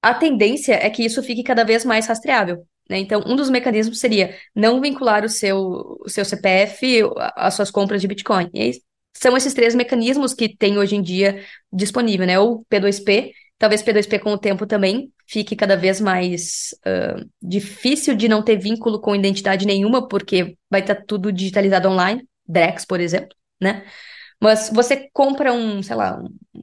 [0.02, 2.66] a tendência é que isso fique cada vez mais rastreável.
[2.90, 2.98] Né?
[2.98, 7.02] Então, um dos mecanismos seria não vincular o seu, o seu CPF
[7.36, 8.50] às suas compras de Bitcoin.
[8.52, 8.72] E
[9.16, 12.40] são esses três mecanismos que tem hoje em dia disponível, né?
[12.40, 18.28] O P2P, talvez P2P com o tempo também fique cada vez mais uh, difícil de
[18.28, 23.36] não ter vínculo com identidade nenhuma, porque vai estar tudo digitalizado online, Drex, por exemplo,
[23.60, 23.84] né?
[24.40, 26.62] Mas você compra um, sei lá, um,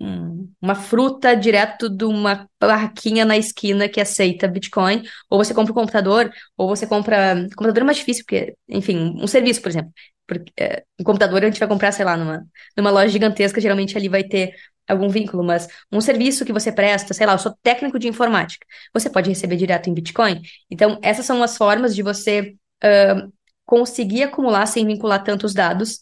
[0.00, 5.72] um, uma fruta direto de uma barraquinha na esquina que aceita Bitcoin, ou você compra
[5.72, 7.34] um computador, ou você compra.
[7.54, 9.92] Computador é mais difícil, porque, enfim, um serviço, por exemplo.
[10.26, 12.46] Porque, é, um computador a gente vai comprar, sei lá, numa,
[12.76, 14.54] numa loja gigantesca, geralmente ali vai ter
[14.88, 18.66] algum vínculo, mas um serviço que você presta, sei lá, eu sou técnico de informática,
[18.92, 20.40] você pode receber direto em Bitcoin.
[20.70, 23.32] Então, essas são as formas de você uh,
[23.64, 26.00] conseguir acumular sem vincular tantos dados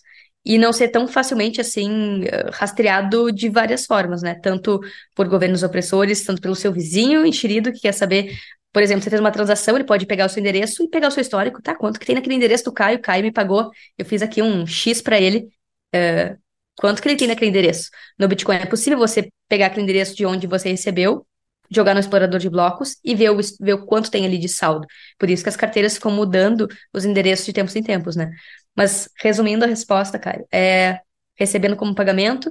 [0.49, 2.23] e não ser tão facilmente assim
[2.55, 4.35] rastreado de várias formas, né?
[4.35, 4.81] Tanto
[5.15, 8.35] por governos opressores, tanto pelo seu vizinho enxerido que quer saber,
[8.73, 11.11] por exemplo, você fez uma transação, ele pode pegar o seu endereço e pegar o
[11.11, 11.75] seu histórico, tá?
[11.75, 12.97] Quanto que tem naquele endereço do Caio?
[12.97, 15.51] O Caio me pagou, eu fiz aqui um X para ele.
[15.95, 16.39] Uh,
[16.79, 17.91] quanto que ele tem naquele endereço?
[18.19, 21.27] No Bitcoin é possível você pegar aquele endereço de onde você recebeu,
[21.71, 24.87] jogar no explorador de blocos e ver o, ver o quanto tem ali de saldo.
[25.19, 28.31] Por isso que as carteiras ficam mudando os endereços de tempos em tempos, né?
[28.77, 31.01] Mas, resumindo a resposta, Caio, é
[31.37, 32.51] recebendo como pagamento,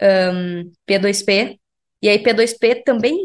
[0.00, 1.58] um, P2P,
[2.02, 3.18] e aí P2P também,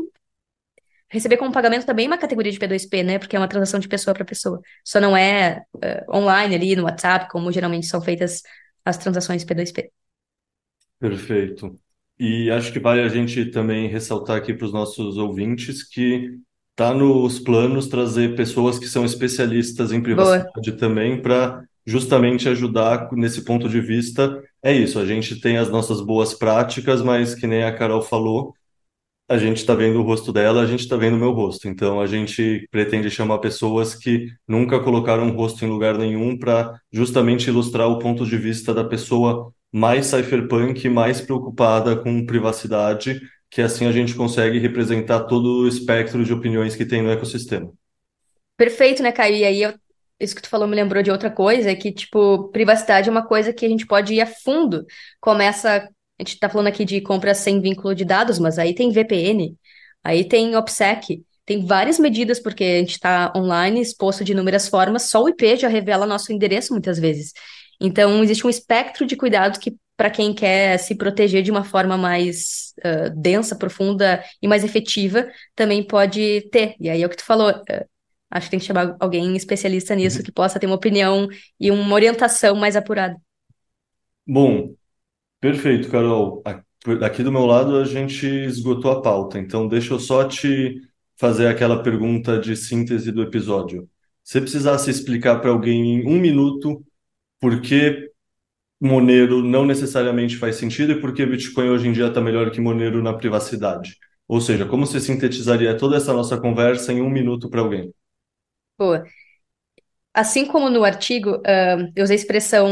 [1.09, 3.19] receber como pagamento também é uma categoria de P2P, né?
[3.19, 4.61] Porque é uma transação de pessoa para pessoa.
[4.84, 8.41] Só não é uh, online ali no WhatsApp, como geralmente são feitas
[8.85, 9.89] as transações P2P.
[10.97, 11.76] Perfeito.
[12.18, 16.38] E acho que vale a gente também ressaltar aqui para os nossos ouvintes que
[16.72, 20.77] está nos planos trazer pessoas que são especialistas em privacidade Boa.
[20.77, 24.41] também para justamente ajudar nesse ponto de vista.
[24.63, 28.53] É isso, a gente tem as nossas boas práticas, mas que nem a Carol falou,
[29.30, 31.68] a gente está vendo o rosto dela, a gente está vendo o meu rosto.
[31.68, 36.80] Então a gente pretende chamar pessoas que nunca colocaram um rosto em lugar nenhum para
[36.91, 43.61] justamente ilustrar o ponto de vista da pessoa mais cypherpunk, mais preocupada com privacidade, que
[43.61, 47.72] assim a gente consegue representar todo o espectro de opiniões que tem no ecossistema.
[48.57, 49.35] Perfeito, né, Caio?
[49.35, 49.73] E aí eu
[50.23, 53.26] isso que tu falou me lembrou de outra coisa, é que, tipo, privacidade é uma
[53.26, 54.85] coisa que a gente pode ir a fundo.
[55.19, 58.91] Começa, a gente tá falando aqui de compras sem vínculo de dados, mas aí tem
[58.91, 59.56] VPN,
[60.03, 65.03] aí tem OPSEC, tem várias medidas, porque a gente está online, exposto de inúmeras formas,
[65.03, 67.34] só o IP já revela nosso endereço muitas vezes.
[67.80, 71.98] Então, existe um espectro de cuidados que, para quem quer se proteger de uma forma
[71.98, 76.76] mais uh, densa, profunda e mais efetiva, também pode ter.
[76.80, 77.90] E aí é o que tu falou, uh,
[78.31, 80.23] Acho que tem que chamar alguém especialista nisso uhum.
[80.23, 81.27] que possa ter uma opinião
[81.59, 83.15] e uma orientação mais apurada.
[84.25, 84.73] Bom,
[85.39, 86.41] perfeito, Carol.
[87.03, 90.81] Aqui do meu lado a gente esgotou a pauta, então deixa eu só te
[91.17, 93.87] fazer aquela pergunta de síntese do episódio.
[94.23, 96.83] Se precisasse explicar para alguém em um minuto
[97.39, 98.09] por que
[98.79, 102.61] Monero não necessariamente faz sentido e por que Bitcoin hoje em dia está melhor que
[102.61, 103.97] Monero na privacidade.
[104.27, 107.93] Ou seja, como você sintetizaria toda essa nossa conversa em um minuto para alguém?
[108.81, 109.05] Boa.
[110.11, 112.67] Assim como no artigo, uh, eu usei a expressão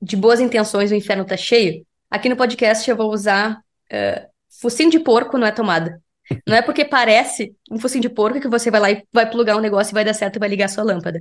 [0.00, 1.86] de boas intenções, o inferno tá cheio.
[2.10, 3.58] Aqui no podcast eu vou usar
[3.92, 4.26] uh,
[4.58, 6.02] focinho de porco não é tomada.
[6.48, 9.58] Não é porque parece um focinho de porco que você vai lá e vai plugar
[9.58, 11.20] um negócio e vai dar certo e vai ligar a sua lâmpada.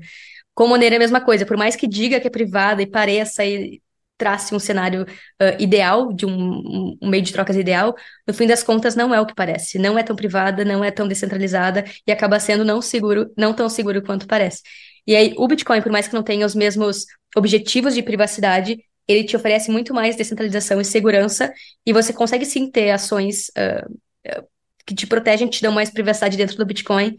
[0.54, 1.46] Com Monero é a mesma coisa.
[1.46, 3.82] Por mais que diga que é privada e pareça e
[4.18, 7.96] trace um cenário uh, ideal, de um, um, meio de trocas ideal,
[8.28, 9.78] no fim das contas não é o que parece.
[9.78, 13.70] Não é tão privada, não é tão descentralizada e acaba sendo não seguro, não tão
[13.70, 14.62] seguro quanto parece.
[15.08, 17.06] E aí, o Bitcoin, por mais que não tenha os mesmos
[17.36, 21.54] objetivos de privacidade, ele te oferece muito mais descentralização e segurança,
[21.86, 24.46] e você consegue sim ter ações uh,
[24.86, 27.16] que te protegem, te dão mais privacidade dentro do Bitcoin,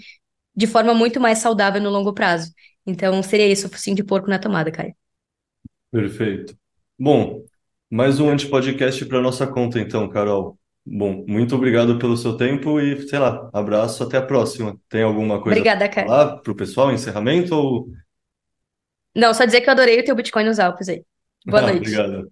[0.54, 2.52] de forma muito mais saudável no longo prazo.
[2.84, 4.94] Então, seria isso, o focinho de porco na tomada, Caio.
[5.92, 6.56] Perfeito.
[6.98, 7.44] Bom,
[7.90, 10.58] mais um antipodcast para nossa conta, então, Carol.
[10.84, 14.78] Bom, muito obrigado pelo seu tempo e, sei lá, abraço, até a próxima.
[14.88, 17.88] Tem alguma coisa Obrigada, para falar para o pessoal, encerramento ou...
[19.14, 21.04] Não, só dizer que eu adorei o teu Bitcoin nos Alpes aí.
[21.44, 21.78] Boa Ah, noite.
[21.78, 22.30] obrigado.